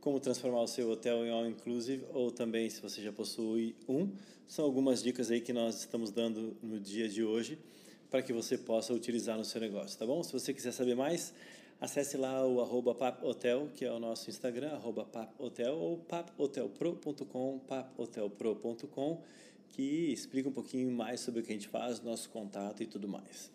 como 0.00 0.18
transformar 0.18 0.62
o 0.62 0.66
seu 0.66 0.88
hotel 0.90 1.26
em 1.26 1.30
all 1.30 1.46
inclusive 1.46 2.04
ou 2.14 2.30
também 2.30 2.70
se 2.70 2.80
você 2.80 3.02
já 3.02 3.12
possui 3.12 3.76
um. 3.86 4.08
São 4.48 4.64
algumas 4.64 5.02
dicas 5.02 5.30
aí 5.30 5.42
que 5.42 5.52
nós 5.52 5.80
estamos 5.80 6.10
dando 6.10 6.56
no 6.62 6.80
dia 6.80 7.06
de 7.06 7.22
hoje 7.22 7.58
para 8.10 8.22
que 8.22 8.32
você 8.32 8.56
possa 8.56 8.94
utilizar 8.94 9.36
no 9.36 9.44
seu 9.44 9.60
negócio, 9.60 9.98
tá 9.98 10.06
bom? 10.06 10.22
Se 10.22 10.32
você 10.32 10.54
quiser 10.54 10.72
saber 10.72 10.94
mais, 10.94 11.34
Acesse 11.78 12.16
lá 12.16 12.46
o 12.46 12.62
arroba 12.62 12.94
paphotel, 12.94 13.68
que 13.74 13.84
é 13.84 13.92
o 13.92 13.98
nosso 13.98 14.30
Instagram, 14.30 14.70
arroba 14.70 15.04
paphotel, 15.04 15.76
ou 15.76 15.98
paphotelpro.com, 15.98 17.58
paphotelpro.com, 17.68 19.22
que 19.68 20.10
explica 20.10 20.48
um 20.48 20.52
pouquinho 20.52 20.90
mais 20.90 21.20
sobre 21.20 21.40
o 21.40 21.42
que 21.42 21.52
a 21.52 21.54
gente 21.54 21.68
faz, 21.68 22.00
nosso 22.00 22.30
contato 22.30 22.82
e 22.82 22.86
tudo 22.86 23.06
mais. 23.06 23.50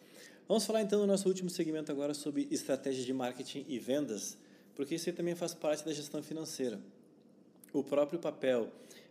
Vamos 0.48 0.66
falar 0.66 0.84
então 0.84 1.00
no 1.00 1.08
nosso 1.08 1.28
último 1.28 1.50
segmento 1.50 1.92
agora 1.92 2.14
sobre 2.14 2.48
estratégias 2.52 3.06
de 3.06 3.14
marketing 3.14 3.66
e 3.68 3.80
vendas, 3.80 4.38
porque 4.76 4.94
isso 4.94 5.12
também 5.14 5.34
faz 5.34 5.56
parte 5.56 5.84
da 5.84 5.92
gestão 5.92 6.22
financeira. 6.22 6.80
O 7.74 7.84
próprio 7.84 8.20
papel 8.20 8.70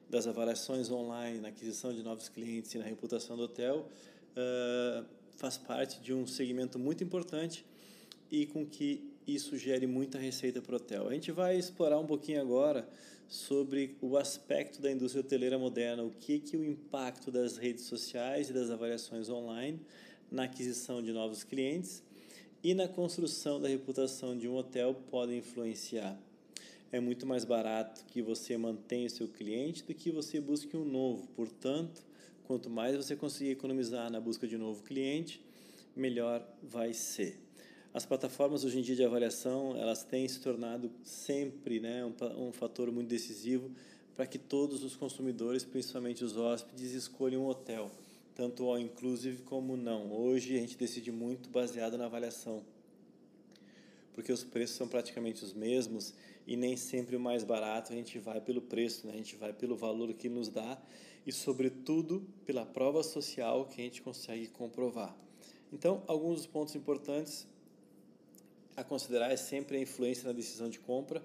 das 0.08 0.28
avaliações 0.28 0.88
online, 0.88 1.40
na 1.40 1.48
aquisição 1.48 1.92
de 1.92 2.02
novos 2.04 2.28
clientes 2.28 2.74
e 2.74 2.78
na 2.78 2.84
reputação 2.84 3.36
do 3.36 3.42
hotel 3.42 3.88
uh, 4.36 5.04
faz 5.36 5.58
parte 5.58 6.00
de 6.00 6.14
um 6.14 6.28
segmento 6.28 6.78
muito 6.78 7.02
importante 7.02 7.64
e 8.30 8.46
com 8.46 8.64
que 8.64 9.10
isso 9.26 9.56
gere 9.56 9.86
muita 9.86 10.18
receita 10.18 10.60
para 10.60 10.72
o 10.72 10.76
hotel. 10.76 11.08
A 11.08 11.14
gente 11.14 11.32
vai 11.32 11.56
explorar 11.58 11.98
um 11.98 12.06
pouquinho 12.06 12.40
agora 12.40 12.88
sobre 13.28 13.96
o 14.00 14.16
aspecto 14.16 14.82
da 14.82 14.90
indústria 14.90 15.20
hoteleira 15.20 15.58
moderna, 15.58 16.02
o 16.02 16.10
que, 16.10 16.40
que 16.40 16.56
o 16.56 16.64
impacto 16.64 17.30
das 17.30 17.56
redes 17.56 17.84
sociais 17.84 18.50
e 18.50 18.52
das 18.52 18.70
avaliações 18.70 19.28
online 19.28 19.80
na 20.30 20.44
aquisição 20.44 21.02
de 21.02 21.12
novos 21.12 21.44
clientes 21.44 22.02
e 22.62 22.74
na 22.74 22.88
construção 22.88 23.60
da 23.60 23.68
reputação 23.68 24.36
de 24.36 24.48
um 24.48 24.56
hotel 24.56 24.94
podem 25.10 25.38
influenciar. 25.38 26.18
É 26.92 26.98
muito 26.98 27.24
mais 27.24 27.44
barato 27.44 28.04
que 28.06 28.20
você 28.20 28.56
mantenha 28.56 29.06
o 29.06 29.10
seu 29.10 29.28
cliente 29.28 29.84
do 29.84 29.94
que 29.94 30.10
você 30.10 30.40
busque 30.40 30.76
um 30.76 30.84
novo. 30.84 31.28
Portanto, 31.36 32.02
quanto 32.44 32.68
mais 32.68 32.96
você 32.96 33.14
conseguir 33.14 33.50
economizar 33.50 34.10
na 34.10 34.20
busca 34.20 34.46
de 34.46 34.56
um 34.56 34.58
novo 34.58 34.82
cliente, 34.82 35.40
melhor 35.94 36.44
vai 36.62 36.92
ser. 36.92 37.38
As 37.92 38.06
plataformas 38.06 38.64
hoje 38.64 38.78
em 38.78 38.82
dia 38.82 38.94
de 38.94 39.04
avaliação, 39.04 39.76
elas 39.76 40.04
têm 40.04 40.26
se 40.28 40.38
tornado 40.40 40.92
sempre 41.02 41.80
né, 41.80 42.04
um, 42.04 42.48
um 42.48 42.52
fator 42.52 42.92
muito 42.92 43.08
decisivo 43.08 43.68
para 44.14 44.28
que 44.28 44.38
todos 44.38 44.84
os 44.84 44.94
consumidores, 44.94 45.64
principalmente 45.64 46.24
os 46.24 46.36
hóspedes, 46.36 46.92
escolham 46.92 47.42
um 47.42 47.46
hotel, 47.48 47.90
tanto 48.32 48.64
all 48.64 48.78
inclusive 48.78 49.42
como 49.42 49.76
não. 49.76 50.12
Hoje 50.12 50.56
a 50.56 50.60
gente 50.60 50.78
decide 50.78 51.10
muito 51.10 51.48
baseado 51.50 51.98
na 51.98 52.04
avaliação, 52.04 52.62
porque 54.14 54.32
os 54.32 54.44
preços 54.44 54.76
são 54.76 54.86
praticamente 54.86 55.44
os 55.44 55.52
mesmos 55.52 56.14
e 56.46 56.56
nem 56.56 56.76
sempre 56.76 57.16
o 57.16 57.20
mais 57.20 57.42
barato 57.42 57.92
a 57.92 57.96
gente 57.96 58.20
vai 58.20 58.40
pelo 58.40 58.62
preço, 58.62 59.04
né? 59.04 59.14
a 59.14 59.16
gente 59.16 59.34
vai 59.34 59.52
pelo 59.52 59.74
valor 59.74 60.14
que 60.14 60.28
nos 60.28 60.48
dá 60.48 60.80
e, 61.26 61.32
sobretudo, 61.32 62.24
pela 62.46 62.64
prova 62.64 63.02
social 63.02 63.66
que 63.66 63.80
a 63.80 63.84
gente 63.84 64.00
consegue 64.00 64.46
comprovar. 64.46 65.12
Então, 65.72 66.04
alguns 66.06 66.36
dos 66.36 66.46
pontos 66.46 66.76
importantes 66.76 67.48
a 68.76 68.84
considerar 68.84 69.30
é 69.30 69.36
sempre 69.36 69.76
a 69.76 69.80
influência 69.80 70.26
na 70.26 70.32
decisão 70.32 70.68
de 70.68 70.78
compra. 70.78 71.22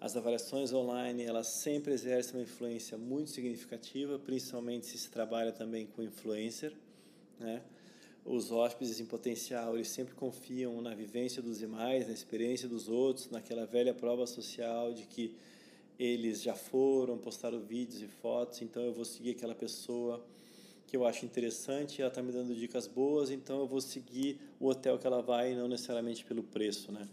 As 0.00 0.16
avaliações 0.16 0.72
online, 0.72 1.24
elas 1.24 1.46
sempre 1.46 1.92
exercem 1.92 2.36
uma 2.36 2.42
influência 2.42 2.96
muito 2.96 3.30
significativa, 3.30 4.18
principalmente 4.18 4.86
se 4.86 4.98
se 4.98 5.10
trabalha 5.10 5.52
também 5.52 5.86
com 5.86 6.02
influencer, 6.02 6.72
né? 7.38 7.62
Os 8.24 8.50
hóspedes 8.50 9.00
em 9.00 9.06
potencial, 9.06 9.76
eles 9.76 9.88
sempre 9.88 10.14
confiam 10.14 10.80
na 10.80 10.94
vivência 10.94 11.42
dos 11.42 11.58
demais, 11.58 12.06
na 12.06 12.12
experiência 12.12 12.68
dos 12.68 12.88
outros, 12.88 13.30
naquela 13.30 13.64
velha 13.64 13.94
prova 13.94 14.26
social 14.26 14.92
de 14.92 15.04
que 15.04 15.34
eles 15.98 16.42
já 16.42 16.54
foram, 16.54 17.18
postaram 17.18 17.60
vídeos 17.60 18.02
e 18.02 18.06
fotos, 18.06 18.62
então 18.62 18.82
eu 18.82 18.92
vou 18.92 19.04
seguir 19.04 19.32
aquela 19.32 19.54
pessoa 19.54 20.24
que 20.90 20.96
eu 20.96 21.06
acho 21.06 21.24
interessante, 21.24 22.02
ela 22.02 22.08
está 22.08 22.20
me 22.20 22.32
dando 22.32 22.52
dicas 22.52 22.88
boas, 22.88 23.30
então 23.30 23.60
eu 23.60 23.66
vou 23.66 23.80
seguir 23.80 24.40
o 24.58 24.66
hotel 24.66 24.98
que 24.98 25.06
ela 25.06 25.22
vai, 25.22 25.54
não 25.54 25.68
necessariamente 25.68 26.24
pelo 26.24 26.42
preço, 26.42 26.90
né? 26.90 27.08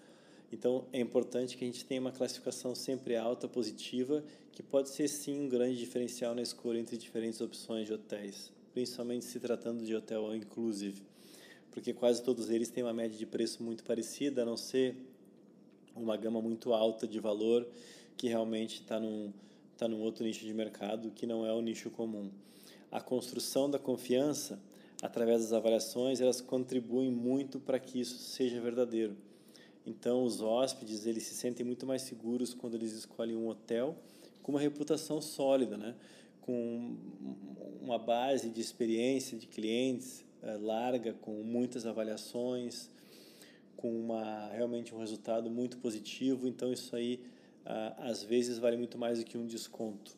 Então 0.51 0.88
é 0.91 0.99
importante 0.99 1.55
que 1.55 1.63
a 1.63 1.67
gente 1.67 1.86
tenha 1.86 2.01
uma 2.01 2.11
classificação 2.11 2.73
sempre 2.73 3.15
alta, 3.15 3.47
positiva, 3.47 4.23
que 4.51 4.63
pode 4.63 4.89
ser 4.89 5.07
sim 5.07 5.41
um 5.41 5.47
grande 5.47 5.78
diferencial 5.78 6.34
na 6.34 6.41
escolha 6.41 6.80
entre 6.80 6.97
diferentes 6.97 7.39
opções 7.39 7.86
de 7.86 7.93
hotéis, 7.93 8.51
principalmente 8.73 9.25
se 9.25 9.39
tratando 9.39 9.86
de 9.86 9.95
hotel 9.95 10.36
inclusive, 10.36 11.03
porque 11.69 11.93
quase 11.93 12.23
todos 12.23 12.49
eles 12.49 12.71
têm 12.71 12.84
uma 12.84 12.93
média 12.93 13.15
de 13.15 13.28
preço 13.28 13.61
muito 13.61 13.84
parecida, 13.84 14.41
a 14.41 14.45
não 14.45 14.57
ser 14.57 14.95
uma 15.95 16.17
gama 16.17 16.41
muito 16.41 16.73
alta 16.73 17.07
de 17.07 17.19
valor 17.19 17.67
que 18.17 18.28
realmente 18.28 18.82
está 18.82 18.99
num, 18.99 19.32
tá 19.78 19.88
num 19.88 20.01
outro 20.01 20.23
nicho 20.23 20.43
de 20.43 20.51
mercado 20.51 21.11
que 21.11 21.28
não 21.28 21.45
é 21.45 21.53
o 21.53 21.61
nicho 21.61 21.91
comum 21.91 22.32
a 22.91 23.01
construção 23.01 23.69
da 23.69 23.79
confiança 23.79 24.59
através 25.01 25.41
das 25.41 25.53
avaliações, 25.53 26.19
elas 26.21 26.41
contribuem 26.41 27.11
muito 27.11 27.59
para 27.59 27.79
que 27.79 27.99
isso 27.99 28.17
seja 28.17 28.59
verdadeiro. 28.59 29.15
Então, 29.85 30.23
os 30.23 30.41
hóspedes, 30.41 31.05
eles 31.05 31.23
se 31.23 31.35
sentem 31.35 31.65
muito 31.65 31.85
mais 31.85 32.01
seguros 32.01 32.53
quando 32.53 32.75
eles 32.75 32.93
escolhem 32.93 33.35
um 33.35 33.47
hotel 33.47 33.95
com 34.41 34.51
uma 34.51 34.59
reputação 34.59 35.21
sólida, 35.21 35.77
né? 35.77 35.95
com 36.47 36.95
uma 37.81 37.99
base 37.99 38.49
de 38.49 38.61
experiência 38.61 39.38
de 39.38 39.45
clientes 39.47 40.25
uh, 40.41 40.57
larga, 40.65 41.13
com 41.13 41.43
muitas 41.43 41.85
avaliações, 41.85 42.89
com 43.75 43.91
uma 43.91 44.47
realmente 44.47 44.95
um 44.95 44.97
resultado 44.97 45.49
muito 45.49 45.77
positivo. 45.77 46.47
Então 46.47 46.71
isso 46.71 46.95
aí 46.95 47.19
uh, 47.65 48.01
às 48.09 48.23
vezes 48.23 48.57
vale 48.57 48.77
muito 48.77 48.97
mais 48.97 49.19
do 49.19 49.25
que 49.25 49.38
um 49.38 49.45
desconto. 49.45 50.17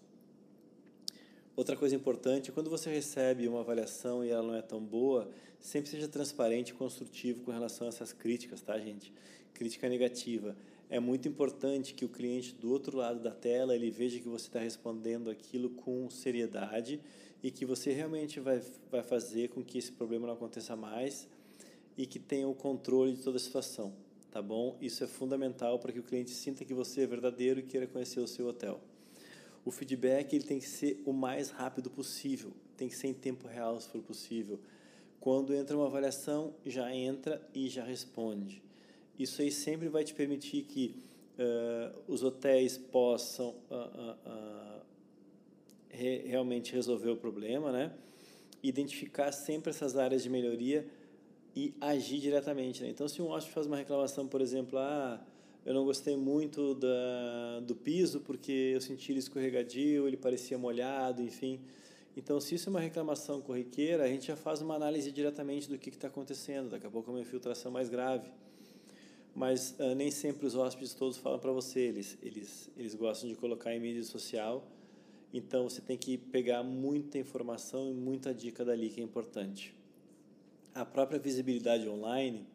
Outra 1.60 1.76
coisa 1.76 1.94
importante, 1.94 2.54
quando 2.54 2.70
você 2.70 2.90
recebe 2.90 3.46
uma 3.46 3.60
avaliação 3.60 4.24
e 4.24 4.30
ela 4.30 4.42
não 4.42 4.56
é 4.56 4.62
tão 4.62 4.80
boa, 4.80 5.30
sempre 5.60 5.92
seja 5.92 6.08
transparente 6.08 6.70
e 6.70 6.74
construtivo 6.74 7.42
com 7.42 7.52
relação 7.52 7.86
a 7.86 7.90
essas 7.90 8.14
críticas, 8.14 8.62
tá, 8.62 8.80
gente? 8.80 9.12
Crítica 9.54 9.90
negativa. 9.90 10.56
É 10.90 11.02
muito 11.02 11.28
importante 11.28 11.94
que 11.94 12.06
o 12.06 12.08
cliente 12.08 12.56
do 12.56 12.72
outro 12.72 12.96
lado 12.96 13.20
da 13.20 13.32
tela 13.32 13.76
ele 13.76 13.92
veja 13.92 14.22
que 14.22 14.30
você 14.30 14.48
está 14.48 14.62
respondendo 14.62 15.30
aquilo 15.30 15.72
com 15.72 16.10
seriedade 16.10 17.02
e 17.44 17.52
que 17.52 17.66
você 17.66 17.92
realmente 17.92 18.40
vai, 18.40 18.62
vai 18.90 19.04
fazer 19.04 19.50
com 19.50 19.62
que 19.62 19.80
esse 19.80 19.92
problema 19.92 20.28
não 20.28 20.36
aconteça 20.36 20.78
mais 20.78 21.28
e 21.98 22.06
que 22.06 22.20
tenha 22.20 22.48
o 22.48 22.56
controle 22.56 23.12
de 23.12 23.22
toda 23.22 23.36
a 23.36 23.42
situação, 23.42 23.94
tá 24.32 24.42
bom? 24.42 24.78
Isso 24.80 25.04
é 25.04 25.08
fundamental 25.08 25.78
para 25.78 25.92
que 25.92 26.00
o 26.00 26.04
cliente 26.04 26.32
sinta 26.32 26.64
que 26.64 26.74
você 26.74 27.02
é 27.02 27.06
verdadeiro 27.06 27.60
e 27.60 27.64
queira 27.64 27.86
conhecer 27.86 28.22
o 28.22 28.28
seu 28.30 28.48
hotel. 28.48 28.80
O 29.70 29.72
feedback 29.72 30.34
ele 30.34 30.46
tem 30.46 30.58
que 30.58 30.68
ser 30.68 31.00
o 31.06 31.14
mais 31.14 31.52
rápido 31.52 31.92
possível, 31.92 32.52
tem 32.76 32.90
que 32.90 32.96
ser 32.96 33.06
em 33.06 33.14
tempo 33.14 33.48
real 33.48 33.80
se 33.80 33.88
for 33.88 34.02
possível. 34.02 34.60
Quando 35.20 35.54
entra 35.54 35.78
uma 35.78 35.86
avaliação, 35.86 36.56
já 36.66 36.92
entra 36.92 37.40
e 37.54 37.70
já 37.70 37.84
responde. 37.84 38.64
Isso 39.20 39.44
aí 39.44 39.52
sempre 39.52 39.88
vai 39.88 40.04
te 40.04 40.16
permitir 40.16 40.64
que 40.64 40.96
uh, 41.38 42.02
os 42.08 42.24
hotéis 42.24 42.80
possam 42.80 43.50
uh, 43.70 44.16
uh, 44.26 44.82
re 45.88 46.24
realmente 46.26 46.74
resolver 46.74 47.12
o 47.12 47.18
problema, 47.18 47.72
né? 47.72 47.94
Identificar 48.64 49.32
sempre 49.32 49.70
essas 49.70 49.96
áreas 49.96 50.24
de 50.24 50.32
melhoria 50.32 50.88
e 51.56 51.76
agir 51.80 52.20
diretamente. 52.20 52.82
Né? 52.82 52.90
Então, 52.90 53.08
se 53.08 53.22
um 53.22 53.28
hóspede 53.28 53.54
faz 53.54 53.68
uma 53.68 53.78
reclamação, 53.78 54.28
por 54.28 54.42
exemplo, 54.42 54.80
ah, 54.80 55.24
eu 55.66 55.74
não 55.74 55.86
gostei 55.86 56.16
muito 56.16 56.74
da, 56.76 57.60
do 57.62 57.76
piso 57.76 58.22
porque 58.22 58.72
eu 58.74 58.82
senti 58.82 59.12
ele 59.12 59.20
escorregadio, 59.20 60.08
ele 60.08 60.18
parecia 60.18 60.58
molhado, 60.58 61.22
enfim. 61.22 61.60
Então, 62.16 62.40
se 62.40 62.56
isso 62.56 62.70
é 62.70 62.72
uma 62.72 62.80
reclamação 62.80 63.40
corriqueira, 63.40 64.04
a 64.04 64.08
gente 64.08 64.28
já 64.28 64.36
faz 64.36 64.62
uma 64.62 64.76
análise 64.76 65.12
diretamente 65.12 65.70
do 65.70 65.78
que 65.78 65.90
está 65.90 66.08
acontecendo. 66.08 66.70
Daqui 66.70 66.86
a 66.86 66.90
pouco 66.90 67.10
é 67.12 67.14
uma 67.14 67.22
infiltração 67.22 67.72
mais 67.72 67.88
grave. 67.88 68.30
Mas 69.36 69.76
uh, 69.80 69.96
nem 69.96 70.10
sempre 70.12 70.46
os 70.46 70.56
hóspedes 70.56 70.94
todos 70.94 71.18
falam 71.18 71.40
para 71.40 71.52
você. 71.52 71.80
Eles, 71.80 72.18
eles, 72.22 72.70
eles 72.76 72.96
gostam 72.96 73.30
de 73.30 73.36
colocar 73.36 73.74
em 73.74 73.80
mídia 73.80 74.04
social. 74.04 74.68
Então, 75.34 75.70
você 75.70 75.82
tem 75.82 75.98
que 75.98 76.18
pegar 76.18 76.64
muita 76.64 77.18
informação 77.18 77.90
e 77.90 77.94
muita 77.94 78.34
dica 78.34 78.66
dali 78.66 78.90
que 78.90 79.00
é 79.00 79.04
importante. 79.04 79.74
A 80.74 80.84
própria 80.84 81.20
visibilidade 81.20 81.88
online 81.88 82.46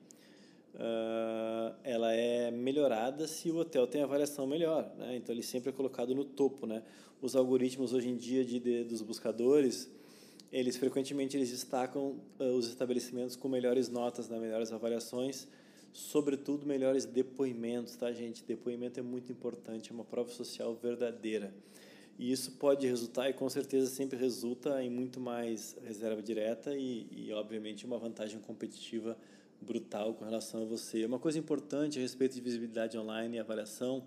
uh, 0.74 1.74
ela 1.82 2.12
é 2.12 2.50
melhorada 2.50 3.26
se 3.26 3.50
o 3.50 3.56
hotel 3.56 3.86
tem 3.86 4.02
avaliação 4.02 4.46
melhor, 4.46 4.90
né? 4.96 5.16
Então 5.16 5.34
ele 5.34 5.42
sempre 5.42 5.70
é 5.70 5.72
colocado 5.72 6.14
no 6.14 6.24
topo, 6.24 6.66
né? 6.66 6.82
Os 7.20 7.34
algoritmos 7.36 7.92
hoje 7.92 8.08
em 8.08 8.16
dia 8.16 8.44
de, 8.44 8.58
de 8.58 8.84
dos 8.84 9.00
buscadores, 9.02 9.90
eles 10.52 10.76
frequentemente 10.76 11.36
eles 11.36 11.50
destacam 11.50 12.20
uh, 12.38 12.44
os 12.56 12.68
estabelecimentos 12.68 13.36
com 13.36 13.48
melhores 13.48 13.88
notas, 13.88 14.28
né? 14.28 14.38
melhores 14.38 14.72
avaliações, 14.72 15.46
sobretudo 15.92 16.66
melhores 16.66 17.04
depoimentos, 17.04 17.96
tá, 17.96 18.12
gente? 18.12 18.44
Depoimento 18.44 18.98
é 18.98 19.02
muito 19.02 19.30
importante, 19.32 19.90
é 19.90 19.94
uma 19.94 20.04
prova 20.04 20.30
social 20.30 20.74
verdadeira. 20.74 21.54
E 22.16 22.30
isso 22.30 22.52
pode 22.52 22.86
resultar, 22.86 23.28
e 23.28 23.32
com 23.32 23.48
certeza 23.48 23.88
sempre 23.88 24.16
resulta, 24.16 24.80
em 24.82 24.88
muito 24.88 25.18
mais 25.18 25.76
reserva 25.84 26.22
direta 26.22 26.76
e, 26.76 27.08
e 27.10 27.32
obviamente, 27.32 27.84
uma 27.84 27.98
vantagem 27.98 28.38
competitiva 28.38 29.16
brutal 29.64 30.14
com 30.14 30.24
relação 30.24 30.62
a 30.62 30.64
você. 30.64 31.04
Uma 31.04 31.18
coisa 31.18 31.38
importante 31.38 31.98
a 31.98 32.02
respeito 32.02 32.34
de 32.34 32.40
visibilidade 32.40 32.96
online 32.96 33.36
e 33.36 33.40
avaliação, 33.40 34.04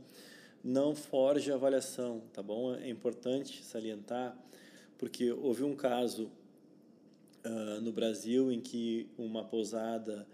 não 0.64 0.96
forge 0.96 1.52
a 1.52 1.56
avaliação, 1.56 2.22
tá 2.32 2.42
bom? 2.42 2.76
É 2.76 2.90
importante 2.90 3.64
salientar, 3.64 4.38
porque 4.98 5.32
houve 5.32 5.64
um 5.64 5.76
caso 5.76 6.32
uh, 7.46 7.82
no 7.82 7.92
Brasil 7.92 8.52
em 8.52 8.62
que 8.62 9.10
uma 9.18 9.44
pousada 9.44 10.28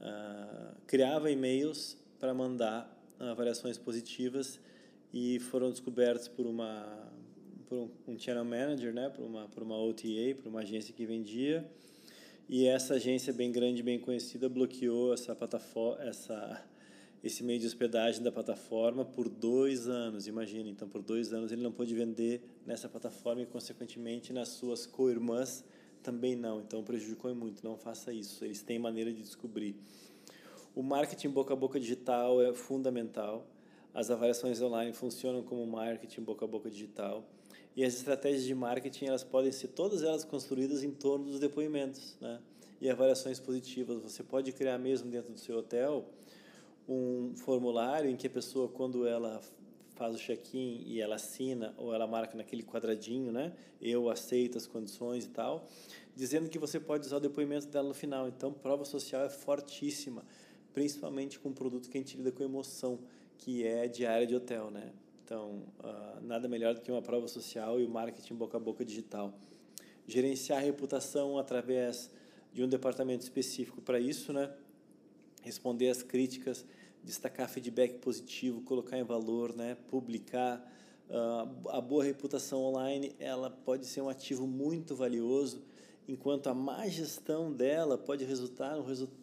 uh, 0.00 0.76
criava 0.86 1.30
e-mails 1.30 1.96
para 2.18 2.32
mandar 2.32 2.92
avaliações 3.18 3.78
positivas 3.78 4.60
e 5.12 5.38
foram 5.38 5.70
descobertos 5.70 6.28
por 6.28 6.46
uma 6.46 7.04
por 7.68 7.78
um, 7.78 7.90
um 8.06 8.18
channel 8.18 8.44
manager, 8.44 8.92
né, 8.92 9.08
por 9.08 9.24
uma 9.24 9.48
por 9.48 9.62
uma 9.62 9.76
OTA, 9.76 10.36
por 10.40 10.48
uma 10.48 10.60
agência 10.60 10.94
que 10.94 11.04
vendia 11.04 11.68
e 12.48 12.66
essa 12.66 12.94
agência 12.94 13.32
bem 13.32 13.50
grande, 13.50 13.82
bem 13.82 13.98
conhecida, 13.98 14.48
bloqueou 14.48 15.12
essa 15.12 15.34
plataforma, 15.34 16.04
essa, 16.04 16.64
esse 17.22 17.42
meio 17.42 17.58
de 17.58 17.66
hospedagem 17.66 18.22
da 18.22 18.30
plataforma 18.30 19.04
por 19.04 19.28
dois 19.28 19.88
anos. 19.88 20.28
Imagina, 20.28 20.70
então 20.70 20.88
por 20.88 21.02
dois 21.02 21.32
anos 21.32 21.50
ele 21.50 21.62
não 21.62 21.72
pôde 21.72 21.92
vender 21.92 22.40
nessa 22.64 22.88
plataforma 22.88 23.42
e, 23.42 23.46
consequentemente, 23.46 24.32
nas 24.32 24.50
suas 24.50 24.86
co-irmãs 24.86 25.64
também 26.04 26.36
não. 26.36 26.60
Então 26.60 26.84
prejudicou 26.84 27.34
muito. 27.34 27.64
Não 27.64 27.76
faça 27.76 28.12
isso. 28.12 28.44
Eles 28.44 28.62
têm 28.62 28.78
maneira 28.78 29.12
de 29.12 29.22
descobrir. 29.22 29.74
O 30.72 30.82
marketing 30.82 31.30
boca 31.30 31.52
a 31.52 31.56
boca 31.56 31.80
digital 31.80 32.40
é 32.40 32.54
fundamental. 32.54 33.44
As 33.92 34.08
avaliações 34.08 34.60
online 34.60 34.92
funcionam 34.92 35.42
como 35.42 35.66
marketing 35.66 36.22
boca 36.22 36.44
a 36.44 36.48
boca 36.48 36.70
digital. 36.70 37.24
E 37.76 37.84
as 37.84 37.94
estratégias 37.94 38.44
de 38.44 38.54
marketing, 38.54 39.04
elas 39.06 39.22
podem 39.22 39.52
ser 39.52 39.68
todas 39.68 40.02
elas 40.02 40.24
construídas 40.24 40.82
em 40.82 40.90
torno 40.90 41.26
dos 41.26 41.38
depoimentos, 41.38 42.16
né? 42.20 42.40
E 42.80 42.88
avaliações 42.88 43.38
positivas. 43.38 44.02
Você 44.02 44.22
pode 44.22 44.50
criar 44.52 44.78
mesmo 44.78 45.10
dentro 45.10 45.32
do 45.32 45.38
seu 45.38 45.58
hotel 45.58 46.06
um 46.88 47.34
formulário 47.36 48.08
em 48.08 48.16
que 48.16 48.26
a 48.26 48.30
pessoa, 48.30 48.68
quando 48.68 49.06
ela 49.06 49.42
faz 49.94 50.14
o 50.14 50.18
check-in 50.18 50.84
e 50.86 51.00
ela 51.00 51.16
assina 51.16 51.74
ou 51.76 51.92
ela 51.92 52.06
marca 52.06 52.36
naquele 52.36 52.62
quadradinho, 52.62 53.30
né? 53.32 53.52
Eu 53.80 54.08
aceito 54.08 54.56
as 54.56 54.66
condições 54.66 55.24
e 55.24 55.28
tal, 55.28 55.66
dizendo 56.14 56.48
que 56.48 56.58
você 56.58 56.78
pode 56.78 57.06
usar 57.06 57.16
o 57.16 57.20
depoimento 57.20 57.66
dela 57.66 57.88
no 57.88 57.94
final. 57.94 58.28
Então, 58.28 58.52
prova 58.52 58.84
social 58.84 59.22
é 59.24 59.28
fortíssima, 59.28 60.24
principalmente 60.72 61.38
com 61.38 61.50
um 61.50 61.54
produto 61.54 61.90
que 61.90 61.98
a 61.98 62.00
gente 62.00 62.16
lida 62.16 62.32
com 62.32 62.42
emoção, 62.42 62.98
que 63.36 63.66
é 63.66 63.88
diária 63.88 64.26
de 64.26 64.34
hotel, 64.34 64.70
né? 64.70 64.92
Então, 65.26 65.64
uh, 65.80 66.24
nada 66.24 66.46
melhor 66.46 66.72
do 66.72 66.80
que 66.80 66.92
uma 66.92 67.02
prova 67.02 67.26
social 67.26 67.80
e 67.80 67.84
o 67.84 67.90
marketing 67.90 68.36
boca 68.36 68.58
a 68.58 68.60
boca 68.60 68.84
digital. 68.84 69.34
Gerenciar 70.06 70.60
a 70.60 70.62
reputação 70.62 71.36
através 71.36 72.08
de 72.52 72.62
um 72.62 72.68
departamento 72.68 73.24
específico 73.24 73.82
para 73.82 73.98
isso, 73.98 74.32
né? 74.32 74.48
Responder 75.42 75.90
às 75.90 76.00
críticas, 76.00 76.64
destacar 77.02 77.48
feedback 77.48 77.98
positivo, 77.98 78.60
colocar 78.60 78.96
em 78.98 79.02
valor, 79.02 79.52
né? 79.52 79.76
Publicar. 79.88 80.64
Uh, 81.10 81.70
a 81.70 81.80
boa 81.80 82.04
reputação 82.04 82.62
online, 82.62 83.16
ela 83.18 83.50
pode 83.50 83.84
ser 83.84 84.02
um 84.02 84.08
ativo 84.08 84.46
muito 84.46 84.94
valioso, 84.94 85.60
enquanto 86.06 86.46
a 86.46 86.54
má 86.54 86.86
gestão 86.86 87.52
dela 87.52 87.98
pode 87.98 88.24
resultar, 88.24 88.76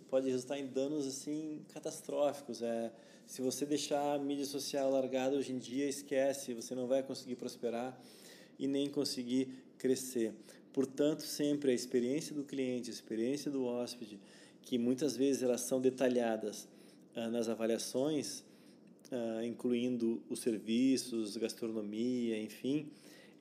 pode 0.09 0.29
resultar 0.29 0.59
em 0.59 0.67
danos 0.67 1.07
assim 1.07 1.61
catastróficos. 1.73 2.61
É, 2.61 2.91
se 3.25 3.41
você 3.41 3.65
deixar 3.65 4.15
a 4.15 4.19
mídia 4.19 4.45
social 4.45 4.91
largada 4.91 5.35
hoje 5.35 5.51
em 5.51 5.57
dia, 5.57 5.87
esquece, 5.87 6.53
você 6.53 6.75
não 6.75 6.87
vai 6.87 7.01
conseguir 7.01 7.35
prosperar 7.35 7.99
e 8.59 8.67
nem 8.67 8.89
conseguir 8.89 9.49
crescer. 9.77 10.33
Portanto, 10.71 11.21
sempre 11.21 11.71
a 11.71 11.73
experiência 11.73 12.33
do 12.33 12.43
cliente, 12.43 12.89
a 12.89 12.93
experiência 12.93 13.51
do 13.51 13.63
hóspede, 13.65 14.19
que 14.61 14.77
muitas 14.77 15.15
vezes 15.15 15.43
elas 15.43 15.61
são 15.61 15.79
detalhadas 15.79 16.67
ah, 17.15 17.29
nas 17.29 17.49
avaliações, 17.49 18.43
ah, 19.11 19.45
incluindo 19.45 20.21
os 20.29 20.39
serviços, 20.39 21.37
gastronomia, 21.37 22.41
enfim, 22.41 22.87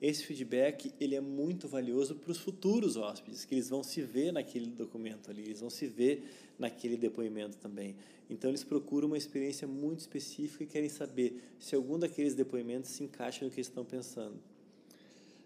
esse 0.03 0.25
feedback 0.25 0.93
ele 0.99 1.15
é 1.15 1.21
muito 1.21 1.65
valioso 1.65 2.15
para 2.15 2.29
os 2.29 2.37
futuros 2.37 2.97
hóspedes, 2.97 3.45
que 3.45 3.55
eles 3.55 3.69
vão 3.69 3.81
se 3.81 4.01
ver 4.01 4.33
naquele 4.33 4.65
documento 4.65 5.31
ali, 5.31 5.43
eles 5.43 5.61
vão 5.61 5.69
se 5.69 5.87
ver 5.87 6.29
naquele 6.59 6.97
depoimento 6.97 7.55
também. 7.55 7.95
Então 8.29 8.51
eles 8.51 8.65
procuram 8.65 9.07
uma 9.07 9.17
experiência 9.17 9.65
muito 9.65 10.01
específica 10.01 10.65
e 10.65 10.67
querem 10.67 10.89
saber 10.89 11.41
se 11.57 11.73
algum 11.73 11.97
daqueles 11.97 12.35
depoimentos 12.35 12.91
se 12.91 13.01
encaixa 13.01 13.45
no 13.45 13.49
que 13.49 13.61
eles 13.61 13.67
estão 13.67 13.85
pensando. 13.85 14.37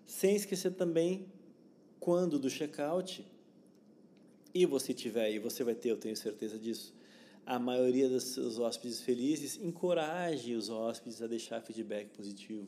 Sem 0.07 0.35
esquecer 0.35 0.71
também 0.71 1.27
quando 1.99 2.39
do 2.39 2.49
checkout 2.49 3.23
e 4.55 4.65
você 4.65 4.91
tiver 4.91 5.29
e 5.33 5.37
você 5.37 5.63
vai 5.63 5.75
ter, 5.75 5.91
eu 5.91 5.97
tenho 5.97 6.15
certeza 6.17 6.57
disso, 6.57 6.95
a 7.45 7.59
maioria 7.59 8.09
dos 8.09 8.57
hóspedes 8.57 9.01
felizes, 9.01 9.55
encoraje 9.57 10.55
os 10.55 10.67
hóspedes 10.67 11.21
a 11.21 11.27
deixar 11.27 11.61
feedback 11.61 12.09
positivo. 12.09 12.67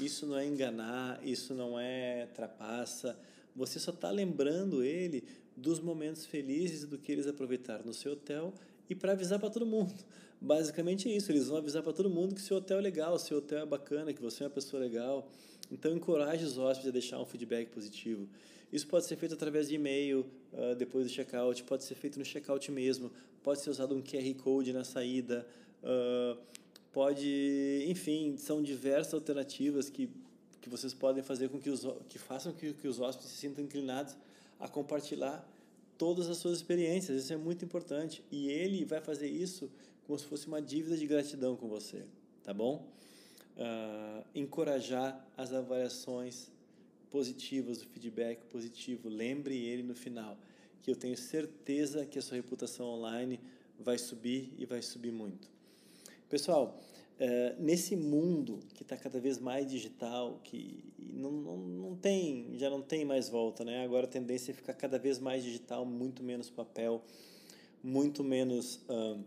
Isso 0.00 0.26
não 0.26 0.36
é 0.38 0.46
enganar, 0.46 1.20
isso 1.24 1.54
não 1.54 1.78
é 1.78 2.26
trapaça. 2.34 3.18
Você 3.54 3.78
só 3.78 3.90
está 3.90 4.10
lembrando 4.10 4.82
ele 4.82 5.24
dos 5.56 5.78
momentos 5.80 6.26
felizes 6.26 6.84
do 6.84 6.98
que 6.98 7.12
eles 7.12 7.26
aproveitaram 7.26 7.84
no 7.84 7.94
seu 7.94 8.12
hotel 8.12 8.52
e 8.88 8.94
para 8.94 9.12
avisar 9.12 9.38
para 9.38 9.50
todo 9.50 9.66
mundo. 9.66 9.94
Basicamente 10.40 11.08
é 11.08 11.16
isso, 11.16 11.30
eles 11.30 11.46
vão 11.46 11.58
avisar 11.58 11.82
para 11.82 11.92
todo 11.92 12.10
mundo 12.10 12.34
que 12.34 12.40
seu 12.40 12.56
hotel 12.56 12.78
é 12.78 12.80
legal, 12.80 13.18
seu 13.18 13.38
hotel 13.38 13.60
é 13.60 13.66
bacana, 13.66 14.12
que 14.12 14.20
você 14.20 14.42
é 14.42 14.46
uma 14.46 14.52
pessoa 14.52 14.82
legal. 14.82 15.30
Então 15.70 15.92
encoraje 15.94 16.44
os 16.44 16.58
hóspedes 16.58 16.88
a 16.88 16.92
deixar 16.92 17.20
um 17.20 17.24
feedback 17.24 17.70
positivo. 17.70 18.28
Isso 18.72 18.86
pode 18.88 19.06
ser 19.06 19.16
feito 19.16 19.34
através 19.34 19.68
de 19.68 19.76
e-mail, 19.76 20.26
uh, 20.52 20.74
depois 20.74 21.06
do 21.06 21.12
checkout, 21.12 21.62
pode 21.62 21.84
ser 21.84 21.94
feito 21.94 22.18
no 22.18 22.24
checkout 22.24 22.70
mesmo, 22.72 23.10
pode 23.42 23.60
ser 23.60 23.70
usado 23.70 23.94
um 23.94 24.02
QR 24.02 24.34
Code 24.34 24.72
na 24.72 24.82
saída, 24.82 25.46
uh, 25.82 26.36
pode, 26.94 27.84
enfim, 27.88 28.36
são 28.38 28.62
diversas 28.62 29.14
alternativas 29.14 29.90
que, 29.90 30.08
que 30.60 30.70
vocês 30.70 30.94
podem 30.94 31.24
fazer 31.24 31.48
com 31.48 31.60
que 31.60 31.68
os 31.68 31.84
que 32.08 32.18
façam 32.20 32.52
que, 32.52 32.72
que 32.72 32.86
os 32.86 33.00
hóspedes 33.00 33.32
se 33.32 33.38
sintam 33.38 33.64
inclinados 33.64 34.16
a 34.60 34.68
compartilhar 34.68 35.44
todas 35.98 36.30
as 36.30 36.38
suas 36.38 36.56
experiências. 36.58 37.24
Isso 37.24 37.32
é 37.32 37.36
muito 37.36 37.64
importante 37.64 38.22
e 38.30 38.48
ele 38.48 38.84
vai 38.84 39.00
fazer 39.00 39.26
isso 39.26 39.68
como 40.06 40.16
se 40.16 40.24
fosse 40.24 40.46
uma 40.46 40.62
dívida 40.62 40.96
de 40.96 41.04
gratidão 41.04 41.56
com 41.56 41.68
você, 41.68 42.04
tá 42.44 42.54
bom? 42.54 42.86
Uh, 43.56 44.24
encorajar 44.32 45.26
as 45.36 45.52
avaliações 45.52 46.50
positivas, 47.10 47.82
o 47.82 47.86
feedback 47.86 48.44
positivo. 48.46 49.08
Lembre 49.08 49.56
ele 49.56 49.82
no 49.82 49.94
final, 49.94 50.38
que 50.80 50.90
eu 50.90 50.96
tenho 50.96 51.16
certeza 51.16 52.06
que 52.06 52.18
a 52.20 52.22
sua 52.22 52.36
reputação 52.36 52.86
online 52.86 53.40
vai 53.80 53.98
subir 53.98 54.52
e 54.58 54.64
vai 54.64 54.80
subir 54.80 55.10
muito. 55.10 55.53
Pessoal, 56.28 56.78
é, 57.18 57.54
nesse 57.58 57.94
mundo 57.94 58.60
que 58.74 58.82
está 58.82 58.96
cada 58.96 59.20
vez 59.20 59.38
mais 59.38 59.66
digital, 59.66 60.40
que 60.42 60.82
não, 60.98 61.30
não, 61.30 61.56
não 61.56 61.96
tem, 61.96 62.50
já 62.56 62.68
não 62.68 62.82
tem 62.82 63.04
mais 63.04 63.28
volta, 63.28 63.64
né? 63.64 63.84
Agora 63.84 64.06
a 64.06 64.08
tendência 64.08 64.50
é 64.50 64.54
ficar 64.54 64.74
cada 64.74 64.98
vez 64.98 65.18
mais 65.18 65.44
digital, 65.44 65.84
muito 65.84 66.22
menos 66.22 66.50
papel, 66.50 67.02
muito 67.82 68.24
menos 68.24 68.80
uh, 68.88 69.22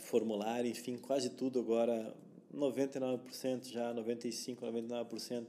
formulário, 0.00 0.70
enfim, 0.70 0.96
quase 0.96 1.30
tudo 1.30 1.58
agora, 1.58 2.14
99% 2.54 3.64
já, 3.70 3.92
95%, 3.94 4.58
99% 4.60 5.46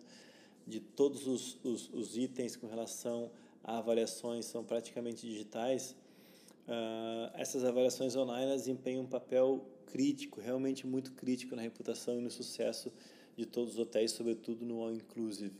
de 0.66 0.80
todos 0.80 1.28
os, 1.28 1.58
os, 1.64 1.94
os, 1.94 2.18
itens 2.18 2.56
com 2.56 2.68
relação 2.68 3.30
a 3.64 3.78
avaliações 3.78 4.46
são 4.46 4.64
praticamente 4.64 5.28
digitais, 5.28 5.96
uh, 6.68 7.32
essas 7.36 7.64
avaliações 7.64 8.16
online 8.16 8.52
desempenham 8.54 9.04
um 9.04 9.08
papel 9.08 9.66
crítico, 9.86 10.42
realmente 10.42 10.88
muito 10.88 11.12
crítico 11.12 11.56
na 11.56 11.62
reputação 11.62 12.18
e 12.18 12.22
no 12.22 12.32
sucesso 12.32 12.92
de 13.36 13.46
todos 13.46 13.74
os 13.74 13.80
hotéis, 13.80 14.12
sobretudo 14.12 14.66
no 14.66 14.82
All 14.82 14.92
Inclusive. 14.92 15.54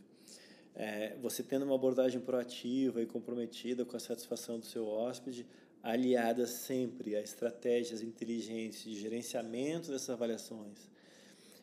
É, 0.74 1.16
você 1.22 1.42
tendo 1.42 1.64
uma 1.64 1.76
abordagem 1.76 2.20
proativa 2.20 3.00
e 3.00 3.06
comprometida 3.06 3.84
com 3.84 3.96
a 3.96 4.00
satisfação 4.00 4.58
do 4.58 4.66
seu 4.66 4.86
hóspede, 4.88 5.46
aliada 5.82 6.46
sempre 6.46 7.14
a 7.14 7.20
estratégias 7.20 8.02
inteligentes 8.02 8.82
de 8.82 8.98
gerenciamento 8.98 9.92
dessas 9.92 10.10
avaliações, 10.10 10.88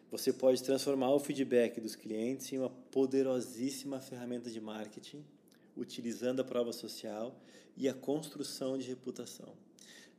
você 0.09 0.31
pode 0.31 0.61
transformar 0.61 1.13
o 1.13 1.19
feedback 1.19 1.79
dos 1.79 1.95
clientes 1.95 2.51
em 2.51 2.59
uma 2.59 2.69
poderosíssima 2.69 3.99
ferramenta 3.99 4.49
de 4.49 4.61
marketing, 4.61 5.23
utilizando 5.81 6.41
a 6.41 6.43
prova 6.43 6.71
social 6.71 7.39
e 7.75 7.89
a 7.89 7.93
construção 7.93 8.77
de 8.77 8.87
reputação. 8.87 9.53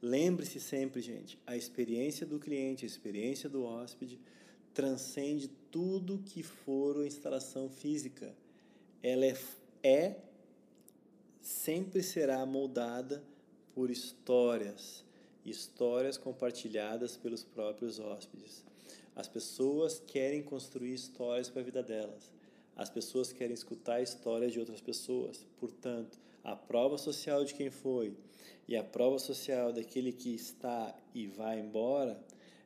Lembre-se 0.00 0.58
sempre, 0.58 1.00
gente, 1.00 1.38
a 1.46 1.56
experiência 1.56 2.26
do 2.26 2.38
cliente, 2.38 2.84
a 2.84 2.88
experiência 2.88 3.48
do 3.48 3.62
hóspede 3.62 4.18
transcende 4.74 5.48
tudo 5.70 6.22
que 6.24 6.42
for 6.42 7.00
a 7.00 7.06
instalação 7.06 7.68
física. 7.68 8.34
Ela 9.02 9.26
é, 9.26 9.38
é 9.82 10.16
sempre 11.40 12.02
será 12.02 12.44
moldada 12.44 13.22
por 13.74 13.90
histórias, 13.90 15.04
histórias 15.44 16.16
compartilhadas 16.16 17.16
pelos 17.16 17.44
próprios 17.44 17.98
hóspedes. 17.98 18.64
As 19.14 19.28
pessoas 19.28 20.02
querem 20.04 20.42
construir 20.42 20.94
histórias 20.94 21.48
para 21.48 21.60
a 21.60 21.64
vida 21.64 21.82
delas. 21.82 22.30
As 22.83 22.91
pessoas 22.91 23.33
querem 23.33 23.55
escutar 23.55 24.03
histórias 24.03 24.53
de 24.53 24.59
outras 24.59 24.80
pessoas. 24.80 25.47
Portanto, 25.61 26.18
a 26.43 26.57
prova 26.57 26.99
social 26.99 27.45
de 27.45 27.55
quem 27.55 27.70
foi 27.70 28.12
e 28.66 28.76
a 28.76 28.83
prova 28.83 29.20
social 29.20 29.72
daquele 29.72 30.11
que 30.11 30.35
está 30.35 30.93
e 31.14 31.28
vai 31.28 31.61
embora, 31.61 32.20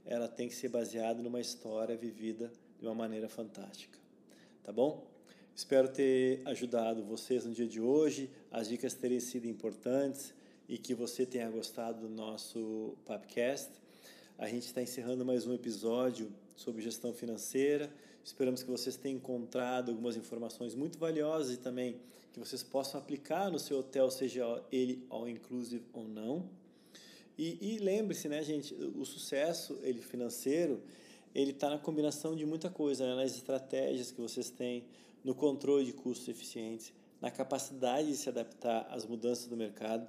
ela 0.07 0.27
tem 0.27 0.49
que 0.49 0.55
ser 0.55 0.71
baseada 0.71 1.23
numa 1.23 1.39
história 1.39 1.95
vivida 1.95 2.51
de 2.81 2.87
uma 2.87 2.95
maneira 2.95 3.29
fantástica. 3.29 3.99
Tá 4.64 4.73
bom? 4.73 5.07
Espero 5.55 5.87
ter 5.87 6.41
ajudado 6.47 7.05
vocês 7.05 7.45
no 7.45 7.53
dia 7.53 7.69
de 7.69 7.83
hoje, 7.83 8.31
as 8.51 8.69
dicas 8.69 8.95
terem 8.95 9.21
sido 9.21 9.47
importantes 9.47 10.33
e 10.67 10.79
que 10.79 10.95
você 10.95 11.27
tenha 11.27 11.51
gostado 11.51 12.01
do 12.01 12.09
nosso 12.09 12.97
podcast. 13.05 13.71
A 14.39 14.49
gente 14.49 14.64
está 14.64 14.81
encerrando 14.81 15.27
mais 15.27 15.47
um 15.47 15.53
episódio 15.53 16.33
sobre 16.57 16.81
gestão 16.81 17.12
financeira. 17.12 17.93
Esperamos 18.27 18.61
que 18.61 18.68
vocês 18.68 18.97
tenham 18.97 19.18
encontrado 19.18 19.93
algumas 19.93 20.16
informações 20.16 20.74
muito 20.74 20.99
valiosas 20.99 21.55
e 21.55 21.59
também 21.59 22.01
que 22.33 22.41
vocês 22.41 22.61
possam 22.61 23.01
aplicar 23.01 23.53
no 23.53 23.59
seu 23.61 23.79
hotel, 23.79 24.11
seja 24.11 24.45
ele 24.72 25.07
all 25.09 25.29
inclusive 25.29 25.85
ou 25.93 26.09
não. 26.09 26.51
E, 27.39 27.57
e 27.61 27.79
lembre-se, 27.79 28.29
né, 28.29 28.43
gente, 28.43 28.74
o 28.74 29.05
sucesso 29.05 29.79
ele 29.83 30.03
financeiro 30.03 30.83
ele 31.33 31.53
está 31.53 31.70
na 31.70 31.79
combinação 31.79 32.35
de 32.35 32.45
muita 32.45 32.68
coisa, 32.68 33.07
né? 33.07 33.14
nas 33.14 33.37
estratégias 33.37 34.11
que 34.11 34.20
vocês 34.20 34.51
têm, 34.51 34.85
no 35.22 35.35
controle 35.35 35.85
de 35.85 35.93
custos 35.93 36.27
eficientes, 36.27 36.93
na 37.20 37.31
capacidade 37.31 38.09
de 38.09 38.16
se 38.16 38.29
adaptar 38.29 38.89
às 38.91 39.07
mudanças 39.07 39.47
do 39.47 39.57
mercado 39.57 40.09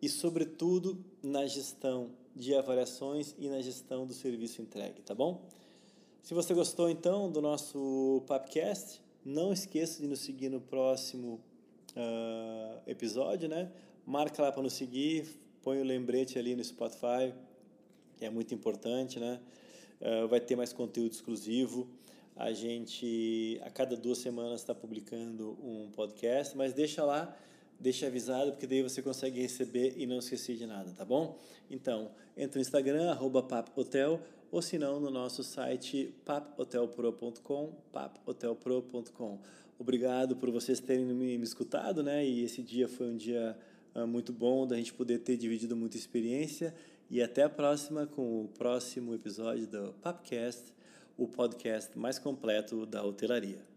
e, 0.00 0.08
sobretudo, 0.08 1.02
na 1.20 1.46
gestão 1.46 2.10
de 2.36 2.54
avaliações 2.54 3.34
e 3.38 3.48
na 3.48 3.60
gestão 3.60 4.06
do 4.06 4.12
serviço 4.12 4.62
entregue, 4.62 5.00
tá 5.02 5.14
bom? 5.14 5.48
Se 6.24 6.32
você 6.32 6.54
gostou 6.54 6.88
então 6.88 7.30
do 7.30 7.42
nosso 7.42 8.22
podcast, 8.26 8.98
não 9.22 9.52
esqueça 9.52 10.00
de 10.00 10.08
nos 10.08 10.20
seguir 10.20 10.48
no 10.48 10.58
próximo 10.58 11.38
uh, 11.94 12.80
episódio, 12.86 13.46
né? 13.46 13.70
Marca 14.06 14.40
lá 14.40 14.50
para 14.50 14.62
nos 14.62 14.72
seguir, 14.72 15.26
põe 15.62 15.78
o 15.82 15.84
lembrete 15.84 16.38
ali 16.38 16.56
no 16.56 16.64
Spotify, 16.64 17.34
que 18.16 18.24
é 18.24 18.30
muito 18.30 18.54
importante, 18.54 19.20
né? 19.20 19.38
Uh, 20.00 20.26
vai 20.26 20.40
ter 20.40 20.56
mais 20.56 20.72
conteúdo 20.72 21.12
exclusivo. 21.12 21.86
A 22.34 22.54
gente, 22.54 23.60
a 23.62 23.68
cada 23.68 23.94
duas 23.94 24.16
semanas, 24.16 24.62
está 24.62 24.74
publicando 24.74 25.58
um 25.62 25.90
podcast, 25.90 26.56
mas 26.56 26.72
deixa 26.72 27.04
lá 27.04 27.36
deixe 27.78 28.06
avisado, 28.06 28.52
porque 28.52 28.66
daí 28.66 28.82
você 28.82 29.02
consegue 29.02 29.40
receber 29.40 29.94
e 29.96 30.06
não 30.06 30.18
esquecer 30.18 30.56
de 30.56 30.66
nada, 30.66 30.92
tá 30.92 31.04
bom? 31.04 31.38
Então, 31.70 32.10
entre 32.36 32.58
no 32.58 32.62
Instagram, 32.62 33.10
arroba 33.10 33.42
ou 34.54 34.62
se 34.62 34.78
não, 34.78 35.00
no 35.00 35.10
nosso 35.10 35.42
site 35.42 36.14
papohotelpro.com, 36.24 37.72
papohotelpro.com. 37.92 39.40
Obrigado 39.76 40.36
por 40.36 40.48
vocês 40.52 40.78
terem 40.78 41.04
me, 41.04 41.36
me 41.36 41.42
escutado, 41.42 42.04
né? 42.04 42.24
E 42.24 42.44
esse 42.44 42.62
dia 42.62 42.86
foi 42.86 43.08
um 43.08 43.16
dia 43.16 43.58
uh, 43.96 44.06
muito 44.06 44.32
bom 44.32 44.64
da 44.64 44.76
gente 44.76 44.94
poder 44.94 45.18
ter 45.18 45.36
dividido 45.36 45.74
muita 45.74 45.96
experiência. 45.96 46.72
E 47.10 47.20
até 47.20 47.42
a 47.42 47.48
próxima 47.48 48.06
com 48.06 48.44
o 48.44 48.48
próximo 48.56 49.12
episódio 49.12 49.66
do 49.66 49.92
Papcast, 49.94 50.72
o 51.18 51.26
podcast 51.26 51.98
mais 51.98 52.20
completo 52.20 52.86
da 52.86 53.04
hotelaria. 53.04 53.73